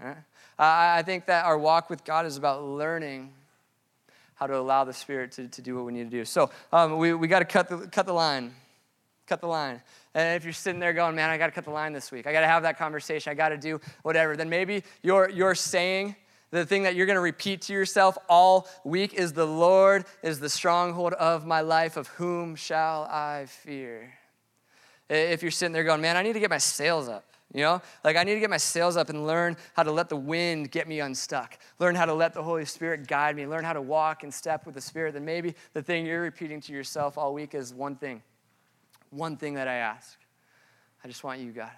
Right? 0.00 0.16
I 0.58 1.02
think 1.02 1.26
that 1.26 1.44
our 1.44 1.56
walk 1.56 1.88
with 1.88 2.04
God 2.04 2.26
is 2.26 2.36
about 2.36 2.64
learning 2.64 3.32
how 4.34 4.46
to 4.46 4.56
allow 4.56 4.84
the 4.84 4.92
Spirit 4.92 5.32
to, 5.32 5.48
to 5.48 5.62
do 5.62 5.74
what 5.76 5.84
we 5.84 5.92
need 5.92 6.10
to 6.10 6.16
do. 6.16 6.24
So 6.24 6.50
um, 6.72 6.98
we, 6.98 7.12
we 7.14 7.26
got 7.28 7.40
to 7.40 7.44
cut 7.44 7.68
the, 7.68 7.88
cut 7.88 8.06
the 8.06 8.12
line. 8.12 8.52
Cut 9.26 9.40
the 9.40 9.48
line. 9.48 9.82
And 10.14 10.36
if 10.36 10.44
you're 10.44 10.52
sitting 10.52 10.80
there 10.80 10.92
going, 10.92 11.14
man, 11.14 11.30
I 11.30 11.38
got 11.38 11.46
to 11.46 11.52
cut 11.52 11.64
the 11.64 11.70
line 11.70 11.92
this 11.92 12.10
week, 12.10 12.26
I 12.26 12.32
got 12.32 12.40
to 12.40 12.46
have 12.46 12.62
that 12.62 12.78
conversation, 12.78 13.30
I 13.30 13.34
got 13.34 13.50
to 13.50 13.58
do 13.58 13.80
whatever, 14.02 14.36
then 14.36 14.48
maybe 14.48 14.84
you're, 15.02 15.28
you're 15.28 15.54
saying, 15.54 16.16
the 16.50 16.64
thing 16.64 16.84
that 16.84 16.94
you're 16.94 17.06
going 17.06 17.16
to 17.16 17.20
repeat 17.20 17.62
to 17.62 17.74
yourself 17.74 18.16
all 18.28 18.68
week 18.82 19.12
is 19.12 19.34
the 19.34 19.44
Lord 19.44 20.06
is 20.22 20.40
the 20.40 20.48
stronghold 20.48 21.12
of 21.14 21.44
my 21.44 21.60
life. 21.60 21.98
Of 21.98 22.08
whom 22.08 22.56
shall 22.56 23.02
I 23.02 23.44
fear? 23.46 24.14
If 25.10 25.42
you're 25.42 25.50
sitting 25.50 25.72
there 25.72 25.84
going, 25.84 26.00
man, 26.00 26.16
I 26.16 26.22
need 26.22 26.32
to 26.32 26.40
get 26.40 26.48
my 26.48 26.58
sails 26.58 27.06
up. 27.08 27.24
You 27.54 27.62
know, 27.62 27.82
like 28.04 28.16
I 28.16 28.24
need 28.24 28.34
to 28.34 28.40
get 28.40 28.50
my 28.50 28.58
sails 28.58 28.96
up 28.96 29.08
and 29.08 29.26
learn 29.26 29.56
how 29.74 29.82
to 29.82 29.90
let 29.90 30.10
the 30.10 30.16
wind 30.16 30.70
get 30.70 30.86
me 30.86 31.00
unstuck. 31.00 31.58
Learn 31.78 31.94
how 31.94 32.04
to 32.04 32.12
let 32.12 32.34
the 32.34 32.42
Holy 32.42 32.66
Spirit 32.66 33.06
guide 33.06 33.36
me. 33.36 33.46
Learn 33.46 33.64
how 33.64 33.72
to 33.72 33.80
walk 33.80 34.22
in 34.22 34.30
step 34.30 34.66
with 34.66 34.74
the 34.74 34.80
Spirit. 34.82 35.14
Then 35.14 35.24
maybe 35.24 35.54
the 35.72 35.82
thing 35.82 36.04
you're 36.04 36.20
repeating 36.20 36.60
to 36.62 36.72
yourself 36.72 37.16
all 37.16 37.32
week 37.32 37.54
is 37.54 37.72
one 37.72 37.96
thing. 37.96 38.22
One 39.10 39.38
thing 39.38 39.54
that 39.54 39.66
I 39.66 39.76
ask. 39.76 40.18
I 41.02 41.08
just 41.08 41.24
want 41.24 41.40
you, 41.40 41.52
God. 41.52 41.70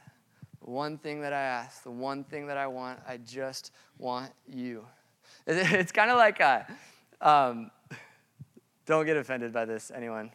One 0.59 0.99
thing 0.99 1.21
that 1.23 1.33
I 1.33 1.41
ask, 1.41 1.85
the 1.85 1.91
one 1.91 2.25
thing 2.25 2.49
that 2.49 2.57
I 2.57 2.67
want, 2.67 2.99
I 3.09 3.19
just 3.19 3.73
want 3.99 4.33
you. 4.49 4.85
It's 5.47 5.93
kind 5.93 6.11
of 6.11 6.17
like 6.19 6.41
a, 6.41 6.67
um, 7.21 7.71
don't 8.87 9.07
get 9.07 9.17
offended 9.17 9.53
by 9.53 9.65
this, 9.65 9.91
anyone. 9.95 10.31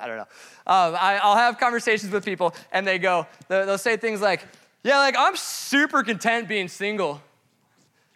I 0.00 0.06
don't 0.06 0.16
know. 0.16 0.28
Um, 0.66 0.96
I, 1.00 1.20
will 1.24 1.36
have 1.36 1.58
conversations 1.58 2.12
with 2.12 2.24
people, 2.24 2.54
and 2.72 2.86
they 2.86 2.98
go, 2.98 3.26
they'll 3.48 3.78
say 3.78 3.96
things 3.96 4.20
like, 4.20 4.46
"Yeah, 4.82 4.98
like 4.98 5.16
I'm 5.18 5.36
super 5.36 6.02
content 6.02 6.48
being 6.48 6.68
single. 6.68 7.22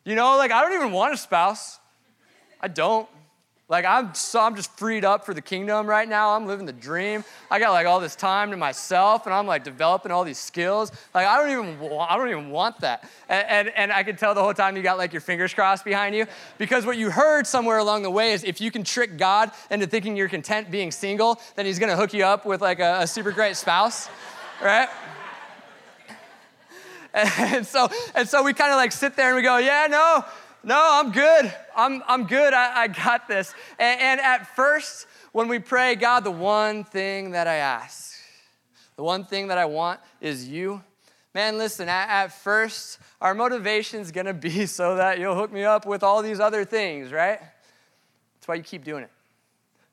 You 0.05 0.15
know, 0.15 0.37
like 0.37 0.51
I 0.51 0.63
don't 0.63 0.73
even 0.75 0.93
want 0.93 1.15
a 1.15 1.17
spouse. 1.17 1.79
I 2.61 2.69
don't. 2.69 3.09
Like 3.73 3.87
I'm 3.87 4.13
so 4.13 4.39
I'm 4.39 4.55
just 4.55 4.71
freed 4.77 5.03
up 5.03 5.25
for 5.25 5.33
the 5.33 5.41
kingdom 5.41 5.87
right 5.87 6.07
now. 6.07 6.37
I'm 6.37 6.47
living 6.47 6.67
the 6.67 6.75
dream. 6.75 7.25
I 7.51 7.59
got 7.59 7.71
like 7.71 7.87
all 7.87 8.01
this 8.01 8.15
time 8.15 8.51
to 8.51 8.57
myself, 8.59 9.25
and 9.25 9.35
I'm 9.35 9.47
like 9.47 9.65
developing 9.65 10.13
all 10.13 10.25
these 10.25 10.37
skills. 10.37 10.93
Like 11.15 11.27
I 11.27 11.39
don't 11.39 11.51
even 11.51 11.91
I 11.99 12.19
don't 12.19 12.29
even 12.29 12.51
want 12.51 12.81
that. 12.81 13.09
And, 13.31 13.49
and 13.49 13.69
and 13.75 13.93
I 13.93 14.03
can 14.03 14.17
tell 14.17 14.35
the 14.35 14.43
whole 14.43 14.53
time 14.53 14.77
you 14.77 14.83
got 14.83 14.99
like 14.99 15.15
your 15.15 15.23
fingers 15.23 15.55
crossed 15.55 15.87
behind 15.87 16.15
you, 16.15 16.27
because 16.59 16.85
what 16.85 16.99
you 16.99 17.11
heard 17.11 17.47
somewhere 17.47 17.79
along 17.79 18.03
the 18.03 18.11
way 18.11 18.33
is 18.33 18.45
if 18.45 18.61
you 18.61 18.71
can 18.71 18.85
trick 18.85 19.17
God 19.17 19.51
into 19.71 19.87
thinking 19.87 20.19
you're 20.19 20.29
content 20.29 20.71
being 20.71 20.91
single, 20.91 21.41
then 21.57 21.65
He's 21.65 21.79
gonna 21.79 21.97
hook 21.97 22.13
you 22.13 22.27
up 22.27 22.45
with 22.45 22.61
like 22.61 22.79
a, 22.79 22.99
a 23.01 23.07
super 23.07 23.33
great 23.33 23.57
spouse, 23.57 24.11
right? 24.63 24.91
And 27.15 27.67
so, 27.67 27.89
and 28.15 28.27
so 28.27 28.43
we 28.43 28.55
kind 28.55 28.71
of 28.71 28.77
like 28.77 28.91
sit 28.91 29.17
there 29.17 29.29
and 29.29 29.37
we 29.37 29.43
go, 29.43 29.59
yeah, 29.59 29.87
no, 29.91 30.25
no, 30.65 30.79
I'm 30.79 31.13
good. 31.13 31.53
I'm, 31.77 32.03
I'm 32.07 32.27
good. 32.27 32.55
I, 32.55 32.83
I 32.83 32.89
got 32.89 33.29
this. 33.29 33.55
And, 33.79 34.01
and 34.01 34.21
at 34.21 34.55
first, 34.55 35.07
when 35.33 35.49
we 35.49 35.59
pray, 35.59 35.95
God, 35.95 36.25
the 36.25 36.31
one 36.31 36.85
thing 36.85 37.33
that 37.33 37.47
I 37.47 37.57
ask, 37.57 38.15
the 38.97 39.03
one 39.03 39.25
thing 39.25 39.49
that 39.49 39.59
I 39.59 39.65
want 39.65 40.01
is 40.21 40.49
you. 40.49 40.83
Man, 41.35 41.57
listen, 41.57 41.89
at, 41.89 42.09
at 42.09 42.33
first, 42.33 42.99
our 43.21 43.35
motivation 43.35 44.01
is 44.01 44.13
gonna 44.13 44.35
be 44.35 44.67
so 44.67 44.97
that 44.97 45.19
you'll 45.19 45.35
hook 45.35 45.53
me 45.53 45.65
up 45.65 45.87
with 45.87 46.03
all 46.03 46.23
these 46.23 46.41
other 46.41 46.65
things, 46.65 47.11
right? 47.11 47.41
That's 47.41 48.49
why 48.49 48.55
you 48.57 48.63
keep 48.63 48.85
doing 48.85 49.05
it. 49.05 49.11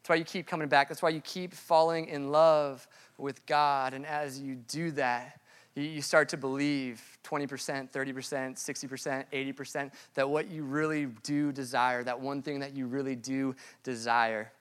That's 0.01 0.09
why 0.09 0.15
you 0.15 0.25
keep 0.25 0.47
coming 0.47 0.67
back. 0.67 0.89
That's 0.89 1.01
why 1.01 1.09
you 1.09 1.21
keep 1.21 1.53
falling 1.53 2.07
in 2.07 2.31
love 2.31 2.87
with 3.17 3.45
God. 3.45 3.93
And 3.93 4.05
as 4.05 4.39
you 4.39 4.55
do 4.55 4.91
that, 4.91 5.38
you 5.81 6.01
start 6.01 6.29
to 6.29 6.37
believe 6.37 7.01
20%, 7.23 7.91
30%, 7.91 7.91
60%, 7.91 9.25
80% 9.31 9.91
that 10.15 10.29
what 10.29 10.49
you 10.49 10.63
really 10.63 11.07
do 11.23 11.51
desire, 11.51 12.03
that 12.03 12.19
one 12.19 12.41
thing 12.41 12.59
that 12.59 12.75
you 12.75 12.87
really 12.87 13.15
do 13.15 13.55
desire, 13.83 14.51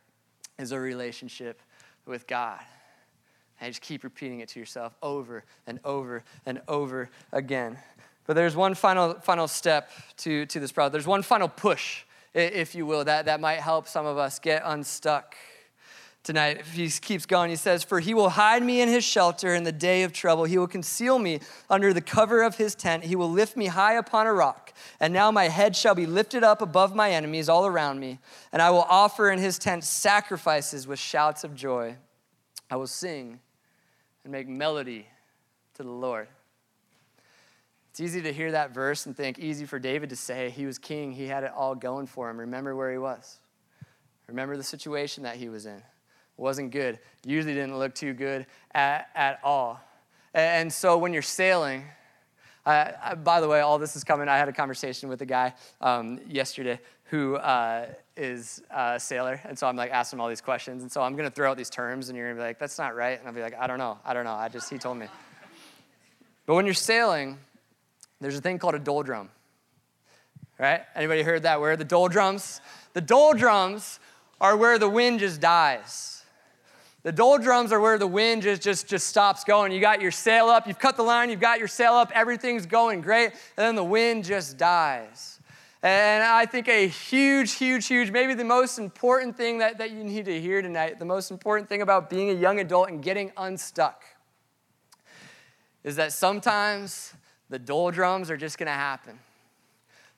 is 0.58 0.72
a 0.72 0.78
relationship 0.78 1.62
with 2.06 2.26
God. 2.26 2.60
And 3.60 3.72
just 3.72 3.82
keep 3.82 4.04
repeating 4.04 4.40
it 4.40 4.48
to 4.50 4.60
yourself 4.60 4.94
over 5.02 5.44
and 5.66 5.80
over 5.84 6.22
and 6.46 6.60
over 6.68 7.10
again. 7.32 7.78
But 8.26 8.34
there's 8.34 8.54
one 8.54 8.74
final, 8.74 9.14
final 9.14 9.48
step 9.48 9.90
to, 10.18 10.46
to 10.46 10.60
this 10.60 10.70
problem. 10.70 10.92
There's 10.92 11.06
one 11.06 11.22
final 11.22 11.48
push, 11.48 12.04
if 12.34 12.74
you 12.74 12.86
will, 12.86 13.04
that, 13.04 13.24
that 13.24 13.40
might 13.40 13.60
help 13.60 13.88
some 13.88 14.06
of 14.06 14.18
us 14.18 14.38
get 14.38 14.62
unstuck 14.64 15.34
tonight. 16.22 16.58
If 16.60 16.72
he 16.72 16.88
keeps 16.90 17.26
going. 17.26 17.50
He 17.50 17.56
says, 17.56 17.82
For 17.82 18.00
he 18.00 18.14
will 18.14 18.30
hide 18.30 18.62
me 18.62 18.80
in 18.80 18.88
his 18.88 19.04
shelter 19.04 19.54
in 19.54 19.64
the 19.64 19.72
day 19.72 20.02
of 20.02 20.12
trouble. 20.12 20.44
He 20.44 20.58
will 20.58 20.66
conceal 20.66 21.18
me 21.18 21.40
under 21.70 21.92
the 21.92 22.00
cover 22.00 22.42
of 22.42 22.56
his 22.56 22.74
tent. 22.74 23.04
He 23.04 23.16
will 23.16 23.30
lift 23.30 23.56
me 23.56 23.66
high 23.66 23.94
upon 23.94 24.26
a 24.26 24.32
rock. 24.32 24.72
And 25.00 25.12
now 25.12 25.30
my 25.30 25.48
head 25.48 25.74
shall 25.74 25.94
be 25.94 26.06
lifted 26.06 26.44
up 26.44 26.60
above 26.60 26.94
my 26.94 27.10
enemies 27.10 27.48
all 27.48 27.66
around 27.66 28.00
me. 28.00 28.18
And 28.52 28.60
I 28.60 28.70
will 28.70 28.86
offer 28.88 29.30
in 29.30 29.38
his 29.38 29.58
tent 29.58 29.84
sacrifices 29.84 30.86
with 30.86 30.98
shouts 30.98 31.44
of 31.44 31.54
joy. 31.54 31.96
I 32.70 32.76
will 32.76 32.86
sing 32.86 33.40
and 34.24 34.32
make 34.32 34.48
melody 34.48 35.06
to 35.74 35.82
the 35.82 35.90
Lord. 35.90 36.28
It's 37.90 38.00
easy 38.00 38.22
to 38.22 38.32
hear 38.32 38.52
that 38.52 38.72
verse 38.72 39.06
and 39.06 39.16
think, 39.16 39.38
easy 39.38 39.64
for 39.64 39.78
David 39.78 40.10
to 40.10 40.16
say, 40.16 40.50
he 40.50 40.66
was 40.66 40.78
king, 40.78 41.10
he 41.10 41.26
had 41.26 41.42
it 41.42 41.52
all 41.56 41.74
going 41.74 42.06
for 42.06 42.28
him. 42.28 42.38
Remember 42.38 42.76
where 42.76 42.92
he 42.92 42.98
was. 42.98 43.38
Remember 44.28 44.56
the 44.56 44.62
situation 44.62 45.24
that 45.24 45.36
he 45.36 45.48
was 45.48 45.64
in 45.64 45.82
wasn't 46.38 46.70
good. 46.70 46.98
Usually 47.24 47.54
didn't 47.54 47.78
look 47.78 47.94
too 47.94 48.14
good 48.14 48.46
at, 48.72 49.10
at 49.14 49.40
all. 49.42 49.80
And 50.34 50.72
so 50.72 50.98
when 50.98 51.12
you're 51.12 51.22
sailing, 51.22 51.84
I, 52.64 52.92
I, 53.02 53.14
by 53.14 53.40
the 53.40 53.48
way, 53.48 53.60
all 53.60 53.78
this 53.78 53.96
is 53.96 54.04
coming. 54.04 54.28
I 54.28 54.36
had 54.36 54.48
a 54.48 54.52
conversation 54.52 55.08
with 55.08 55.22
a 55.22 55.26
guy 55.26 55.54
um, 55.80 56.20
yesterday 56.28 56.78
who 57.04 57.36
uh, 57.36 57.86
is 58.16 58.62
a 58.70 59.00
sailor, 59.00 59.40
and 59.44 59.58
so 59.58 59.66
I'm 59.66 59.76
like 59.76 59.90
asking 59.90 60.18
him 60.18 60.20
all 60.20 60.28
these 60.28 60.42
questions, 60.42 60.82
and 60.82 60.92
so 60.92 61.00
I'm 61.00 61.16
gonna 61.16 61.30
throw 61.30 61.50
out 61.50 61.56
these 61.56 61.70
terms, 61.70 62.10
and 62.10 62.18
you're 62.18 62.28
gonna 62.28 62.38
be 62.38 62.46
like, 62.46 62.58
"That's 62.58 62.78
not 62.78 62.94
right," 62.94 63.18
and 63.18 63.26
I'll 63.26 63.34
be 63.34 63.40
like, 63.40 63.58
"I 63.58 63.66
don't 63.66 63.78
know, 63.78 63.98
I 64.04 64.12
don't 64.12 64.24
know. 64.24 64.34
I 64.34 64.50
just 64.50 64.68
he 64.68 64.76
told 64.76 64.98
me." 64.98 65.06
But 66.44 66.54
when 66.54 66.66
you're 66.66 66.74
sailing, 66.74 67.38
there's 68.20 68.36
a 68.36 68.40
thing 68.42 68.58
called 68.58 68.74
a 68.74 68.78
doldrum, 68.78 69.30
right? 70.58 70.82
Anybody 70.94 71.22
heard 71.22 71.44
that 71.44 71.60
word? 71.60 71.78
The 71.78 71.84
doldrums. 71.84 72.60
The 72.92 73.00
doldrums 73.00 73.98
are 74.40 74.56
where 74.56 74.78
the 74.78 74.88
wind 74.90 75.20
just 75.20 75.40
dies. 75.40 76.17
The 77.04 77.12
doldrums 77.12 77.72
are 77.72 77.80
where 77.80 77.96
the 77.96 78.06
wind 78.06 78.42
just, 78.42 78.60
just, 78.60 78.88
just 78.88 79.06
stops 79.06 79.44
going. 79.44 79.70
You 79.70 79.80
got 79.80 80.02
your 80.02 80.10
sail 80.10 80.48
up, 80.48 80.66
you've 80.66 80.80
cut 80.80 80.96
the 80.96 81.04
line, 81.04 81.30
you've 81.30 81.40
got 81.40 81.58
your 81.58 81.68
sail 81.68 81.92
up, 81.92 82.10
everything's 82.12 82.66
going 82.66 83.02
great, 83.02 83.32
and 83.56 83.66
then 83.66 83.74
the 83.76 83.84
wind 83.84 84.24
just 84.24 84.58
dies. 84.58 85.38
And 85.80 86.24
I 86.24 86.44
think 86.44 86.68
a 86.68 86.88
huge, 86.88 87.52
huge, 87.52 87.86
huge, 87.86 88.10
maybe 88.10 88.34
the 88.34 88.44
most 88.44 88.78
important 88.78 89.36
thing 89.36 89.58
that, 89.58 89.78
that 89.78 89.92
you 89.92 90.02
need 90.02 90.24
to 90.24 90.40
hear 90.40 90.60
tonight, 90.60 90.98
the 90.98 91.04
most 91.04 91.30
important 91.30 91.68
thing 91.68 91.82
about 91.82 92.10
being 92.10 92.30
a 92.30 92.34
young 92.34 92.58
adult 92.58 92.88
and 92.88 93.00
getting 93.00 93.30
unstuck, 93.36 94.02
is 95.84 95.94
that 95.96 96.12
sometimes 96.12 97.14
the 97.48 97.60
doldrums 97.60 98.28
are 98.28 98.36
just 98.36 98.58
gonna 98.58 98.72
happen. 98.72 99.20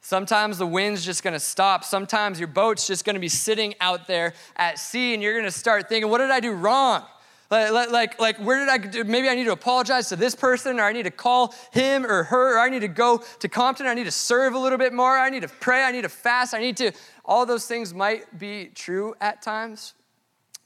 Sometimes 0.00 0.58
the 0.58 0.66
wind's 0.66 1.04
just 1.04 1.22
gonna 1.22 1.40
stop. 1.40 1.84
Sometimes 1.84 2.38
your 2.38 2.48
boat's 2.48 2.86
just 2.86 3.04
gonna 3.04 3.20
be 3.20 3.28
sitting 3.28 3.74
out 3.80 4.06
there 4.06 4.34
at 4.56 4.78
sea 4.78 5.14
and 5.14 5.22
you're 5.22 5.36
gonna 5.36 5.50
start 5.50 5.88
thinking, 5.88 6.10
what 6.10 6.18
did 6.18 6.30
I 6.30 6.40
do 6.40 6.52
wrong? 6.52 7.04
Like, 7.50 7.90
like, 7.90 8.20
like, 8.20 8.38
where 8.38 8.60
did 8.60 8.68
I 8.68 8.78
do? 8.78 9.02
Maybe 9.02 9.28
I 9.28 9.34
need 9.34 9.44
to 9.44 9.52
apologize 9.52 10.08
to 10.10 10.16
this 10.16 10.36
person, 10.36 10.78
or 10.78 10.84
I 10.84 10.92
need 10.92 11.02
to 11.02 11.10
call 11.10 11.52
him 11.72 12.06
or 12.06 12.22
her, 12.22 12.56
or 12.56 12.60
I 12.60 12.68
need 12.68 12.80
to 12.80 12.88
go 12.88 13.24
to 13.40 13.48
Compton, 13.48 13.86
I 13.86 13.94
need 13.94 14.04
to 14.04 14.12
serve 14.12 14.54
a 14.54 14.58
little 14.58 14.78
bit 14.78 14.92
more, 14.92 15.18
I 15.18 15.30
need 15.30 15.42
to 15.42 15.48
pray, 15.48 15.82
I 15.82 15.90
need 15.90 16.02
to 16.02 16.08
fast, 16.08 16.54
I 16.54 16.60
need 16.60 16.76
to. 16.76 16.92
All 17.24 17.44
those 17.44 17.66
things 17.66 17.92
might 17.92 18.38
be 18.38 18.66
true 18.66 19.14
at 19.20 19.42
times. 19.42 19.94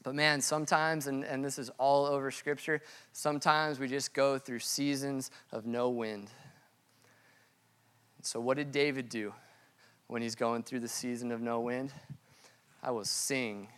But 0.03 0.14
man, 0.14 0.42
sometimes, 0.42 1.07
and, 1.07 1.25
and 1.25 1.42
this 1.42 1.59
is 1.59 1.70
all 1.79 2.05
over 2.05 2.31
scripture, 2.31 2.83
sometimes 3.12 3.79
we 3.79 3.88
just 3.88 4.12
go 4.12 4.38
through 4.38 4.59
seasons 4.59 5.31
of 5.53 5.64
no 5.64 5.88
wind. 5.88 6.29
So, 8.27 8.41
what 8.41 8.57
did 8.57 8.73
David 8.73 9.11
do 9.11 9.35
when 10.07 10.23
he's 10.23 10.35
going 10.35 10.63
through 10.63 10.81
the 10.81 10.89
season 10.89 11.31
of 11.31 11.43
no 11.43 11.61
wind? 11.61 11.93
I 12.83 12.91
will 12.91 13.05
sing, 13.05 13.69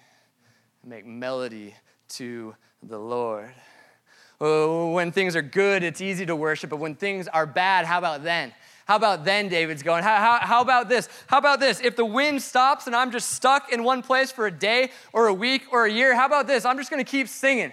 make 0.85 1.05
melody 1.05 1.75
to 2.11 2.55
the 2.81 2.97
Lord. 2.97 3.51
Oh, 4.41 4.93
when 4.93 5.11
things 5.11 5.35
are 5.35 5.43
good, 5.43 5.83
it's 5.83 6.01
easy 6.01 6.25
to 6.27 6.37
worship, 6.37 6.71
but 6.71 6.77
when 6.77 6.95
things 6.95 7.27
are 7.27 7.45
bad, 7.45 7.87
how 7.87 7.99
about 7.99 8.23
then? 8.23 8.53
How 8.87 8.95
about 8.95 9.25
then, 9.25 9.49
David's 9.49 9.83
going? 9.83 10.05
How, 10.05 10.17
how, 10.17 10.39
how, 10.41 10.61
about 10.61 10.89
this? 10.89 11.09
How 11.27 11.39
about 11.39 11.59
this? 11.59 11.81
If 11.81 11.97
the 11.97 12.05
wind 12.05 12.41
stops 12.41 12.87
and 12.87 12.95
I'm 12.95 13.11
just 13.11 13.31
stuck 13.33 13.73
in 13.73 13.83
one 13.83 14.01
place 14.01 14.31
for 14.31 14.47
a 14.47 14.53
day 14.53 14.93
or 15.13 15.27
a 15.27 15.35
week 15.35 15.65
or 15.73 15.87
a 15.87 15.91
year, 15.91 16.15
how 16.15 16.27
about 16.27 16.47
this? 16.47 16.65
I'm 16.65 16.79
just 16.79 16.91
gonna 16.91 17.03
keep 17.03 17.27
singing. 17.27 17.73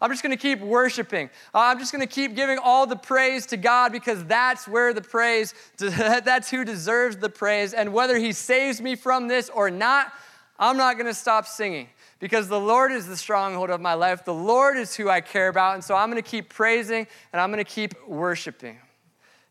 I'm 0.00 0.10
just 0.10 0.22
going 0.22 0.36
to 0.36 0.40
keep 0.40 0.60
worshiping. 0.60 1.30
Uh, 1.54 1.60
I'm 1.60 1.78
just 1.78 1.92
going 1.92 2.06
to 2.06 2.12
keep 2.12 2.34
giving 2.34 2.58
all 2.58 2.86
the 2.86 2.96
praise 2.96 3.46
to 3.46 3.56
God 3.56 3.92
because 3.92 4.24
that's 4.24 4.68
where 4.68 4.92
the 4.92 5.00
praise, 5.00 5.54
that's 5.78 6.50
who 6.50 6.64
deserves 6.64 7.16
the 7.16 7.28
praise. 7.28 7.72
And 7.72 7.92
whether 7.92 8.18
He 8.18 8.32
saves 8.32 8.80
me 8.80 8.96
from 8.96 9.28
this 9.28 9.48
or 9.48 9.70
not, 9.70 10.12
I'm 10.58 10.76
not 10.76 10.94
going 10.94 11.06
to 11.06 11.14
stop 11.14 11.46
singing 11.46 11.88
because 12.20 12.48
the 12.48 12.60
Lord 12.60 12.92
is 12.92 13.06
the 13.06 13.16
stronghold 13.16 13.70
of 13.70 13.80
my 13.80 13.94
life. 13.94 14.24
The 14.24 14.34
Lord 14.34 14.76
is 14.76 14.94
who 14.94 15.08
I 15.08 15.20
care 15.20 15.48
about. 15.48 15.74
And 15.74 15.82
so 15.82 15.96
I'm 15.96 16.10
going 16.10 16.22
to 16.22 16.28
keep 16.28 16.48
praising 16.48 17.06
and 17.32 17.40
I'm 17.40 17.50
going 17.50 17.64
to 17.64 17.70
keep 17.70 17.94
worshiping. 18.06 18.78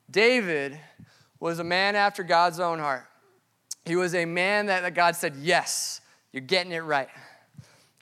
David 0.10 0.80
was 1.40 1.60
a 1.60 1.64
man 1.64 1.96
after 1.96 2.24
God's 2.24 2.60
own 2.60 2.80
heart. 2.80 3.06
He 3.86 3.96
was 3.96 4.16
a 4.16 4.26
man 4.26 4.68
that 4.68 4.94
God 4.94 5.16
said, 5.16 5.36
Yes, 5.36 6.00
you're 6.32 6.42
getting 6.42 6.72
it 6.72 6.80
right. 6.80 7.10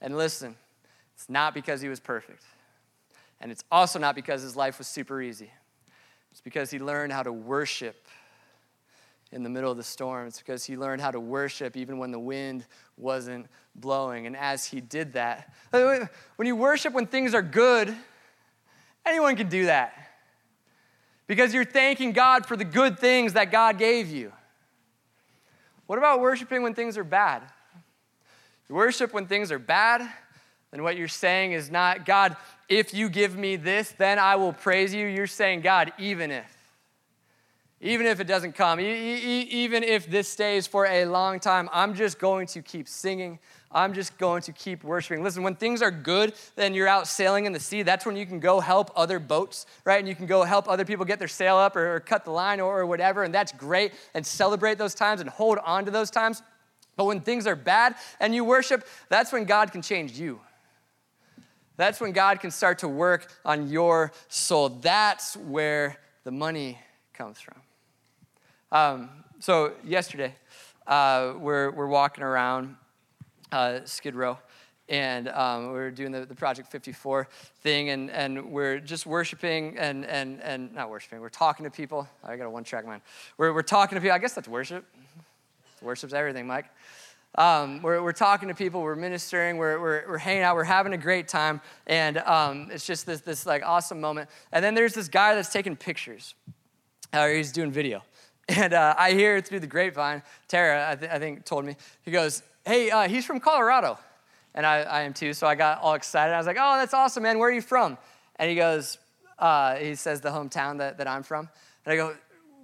And 0.02 0.16
listen, 0.16 0.56
it's 1.22 1.30
not 1.30 1.54
because 1.54 1.82
he 1.82 1.88
was 1.88 2.00
perfect. 2.00 2.44
And 3.42 3.52
it's 3.52 3.64
also 3.72 4.00
not 4.00 4.16
because 4.16 4.42
his 4.42 4.56
life 4.56 4.80
was 4.80 4.88
super 4.88 5.22
easy. 5.22 5.52
It's 6.32 6.42
because 6.42 6.72
he 6.72 6.80
learned 6.80 7.14
how 7.14 7.22
to 7.22 7.32
worship 7.32 8.08
in 9.32 9.44
the 9.44 9.50
middle 9.50 9.70
of 9.70 9.78
the 9.78 9.84
storm. 9.84 10.26
It's 10.26 10.40
because 10.40 10.66
he 10.66 10.76
learned 10.76 11.00
how 11.00 11.12
to 11.12 11.20
worship 11.20 11.78
even 11.78 12.00
when 12.00 12.10
the 12.10 12.18
wind 12.18 12.66
wasn't 12.98 13.46
blowing. 13.76 14.26
And 14.26 14.36
as 14.36 14.66
he 14.66 14.82
did 14.82 15.14
that, 15.14 15.54
when 15.70 16.48
you 16.48 16.56
worship 16.56 16.92
when 16.92 17.06
things 17.06 17.36
are 17.36 17.44
good, 17.44 17.96
anyone 19.06 19.36
can 19.36 19.48
do 19.48 19.68
that. 19.68 19.94
Because 21.28 21.54
you're 21.54 21.66
thanking 21.66 22.14
God 22.14 22.48
for 22.48 22.58
the 22.58 22.66
good 22.66 22.98
things 22.98 23.34
that 23.34 23.52
God 23.52 23.78
gave 23.78 24.10
you. 24.10 24.34
What 25.86 26.00
about 26.00 26.20
worshiping 26.20 26.64
when 26.64 26.74
things 26.74 26.98
are 26.98 27.04
bad? 27.04 27.44
You 28.68 28.74
worship 28.74 29.14
when 29.14 29.28
things 29.28 29.52
are 29.52 29.60
bad, 29.60 30.10
then 30.72 30.84
what 30.84 30.98
you're 30.98 31.08
saying 31.08 31.52
is 31.52 31.70
not, 31.70 32.06
God, 32.06 32.38
if 32.70 32.94
you 32.94 33.10
give 33.10 33.36
me 33.38 33.58
this, 33.58 33.94
then 33.98 34.18
I 34.18 34.38
will 34.38 34.54
praise 34.54 34.94
you. 34.94 35.06
You're 35.06 35.28
saying, 35.28 35.62
God, 35.62 35.92
even 35.98 36.32
if. 36.32 36.58
Even 37.84 38.06
if 38.06 38.20
it 38.20 38.28
doesn't 38.28 38.54
come, 38.54 38.80
even 38.80 39.84
if 39.84 40.08
this 40.08 40.28
stays 40.28 40.68
for 40.68 40.86
a 40.86 41.06
long 41.06 41.40
time, 41.40 41.68
I'm 41.74 41.96
just 41.96 42.20
going 42.20 42.46
to 42.48 42.62
keep 42.62 42.88
singing. 42.88 43.40
I'm 43.72 43.94
just 43.94 44.18
going 44.20 44.44
to 44.44 44.52
keep 44.52 44.84
worshiping. 44.84 45.24
Listen, 45.24 45.42
when 45.42 45.56
things 45.56 45.82
are 45.82 45.90
good, 45.90 46.34
then 46.56 46.76
you're 46.76 46.88
out 46.88 47.08
sailing 47.08 47.46
in 47.46 47.54
the 47.54 47.60
sea. 47.60 47.82
That's 47.82 48.06
when 48.06 48.16
you 48.16 48.28
can 48.28 48.40
go 48.40 48.60
help 48.60 48.92
other 48.96 49.18
boats, 49.18 49.66
right? 49.84 49.98
And 49.98 50.08
you 50.08 50.14
can 50.14 50.28
go 50.28 50.44
help 50.44 50.70
other 50.70 50.86
people 50.86 51.06
get 51.06 51.18
their 51.18 51.28
sail 51.28 51.58
up 51.58 51.76
or, 51.76 52.00
cut 52.02 52.24
the 52.24 52.32
line 52.32 52.60
or 52.60 52.86
whatever. 52.86 53.24
And 53.24 53.34
that's 53.34 53.52
great. 53.52 53.94
And 54.14 54.26
celebrate 54.26 54.78
those 54.78 54.94
times 54.94 55.20
and 55.20 55.30
hold 55.30 55.58
on 55.58 55.86
to 55.86 55.92
those 55.92 56.12
times. 56.12 56.44
But 56.98 57.06
when 57.06 57.20
things 57.20 57.48
are 57.48 57.56
bad 57.56 57.96
and 58.20 58.36
you 58.36 58.44
worship, 58.44 58.86
that's 59.10 59.32
when 59.32 59.46
God 59.46 59.72
can 59.72 59.82
change 59.82 60.20
you. 60.20 60.40
That's 61.82 62.00
when 62.00 62.12
God 62.12 62.40
can 62.40 62.52
start 62.52 62.78
to 62.80 62.88
work 62.88 63.26
on 63.44 63.68
your 63.68 64.12
soul. 64.28 64.70
That's 64.70 65.36
where 65.36 65.98
the 66.24 66.30
money 66.30 66.78
comes 67.12 67.40
from. 67.42 67.56
Um, 68.72 69.10
so, 69.40 69.74
yesterday, 69.84 70.36
uh, 70.86 71.34
we're, 71.40 71.72
we're 71.72 71.88
walking 71.88 72.24
around 72.24 72.76
uh, 73.52 73.80
Skid 73.86 74.14
Row 74.14 74.38
and 74.90 75.28
um, 75.30 75.72
we're 75.72 75.90
doing 75.90 76.12
the, 76.12 76.24
the 76.24 76.36
Project 76.36 76.72
54 76.72 77.28
thing, 77.62 77.90
and, 77.90 78.12
and 78.12 78.52
we're 78.52 78.80
just 78.80 79.08
worshiping 79.08 79.76
and, 79.80 80.06
and, 80.06 80.40
and 80.44 80.72
not 80.76 80.92
worshiping, 80.92 81.20
we're 81.20 81.30
talking 81.30 81.64
to 81.64 81.72
people. 81.72 82.08
I 82.24 82.38
got 82.38 82.46
a 82.46 82.50
one 82.52 82.64
track 82.64 82.86
mind. 82.86 83.02
We're, 83.40 83.54
we're 83.54 83.64
talking 83.64 83.96
to 83.96 84.02
people. 84.02 84.14
I 84.14 84.20
guess 84.20 84.34
that's 84.34 84.48
worship. 84.48 84.86
Worship's 85.82 86.14
everything, 86.14 86.46
Mike. 86.46 86.66
Um, 87.36 87.82
we're, 87.82 88.04
we're 88.04 88.12
talking 88.12 88.50
to 88.50 88.56
people, 88.56 88.82
we're 88.82 88.96
ministering, 88.96 89.56
we're, 89.56 89.80
we're, 89.80 90.04
we're 90.06 90.18
hanging 90.18 90.44
out, 90.44 90.56
we're 90.56 90.66
having 90.66 90.92
a 90.92 90.98
great 90.98 91.30
time, 91.30 91.62
and 91.88 92.18
um, 92.18 92.68
it's 92.72 92.86
just 92.86 93.06
this, 93.06 93.22
this 93.22 93.46
like 93.46 93.64
awesome 93.66 94.02
moment. 94.02 94.30
And 94.52 94.64
then 94.64 94.76
there's 94.76 94.94
this 94.94 95.08
guy 95.08 95.34
that's 95.34 95.52
taking 95.52 95.78
pictures, 95.78 96.36
or 97.14 97.30
he's 97.30 97.52
doing 97.52 97.72
video. 97.72 98.04
And 98.50 98.74
uh, 98.74 98.96
I 98.98 99.14
hear 99.14 99.40
through 99.40 99.62
the 99.62 99.68
grapevine, 99.68 100.24
Tara, 100.50 100.92
I, 100.92 100.96
th- 100.96 101.10
I 101.10 101.20
think, 101.20 101.46
told 101.46 101.64
me, 101.64 101.78
he 102.02 102.12
goes, 102.12 102.44
Hey, 102.66 102.90
uh, 102.90 103.08
he's 103.08 103.26
from 103.26 103.40
Colorado. 103.40 103.98
And 104.54 104.66
I, 104.66 104.82
I, 104.82 105.02
am 105.04 105.14
too, 105.14 105.32
so 105.32 105.48
I 105.48 105.56
got 105.56 105.80
all 105.80 105.94
excited. 105.94 106.34
I 106.34 106.38
was 106.38 106.48
like, 106.48 106.58
Oh, 106.60 106.76
that's 106.78 106.94
awesome, 106.94 107.24
man. 107.24 107.40
Where 107.40 107.48
are 107.48 107.54
you 107.54 107.62
from? 107.62 107.98
And 108.38 108.50
he 108.50 108.58
goes, 108.58 108.98
uh, 109.40 109.76
He 109.76 109.96
says 109.96 110.20
the 110.20 110.32
hometown 110.32 110.80
that, 110.80 110.98
that 110.98 111.08
I'm 111.08 111.24
from. 111.24 111.48
And 111.86 111.94
I 111.94 111.96
go, 111.96 112.14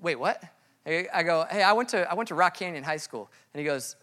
Wait, 0.02 0.20
what? 0.20 0.44
I 0.86 1.24
go, 1.24 1.46
Hey, 1.50 1.64
I 1.64 1.72
went 1.72 1.90
to, 1.90 2.12
I 2.12 2.16
went 2.16 2.28
to 2.30 2.36
Rock 2.36 2.58
Canyon 2.58 2.84
High 2.84 2.98
School. 2.98 3.30
And 3.54 3.62
he 3.62 3.66
goes, 3.66 3.96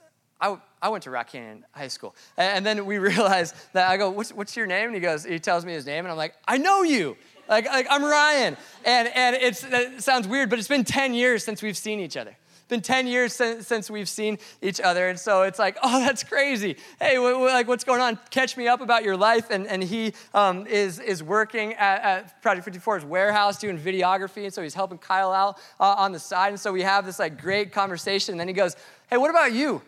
I, 0.45 0.59
I 0.83 0.89
went 0.91 1.05
to 1.05 1.11
Rock 1.11 1.31
Canyon 1.31 1.65
High 1.73 1.89
School. 1.89 2.15
And, 2.37 2.65
then 2.67 2.85
we 2.85 2.99
realized 3.13 3.55
that 3.73 3.91
I 3.91 3.97
go, 3.97 4.11
what's, 4.11 4.33
what's 4.33 4.57
your 4.57 4.67
name? 4.67 4.87
And 4.87 4.95
he 4.95 5.01
goes, 5.01 5.25
he 5.25 5.39
tells 5.39 5.65
me 5.65 5.73
his 5.73 5.87
name, 5.87 6.05
and 6.05 6.13
I'm 6.13 6.19
like, 6.19 6.35
I 6.47 6.59
know 6.59 6.83
you. 6.83 7.17
Like, 7.49 7.67
like 7.67 7.87
I'm 7.91 8.05
Ryan. 8.05 8.57
And, 8.85 9.09
and 9.15 9.37
it's, 9.37 9.65
it 9.65 10.03
sounds 10.03 10.29
weird, 10.29 10.51
but 10.51 10.59
it's 10.59 10.69
been 10.69 10.85
10 10.85 11.15
years 11.15 11.45
since 11.45 11.63
we've 11.63 11.77
seen 11.77 12.01
each 12.01 12.17
other. 12.17 12.37
It's 12.51 12.69
been 12.71 12.83
10 12.83 13.07
years 13.07 13.35
since, 13.35 13.67
since 13.67 13.91
we've 13.91 14.09
seen 14.09 14.39
each 14.63 14.81
other. 14.81 15.09
And 15.09 15.19
so 15.19 15.43
it's 15.43 15.59
like, 15.59 15.79
oh, 15.83 16.01
that's 16.01 16.25
crazy. 16.25 16.77
Hey, 17.01 17.19
what, 17.19 17.39
what, 17.39 17.53
like, 17.53 17.69
what's 17.69 17.85
going 17.85 18.01
on? 18.01 18.19
Catch 18.31 18.57
me 18.57 18.69
up 18.69 18.81
about 18.81 19.05
your 19.05 19.17
life. 19.17 19.51
And, 19.51 19.67
and 19.67 19.83
he 19.83 20.15
um, 20.33 20.67
is, 20.67 20.99
is 20.99 21.23
working 21.23 21.75
at, 21.75 22.03
at 22.03 22.43
Project 22.43 22.67
54's 22.67 23.05
warehouse 23.05 23.59
doing 23.59 23.79
videography. 23.79 24.45
And 24.45 24.53
so 24.53 24.63
he's 24.63 24.75
helping 24.75 24.99
Kyle 24.99 25.33
out 25.33 25.59
uh, 25.79 25.95
on 25.99 26.13
the 26.13 26.19
side. 26.19 26.49
And 26.49 26.61
so 26.61 26.73
we 26.73 26.83
have 26.83 27.05
this 27.05 27.19
like 27.19 27.41
great 27.41 27.73
conversation. 27.73 28.33
And 28.33 28.41
then 28.41 28.49
he 28.49 28.55
goes, 28.55 28.77
hey, 29.09 29.19
what 29.19 29.31
about 29.31 29.53
you? 29.53 29.83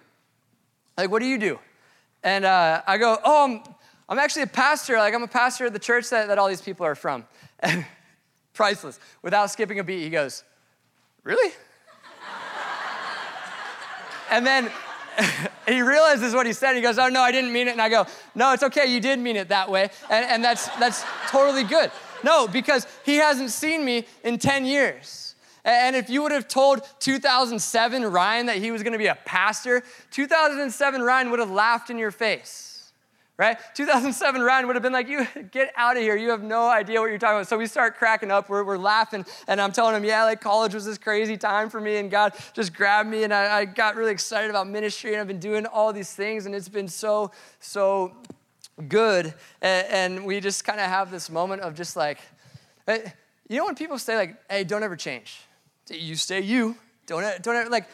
Like, 0.96 1.10
what 1.10 1.20
do 1.20 1.26
you 1.26 1.38
do? 1.38 1.58
And 2.22 2.44
uh, 2.44 2.82
I 2.86 2.98
go, 2.98 3.18
oh, 3.24 3.44
I'm, 3.44 3.74
I'm 4.08 4.18
actually 4.18 4.42
a 4.42 4.48
pastor. 4.48 4.96
Like, 4.96 5.14
I'm 5.14 5.22
a 5.22 5.28
pastor 5.28 5.66
at 5.66 5.72
the 5.72 5.78
church 5.78 6.10
that, 6.10 6.28
that 6.28 6.38
all 6.38 6.48
these 6.48 6.62
people 6.62 6.86
are 6.86 6.94
from. 6.94 7.24
And 7.60 7.84
priceless. 8.54 8.98
Without 9.22 9.50
skipping 9.50 9.78
a 9.78 9.84
beat, 9.84 10.02
he 10.02 10.10
goes, 10.10 10.42
really? 11.22 11.52
and 14.30 14.46
then 14.46 14.70
he 15.68 15.82
realizes 15.82 16.34
what 16.34 16.46
he 16.46 16.52
said. 16.52 16.74
He 16.74 16.82
goes, 16.82 16.98
oh, 16.98 17.08
no, 17.08 17.20
I 17.20 17.32
didn't 17.32 17.52
mean 17.52 17.68
it. 17.68 17.72
And 17.72 17.82
I 17.82 17.88
go, 17.88 18.06
no, 18.34 18.52
it's 18.52 18.62
okay. 18.62 18.86
You 18.86 19.00
did 19.00 19.18
mean 19.18 19.36
it 19.36 19.48
that 19.48 19.70
way. 19.70 19.90
And, 20.10 20.24
and 20.24 20.44
that's, 20.44 20.68
that's 20.78 21.04
totally 21.28 21.64
good. 21.64 21.90
No, 22.24 22.48
because 22.48 22.86
he 23.04 23.16
hasn't 23.16 23.50
seen 23.50 23.84
me 23.84 24.06
in 24.24 24.38
10 24.38 24.64
years. 24.64 25.25
And 25.66 25.96
if 25.96 26.08
you 26.08 26.22
would 26.22 26.30
have 26.30 26.46
told 26.46 26.88
2007 27.00 28.04
Ryan 28.04 28.46
that 28.46 28.58
he 28.58 28.70
was 28.70 28.84
going 28.84 28.92
to 28.92 28.98
be 28.98 29.08
a 29.08 29.16
pastor, 29.16 29.82
2007 30.12 31.02
Ryan 31.02 31.30
would 31.30 31.40
have 31.40 31.50
laughed 31.50 31.90
in 31.90 31.98
your 31.98 32.12
face, 32.12 32.92
right? 33.36 33.58
2007 33.74 34.42
Ryan 34.42 34.68
would 34.68 34.76
have 34.76 34.82
been 34.84 34.92
like, 34.92 35.08
You 35.08 35.26
get 35.50 35.72
out 35.76 35.96
of 35.96 36.04
here. 36.04 36.16
You 36.16 36.30
have 36.30 36.44
no 36.44 36.70
idea 36.70 37.00
what 37.00 37.08
you're 37.08 37.18
talking 37.18 37.38
about. 37.38 37.48
So 37.48 37.58
we 37.58 37.66
start 37.66 37.96
cracking 37.96 38.30
up. 38.30 38.48
We're, 38.48 38.62
we're 38.62 38.78
laughing. 38.78 39.26
And 39.48 39.60
I'm 39.60 39.72
telling 39.72 39.96
him, 39.96 40.04
Yeah, 40.04 40.22
like 40.22 40.40
college 40.40 40.72
was 40.72 40.84
this 40.84 40.98
crazy 40.98 41.36
time 41.36 41.68
for 41.68 41.80
me. 41.80 41.96
And 41.96 42.12
God 42.12 42.34
just 42.52 42.72
grabbed 42.72 43.10
me. 43.10 43.24
And 43.24 43.34
I, 43.34 43.58
I 43.58 43.64
got 43.64 43.96
really 43.96 44.12
excited 44.12 44.50
about 44.50 44.68
ministry. 44.68 45.14
And 45.14 45.20
I've 45.20 45.26
been 45.26 45.40
doing 45.40 45.66
all 45.66 45.92
these 45.92 46.12
things. 46.12 46.46
And 46.46 46.54
it's 46.54 46.68
been 46.68 46.86
so, 46.86 47.32
so 47.58 48.12
good. 48.86 49.34
And, 49.60 49.86
and 49.88 50.26
we 50.26 50.38
just 50.38 50.64
kind 50.64 50.78
of 50.78 50.86
have 50.86 51.10
this 51.10 51.28
moment 51.28 51.62
of 51.62 51.74
just 51.74 51.96
like, 51.96 52.20
eh, 52.86 53.00
you 53.48 53.58
know, 53.58 53.64
when 53.64 53.74
people 53.74 53.98
say, 53.98 54.14
like, 54.14 54.36
Hey, 54.48 54.62
don't 54.62 54.84
ever 54.84 54.94
change 54.94 55.40
you 55.90 56.16
stay 56.16 56.40
you. 56.40 56.76
Don't, 57.06 57.22
uh, 57.22 57.38
don't 57.38 57.66
uh, 57.66 57.70
like, 57.70 57.88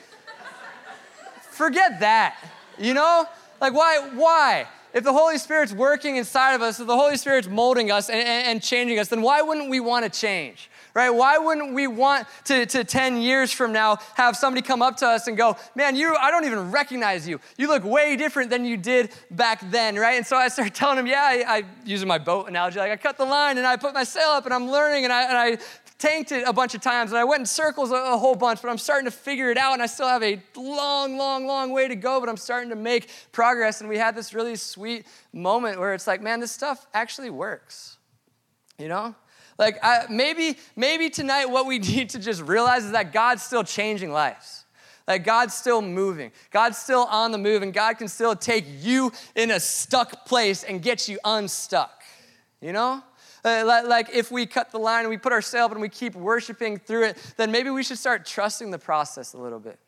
forget 1.50 2.00
that, 2.00 2.36
you 2.78 2.94
know? 2.94 3.26
Like, 3.60 3.74
why, 3.74 4.08
why? 4.14 4.66
If 4.94 5.04
the 5.04 5.12
Holy 5.12 5.38
Spirit's 5.38 5.72
working 5.72 6.16
inside 6.16 6.54
of 6.54 6.62
us, 6.62 6.80
if 6.80 6.86
the 6.86 6.96
Holy 6.96 7.16
Spirit's 7.16 7.48
molding 7.48 7.90
us 7.90 8.08
and, 8.08 8.18
and, 8.18 8.46
and 8.48 8.62
changing 8.62 8.98
us, 8.98 9.08
then 9.08 9.22
why 9.22 9.42
wouldn't 9.42 9.70
we 9.70 9.80
want 9.80 10.04
to 10.04 10.20
change? 10.20 10.70
right? 10.94 11.10
Why 11.10 11.38
wouldn't 11.38 11.74
we 11.74 11.86
want 11.86 12.26
to, 12.44 12.66
to 12.66 12.84
10 12.84 13.20
years 13.20 13.50
from 13.50 13.72
now 13.72 13.98
have 14.14 14.36
somebody 14.36 14.62
come 14.62 14.82
up 14.82 14.96
to 14.98 15.06
us 15.06 15.26
and 15.26 15.36
go, 15.36 15.56
man, 15.74 15.96
you, 15.96 16.14
I 16.16 16.30
don't 16.30 16.44
even 16.44 16.70
recognize 16.70 17.26
you. 17.26 17.40
You 17.56 17.68
look 17.68 17.84
way 17.84 18.16
different 18.16 18.50
than 18.50 18.64
you 18.64 18.76
did 18.76 19.10
back 19.30 19.70
then, 19.70 19.96
right? 19.96 20.16
And 20.16 20.26
so 20.26 20.36
I 20.36 20.48
started 20.48 20.74
telling 20.74 20.98
him, 20.98 21.06
yeah, 21.06 21.22
I, 21.22 21.56
I 21.58 21.64
using 21.84 22.08
my 22.08 22.18
boat 22.18 22.48
analogy, 22.48 22.78
like 22.78 22.92
I 22.92 22.96
cut 22.96 23.16
the 23.16 23.24
line 23.24 23.58
and 23.58 23.66
I 23.66 23.76
put 23.76 23.94
my 23.94 24.04
sail 24.04 24.30
up 24.30 24.44
and 24.44 24.52
I'm 24.52 24.70
learning 24.70 25.04
and 25.04 25.12
I, 25.12 25.22
and 25.22 25.36
I 25.36 25.64
tanked 26.02 26.32
it 26.32 26.42
a 26.48 26.52
bunch 26.52 26.74
of 26.74 26.80
times 26.80 27.12
and 27.12 27.18
I 27.18 27.22
went 27.22 27.40
in 27.40 27.46
circles 27.46 27.92
a, 27.92 27.94
a, 27.94 28.18
whole 28.18 28.34
bunch, 28.34 28.60
but 28.60 28.68
I'm 28.68 28.78
starting 28.78 29.04
to 29.04 29.16
figure 29.16 29.52
it 29.52 29.56
out 29.56 29.74
and 29.74 29.82
I 29.82 29.86
still 29.86 30.08
have 30.08 30.24
a 30.24 30.42
long, 30.56 31.16
long, 31.16 31.46
long 31.46 31.70
way 31.70 31.86
to 31.86 31.94
go, 31.94 32.18
but 32.18 32.28
I'm 32.28 32.36
starting 32.36 32.70
to 32.70 32.76
make 32.76 33.08
progress. 33.30 33.80
And 33.80 33.88
we 33.88 33.96
had 33.96 34.16
this 34.16 34.34
really 34.34 34.56
sweet 34.56 35.06
moment 35.32 35.78
where 35.78 35.94
it's 35.94 36.08
like, 36.08 36.20
man, 36.20 36.40
this 36.40 36.50
stuff 36.50 36.88
actually 36.92 37.30
works. 37.30 37.98
You 38.78 38.88
know? 38.88 39.14
Like 39.58 39.78
I, 39.80 40.06
maybe, 40.10 40.58
maybe 40.74 41.08
tonight 41.08 41.46
what 41.46 41.66
we 41.66 41.78
need 41.94 42.10
to 42.10 42.18
just 42.18 42.42
realize 42.42 42.84
is 42.84 42.90
that 42.92 43.12
God's 43.12 43.44
still 43.44 43.62
changing 43.62 44.10
lives. 44.10 44.64
Like 45.06 45.24
God's 45.24 45.54
still 45.54 45.82
moving. 45.82 46.32
God's 46.50 46.78
still 46.78 47.06
on 47.10 47.30
the 47.32 47.38
move, 47.38 47.62
and 47.62 47.72
God 47.72 47.94
can 47.94 48.06
still 48.08 48.36
take 48.36 48.64
you 48.80 49.12
in 49.34 49.50
a 49.50 49.60
stuck 49.60 50.26
place 50.26 50.62
and 50.62 50.80
get 50.80 51.08
you 51.08 51.18
unstuck. 51.24 52.02
You 52.60 52.72
know? 52.72 53.02
Uh, 53.44 53.82
like 53.86 54.08
if 54.14 54.30
we 54.30 54.46
cut 54.46 54.70
the 54.70 54.78
line 54.78 55.00
and 55.00 55.08
we 55.08 55.16
put 55.16 55.32
our 55.32 55.42
sails 55.42 55.72
and 55.72 55.80
we 55.80 55.88
keep 55.88 56.14
worshiping 56.14 56.78
through 56.78 57.04
it, 57.04 57.34
then 57.36 57.50
maybe 57.50 57.70
we 57.70 57.82
should 57.82 57.98
start 57.98 58.24
trusting 58.24 58.70
the 58.70 58.78
process 58.78 59.34
a 59.34 59.38
little 59.38 59.58
bit. 59.58 59.78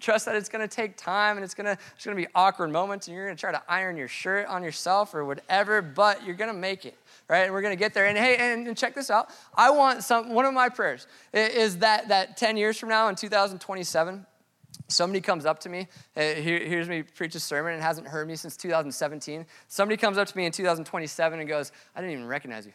Trust 0.00 0.26
that 0.26 0.34
it's 0.34 0.48
gonna 0.48 0.68
take 0.68 0.96
time 0.96 1.36
and 1.36 1.44
it's 1.44 1.54
gonna, 1.54 1.76
it's 1.94 2.04
gonna 2.04 2.16
be 2.16 2.26
awkward 2.34 2.70
moments 2.70 3.06
and 3.06 3.14
you're 3.14 3.26
gonna 3.26 3.36
try 3.36 3.52
to 3.52 3.62
iron 3.68 3.96
your 3.96 4.08
shirt 4.08 4.46
on 4.46 4.62
yourself 4.62 5.14
or 5.14 5.24
whatever, 5.24 5.82
but 5.82 6.24
you're 6.24 6.34
gonna 6.34 6.54
make 6.54 6.86
it, 6.86 6.96
right? 7.28 7.44
And 7.44 7.52
we're 7.52 7.62
gonna 7.62 7.76
get 7.76 7.92
there. 7.92 8.06
And 8.06 8.16
hey, 8.16 8.36
and, 8.36 8.66
and 8.66 8.76
check 8.76 8.94
this 8.94 9.10
out. 9.10 9.30
I 9.54 9.70
want 9.70 10.02
some, 10.02 10.30
one 10.30 10.46
of 10.46 10.54
my 10.54 10.68
prayers 10.68 11.06
is 11.32 11.78
that, 11.78 12.08
that 12.08 12.36
10 12.36 12.56
years 12.56 12.78
from 12.78 12.88
now 12.88 13.08
in 13.08 13.14
2027, 13.14 14.26
somebody 14.88 15.20
comes 15.20 15.44
up 15.44 15.58
to 15.60 15.68
me, 15.68 15.86
uh, 16.16 16.20
hears 16.20 16.88
me 16.88 17.02
preach 17.02 17.34
a 17.34 17.40
sermon 17.40 17.74
and 17.74 17.82
hasn't 17.82 18.06
heard 18.06 18.26
me 18.26 18.36
since 18.36 18.56
2017. 18.56 19.44
Somebody 19.68 19.98
comes 19.98 20.16
up 20.16 20.28
to 20.28 20.36
me 20.36 20.46
in 20.46 20.52
2027 20.52 21.40
and 21.40 21.48
goes, 21.48 21.72
I 21.94 22.00
didn't 22.00 22.14
even 22.14 22.26
recognize 22.26 22.64
you 22.64 22.72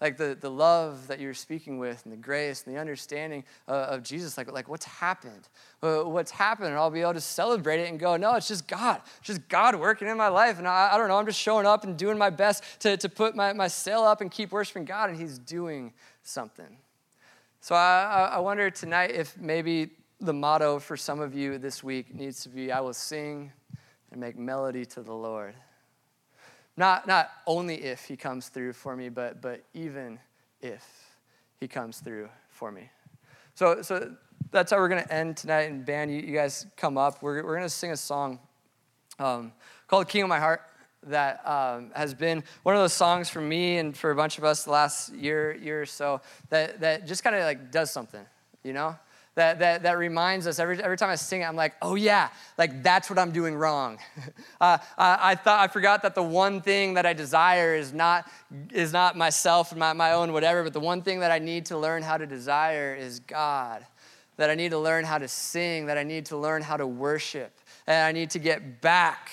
like 0.00 0.16
the, 0.16 0.36
the 0.40 0.50
love 0.50 1.08
that 1.08 1.20
you're 1.20 1.34
speaking 1.34 1.78
with 1.78 2.02
and 2.04 2.12
the 2.12 2.16
grace 2.16 2.64
and 2.64 2.74
the 2.74 2.80
understanding 2.80 3.44
of 3.68 4.02
Jesus, 4.02 4.38
like, 4.38 4.50
like 4.50 4.68
what's 4.68 4.86
happened? 4.86 5.48
Uh, 5.82 6.02
what's 6.02 6.30
happened? 6.30 6.68
And 6.68 6.76
I'll 6.76 6.90
be 6.90 7.02
able 7.02 7.14
to 7.14 7.20
celebrate 7.20 7.80
it 7.80 7.90
and 7.90 8.00
go, 8.00 8.16
no, 8.16 8.34
it's 8.34 8.48
just 8.48 8.66
God. 8.66 9.02
It's 9.18 9.26
just 9.26 9.48
God 9.48 9.76
working 9.76 10.08
in 10.08 10.16
my 10.16 10.28
life. 10.28 10.58
And 10.58 10.66
I, 10.66 10.90
I 10.92 10.96
don't 10.98 11.08
know, 11.08 11.18
I'm 11.18 11.26
just 11.26 11.40
showing 11.40 11.66
up 11.66 11.84
and 11.84 11.96
doing 11.96 12.16
my 12.16 12.30
best 12.30 12.64
to, 12.80 12.96
to 12.96 13.08
put 13.08 13.36
my, 13.36 13.52
my 13.52 13.68
sail 13.68 14.02
up 14.02 14.20
and 14.20 14.30
keep 14.30 14.52
worshiping 14.52 14.84
God, 14.84 15.10
and 15.10 15.18
He's 15.18 15.38
doing 15.38 15.92
something. 16.22 16.78
So 17.60 17.74
I, 17.74 18.30
I 18.32 18.38
wonder 18.38 18.70
tonight 18.70 19.10
if 19.10 19.36
maybe 19.38 19.90
the 20.20 20.32
motto 20.32 20.78
for 20.78 20.96
some 20.96 21.20
of 21.20 21.34
you 21.34 21.58
this 21.58 21.84
week 21.84 22.14
needs 22.14 22.42
to 22.42 22.48
be 22.48 22.72
I 22.72 22.80
will 22.80 22.94
sing 22.94 23.52
and 24.10 24.20
make 24.20 24.38
melody 24.38 24.84
to 24.86 25.02
the 25.02 25.12
Lord. 25.12 25.54
Not, 26.76 27.06
not 27.06 27.30
only 27.46 27.76
if 27.76 28.04
he 28.04 28.16
comes 28.16 28.48
through 28.48 28.72
for 28.72 28.96
me, 28.96 29.08
but, 29.08 29.42
but 29.42 29.62
even 29.74 30.18
if 30.60 30.84
he 31.58 31.68
comes 31.68 31.98
through 31.98 32.28
for 32.48 32.72
me. 32.72 32.90
So, 33.54 33.82
so 33.82 34.14
that's 34.50 34.70
how 34.70 34.78
we're 34.78 34.88
going 34.88 35.04
to 35.04 35.12
end 35.12 35.36
tonight. 35.36 35.70
And, 35.70 35.84
band, 35.84 36.10
you, 36.10 36.20
you 36.20 36.34
guys 36.34 36.66
come 36.76 36.96
up. 36.96 37.22
We're, 37.22 37.44
we're 37.44 37.56
going 37.56 37.62
to 37.62 37.68
sing 37.68 37.90
a 37.90 37.96
song 37.96 38.38
um, 39.18 39.52
called 39.86 40.08
King 40.08 40.22
of 40.22 40.28
My 40.28 40.38
Heart 40.38 40.62
that 41.06 41.46
um, 41.46 41.90
has 41.94 42.14
been 42.14 42.42
one 42.62 42.74
of 42.74 42.80
those 42.80 42.92
songs 42.92 43.28
for 43.28 43.40
me 43.40 43.78
and 43.78 43.96
for 43.96 44.10
a 44.10 44.16
bunch 44.16 44.38
of 44.38 44.44
us 44.44 44.64
the 44.64 44.70
last 44.70 45.14
year, 45.14 45.56
year 45.56 45.82
or 45.82 45.86
so 45.86 46.20
that, 46.50 46.80
that 46.80 47.06
just 47.06 47.24
kind 47.24 47.36
of 47.36 47.42
like 47.42 47.70
does 47.70 47.90
something, 47.90 48.24
you 48.62 48.72
know? 48.72 48.96
That, 49.36 49.60
that, 49.60 49.84
that 49.84 49.96
reminds 49.96 50.46
us 50.46 50.58
every, 50.58 50.82
every 50.82 50.96
time 50.96 51.08
I 51.08 51.14
sing 51.14 51.42
it, 51.42 51.44
I'm 51.44 51.54
like, 51.54 51.74
oh 51.82 51.94
yeah, 51.94 52.30
like 52.58 52.82
that's 52.82 53.08
what 53.08 53.18
I'm 53.18 53.30
doing 53.30 53.54
wrong. 53.54 53.98
uh, 54.60 54.78
I, 54.98 55.18
I, 55.30 55.34
thought 55.36 55.60
I 55.60 55.68
forgot 55.68 56.02
that 56.02 56.16
the 56.16 56.22
one 56.22 56.60
thing 56.60 56.94
that 56.94 57.06
I 57.06 57.12
desire 57.12 57.76
is 57.76 57.92
not, 57.92 58.28
is 58.72 58.92
not 58.92 59.16
myself 59.16 59.70
and 59.70 59.78
my, 59.78 59.92
my 59.92 60.12
own 60.12 60.32
whatever, 60.32 60.64
but 60.64 60.72
the 60.72 60.80
one 60.80 61.02
thing 61.02 61.20
that 61.20 61.30
I 61.30 61.38
need 61.38 61.66
to 61.66 61.78
learn 61.78 62.02
how 62.02 62.16
to 62.16 62.26
desire 62.26 62.94
is 62.94 63.20
God. 63.20 63.86
That 64.36 64.50
I 64.50 64.54
need 64.54 64.70
to 64.70 64.78
learn 64.78 65.04
how 65.04 65.18
to 65.18 65.28
sing, 65.28 65.86
that 65.86 65.98
I 65.98 66.02
need 66.02 66.26
to 66.26 66.36
learn 66.36 66.62
how 66.62 66.76
to 66.76 66.86
worship, 66.86 67.52
and 67.86 68.06
I 68.06 68.12
need 68.12 68.30
to 68.30 68.38
get 68.38 68.80
back 68.80 69.30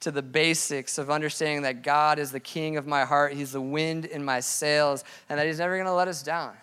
to 0.00 0.10
the 0.12 0.22
basics 0.22 0.98
of 0.98 1.10
understanding 1.10 1.62
that 1.62 1.82
God 1.82 2.18
is 2.20 2.30
the 2.30 2.40
king 2.40 2.76
of 2.76 2.86
my 2.86 3.04
heart, 3.04 3.32
He's 3.32 3.52
the 3.52 3.60
wind 3.60 4.04
in 4.04 4.24
my 4.24 4.38
sails, 4.40 5.02
and 5.28 5.38
that 5.38 5.46
He's 5.46 5.58
never 5.58 5.76
gonna 5.76 5.94
let 5.94 6.06
us 6.06 6.22
down 6.22 6.56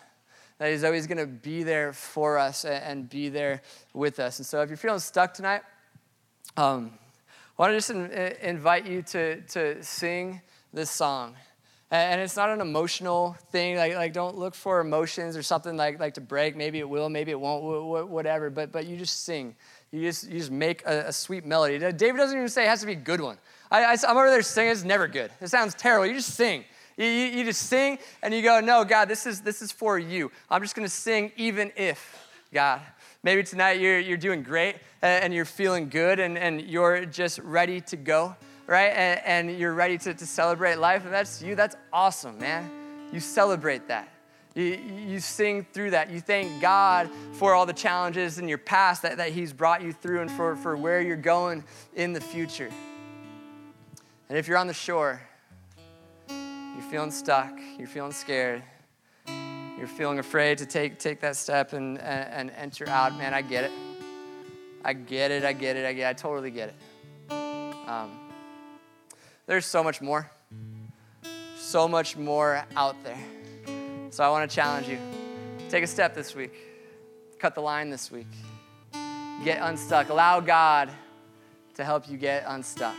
that 0.58 0.72
He's 0.72 0.84
always 0.84 1.08
going 1.08 1.18
to 1.18 1.28
be 1.28 1.64
there 1.64 1.93
for 1.93 2.38
us 2.38 2.66
and 2.66 3.10
be 3.10 3.30
there 3.30 3.62
with 3.93 4.20
us. 4.20 4.39
And 4.39 4.45
so 4.45 4.62
if 4.62 4.70
you're 4.70 4.78
feeling 4.78 4.99
stuck 4.99 5.34
tonight, 5.34 5.62
um, 6.58 6.91
I 7.58 7.62
want 7.62 7.72
to 7.72 7.78
just 7.78 7.89
in, 7.89 8.12
invite 8.41 8.86
you 8.86 9.01
to, 9.04 9.41
to 9.41 9.84
sing 9.84 10.41
this 10.74 10.89
song. 10.89 11.36
And 11.91 12.20
it's 12.20 12.36
not 12.36 12.49
an 12.49 12.60
emotional 12.60 13.38
thing. 13.51 13.78
Like, 13.78 13.93
like 13.93 14.14
don't 14.14 14.36
look 14.36 14.56
for 14.56 14.80
emotions 14.80 15.38
or 15.38 15.43
something 15.43 15.78
like, 15.78 15.99
like 15.99 16.16
to 16.16 16.22
break. 16.22 16.56
Maybe 16.56 16.80
it 16.80 16.89
will, 16.89 17.08
maybe 17.08 17.30
it 17.30 17.39
won't, 17.39 18.10
whatever. 18.10 18.49
But, 18.49 18.72
but 18.72 18.88
you 18.88 18.97
just 18.97 19.26
sing. 19.26 19.56
You 19.91 20.01
just, 20.01 20.28
you 20.28 20.39
just 20.39 20.49
make 20.49 20.84
a, 20.88 21.10
a 21.10 21.14
sweet 21.14 21.45
melody. 21.45 21.78
David 21.78 22.18
doesn't 22.18 22.36
even 22.36 22.49
say 22.49 22.66
it 22.66 22.70
has 22.70 22.80
to 22.80 22.88
be 22.88 22.93
a 22.93 22.95
good 22.95 23.22
one. 23.22 23.38
I, 23.70 23.84
I, 23.84 23.91
am 23.93 24.18
over 24.18 24.32
there 24.32 24.41
singing, 24.41 24.72
it's 24.72 24.84
never 24.84 25.08
good. 25.08 25.32
It 25.39 25.49
sounds 25.49 25.76
terrible. 25.76 26.08
You 26.08 26.16
just 26.16 26.34
sing. 26.34 26.66
You, 26.97 27.05
you, 27.05 27.43
just 27.43 27.63
sing 27.63 27.97
and 28.21 28.33
you 28.33 28.41
go, 28.41 28.59
no, 28.59 28.83
God, 28.83 29.07
this 29.07 29.25
is, 29.25 29.41
this 29.41 29.61
is 29.61 29.71
for 29.71 29.97
you. 29.97 30.31
I'm 30.49 30.61
just 30.61 30.75
going 30.75 30.85
to 30.85 30.93
sing 30.93 31.31
even 31.37 31.71
if, 31.75 32.27
God. 32.53 32.81
Maybe 33.23 33.43
tonight 33.43 33.79
you're, 33.79 33.99
you're 33.99 34.17
doing 34.17 34.43
great 34.43 34.75
and 35.01 35.33
you're 35.33 35.45
feeling 35.45 35.89
good 35.89 36.19
and, 36.19 36.37
and 36.37 36.61
you're 36.61 37.05
just 37.05 37.39
ready 37.39 37.81
to 37.81 37.97
go 37.97 38.35
right? 38.67 38.91
And, 38.91 39.49
and 39.49 39.59
you're 39.59 39.73
ready 39.73 39.97
to, 39.99 40.13
to 40.13 40.25
celebrate 40.25 40.75
life, 40.75 41.03
and 41.03 41.13
that's 41.13 41.41
you, 41.41 41.55
that's 41.55 41.75
awesome, 41.91 42.39
man. 42.39 42.69
You 43.11 43.19
celebrate 43.19 43.87
that. 43.87 44.09
You, 44.55 44.63
you 45.07 45.19
sing 45.19 45.65
through 45.73 45.91
that. 45.91 46.11
You 46.11 46.19
thank 46.19 46.61
God 46.61 47.09
for 47.33 47.53
all 47.53 47.65
the 47.65 47.73
challenges 47.73 48.37
in 48.37 48.47
your 48.47 48.57
past 48.59 49.01
that, 49.01 49.17
that 49.17 49.31
He's 49.31 49.51
brought 49.51 49.81
you 49.81 49.93
through 49.93 50.21
and 50.21 50.31
for, 50.31 50.55
for 50.55 50.75
where 50.77 51.01
you're 51.01 51.15
going 51.15 51.63
in 51.95 52.13
the 52.13 52.21
future. 52.21 52.69
And 54.29 54.37
if 54.37 54.47
you're 54.47 54.57
on 54.57 54.67
the 54.67 54.73
shore, 54.73 55.21
you're 56.74 56.89
feeling 56.89 57.11
stuck, 57.11 57.57
you're 57.78 57.88
feeling 57.88 58.11
scared, 58.11 58.63
you're 59.78 59.88
feeling 59.88 60.19
afraid 60.19 60.57
to 60.59 60.65
take, 60.65 60.99
take 60.99 61.19
that 61.21 61.36
step 61.36 61.74
and, 61.74 61.99
and, 61.99 62.30
and 62.30 62.51
enter 62.51 62.88
out, 62.89 63.17
man, 63.17 63.34
I 63.34 63.41
get 63.41 63.65
it. 63.65 63.71
I 64.86 64.93
get 64.93 65.32
it, 65.32 65.45
I 65.45 65.53
get 65.53 65.78
it, 65.78 65.86
I 65.86 65.93
get 65.93 66.07
it, 66.07 66.09
I 66.09 66.13
totally 66.13 66.51
get 66.51 66.69
it. 66.69 67.34
Um, 67.88 68.11
there's 69.45 69.65
so 69.65 69.84
much 69.84 70.01
more. 70.01 70.30
So 71.55 71.88
much 71.88 72.17
more 72.17 72.65
out 72.76 72.95
there. 73.03 73.17
So 74.09 74.24
I 74.24 74.30
want 74.30 74.49
to 74.49 74.53
challenge 74.53 74.88
you. 74.88 74.99
Take 75.69 75.84
a 75.84 75.88
step 75.88 76.13
this 76.13 76.36
week. 76.36 76.53
Cut 77.39 77.55
the 77.55 77.61
line 77.61 77.89
this 77.89 78.11
week. 78.11 78.28
Get 79.43 79.59
unstuck. 79.61 80.09
Allow 80.09 80.39
God 80.39 80.91
to 81.76 81.84
help 81.84 82.09
you 82.09 82.17
get 82.17 82.43
unstuck. 82.47 82.95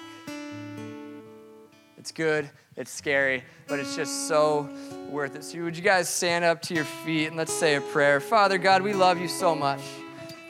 It's 1.96 2.12
good, 2.12 2.50
it's 2.76 2.90
scary, 2.90 3.44
but 3.68 3.78
it's 3.78 3.94
just 3.94 4.26
so 4.26 4.68
worth 5.08 5.36
it. 5.36 5.44
So, 5.44 5.62
would 5.62 5.76
you 5.76 5.82
guys 5.82 6.08
stand 6.08 6.44
up 6.44 6.60
to 6.62 6.74
your 6.74 6.84
feet 6.84 7.28
and 7.28 7.36
let's 7.36 7.52
say 7.52 7.76
a 7.76 7.80
prayer? 7.80 8.20
Father 8.20 8.58
God, 8.58 8.82
we 8.82 8.92
love 8.92 9.18
you 9.18 9.28
so 9.28 9.54
much. 9.54 9.80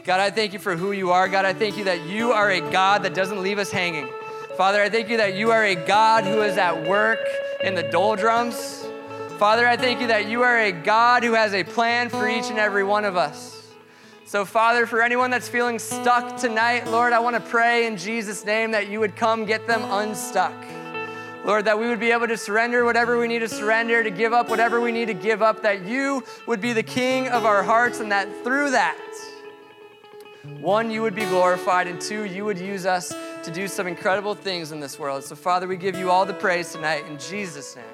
God, 0.04 0.20
I 0.20 0.30
thank 0.30 0.52
you 0.52 0.58
for 0.58 0.76
who 0.76 0.92
you 0.92 1.10
are. 1.12 1.28
God, 1.28 1.44
I 1.44 1.52
thank 1.52 1.76
you 1.76 1.84
that 1.84 2.06
you 2.06 2.32
are 2.32 2.50
a 2.50 2.60
God 2.60 3.02
that 3.02 3.14
doesn't 3.14 3.42
leave 3.42 3.58
us 3.58 3.70
hanging. 3.70 4.08
Father, 4.56 4.80
I 4.80 4.88
thank 4.88 5.08
you 5.08 5.16
that 5.18 5.34
you 5.34 5.50
are 5.50 5.64
a 5.64 5.74
God 5.74 6.24
who 6.24 6.42
is 6.42 6.56
at 6.56 6.86
work 6.88 7.26
in 7.62 7.74
the 7.74 7.82
doldrums. 7.82 8.86
Father, 9.38 9.66
I 9.66 9.76
thank 9.76 10.00
you 10.00 10.06
that 10.06 10.28
you 10.28 10.42
are 10.42 10.58
a 10.58 10.72
God 10.72 11.24
who 11.24 11.32
has 11.32 11.54
a 11.54 11.64
plan 11.64 12.08
for 12.08 12.28
each 12.28 12.50
and 12.50 12.58
every 12.58 12.84
one 12.84 13.04
of 13.04 13.16
us. 13.16 13.66
So, 14.26 14.44
Father, 14.44 14.86
for 14.86 15.02
anyone 15.02 15.30
that's 15.30 15.48
feeling 15.48 15.78
stuck 15.78 16.36
tonight, 16.36 16.86
Lord, 16.86 17.12
I 17.12 17.18
want 17.18 17.36
to 17.36 17.42
pray 17.42 17.86
in 17.86 17.96
Jesus' 17.96 18.44
name 18.44 18.70
that 18.70 18.88
you 18.88 19.00
would 19.00 19.16
come 19.16 19.44
get 19.44 19.66
them 19.66 19.82
unstuck. 19.84 20.54
Lord, 21.44 21.66
that 21.66 21.78
we 21.78 21.88
would 21.88 22.00
be 22.00 22.10
able 22.10 22.26
to 22.26 22.38
surrender 22.38 22.84
whatever 22.84 23.18
we 23.18 23.28
need 23.28 23.40
to 23.40 23.48
surrender, 23.48 24.02
to 24.02 24.10
give 24.10 24.32
up 24.32 24.48
whatever 24.48 24.80
we 24.80 24.92
need 24.92 25.06
to 25.06 25.14
give 25.14 25.42
up, 25.42 25.62
that 25.62 25.84
you 25.84 26.24
would 26.46 26.60
be 26.60 26.72
the 26.72 26.82
king 26.82 27.28
of 27.28 27.44
our 27.44 27.62
hearts, 27.62 28.00
and 28.00 28.10
that 28.10 28.28
through 28.42 28.70
that, 28.70 28.98
one, 30.60 30.90
you 30.90 31.02
would 31.02 31.14
be 31.14 31.24
glorified, 31.26 31.86
and 31.86 32.00
two, 32.00 32.24
you 32.24 32.44
would 32.44 32.58
use 32.58 32.86
us 32.86 33.14
to 33.44 33.50
do 33.50 33.68
some 33.68 33.86
incredible 33.86 34.34
things 34.34 34.72
in 34.72 34.80
this 34.80 34.98
world. 34.98 35.24
So, 35.24 35.34
Father, 35.34 35.68
we 35.68 35.76
give 35.76 35.96
you 35.96 36.10
all 36.10 36.24
the 36.24 36.34
praise 36.34 36.72
tonight 36.72 37.04
in 37.06 37.18
Jesus' 37.18 37.76
name. 37.76 37.84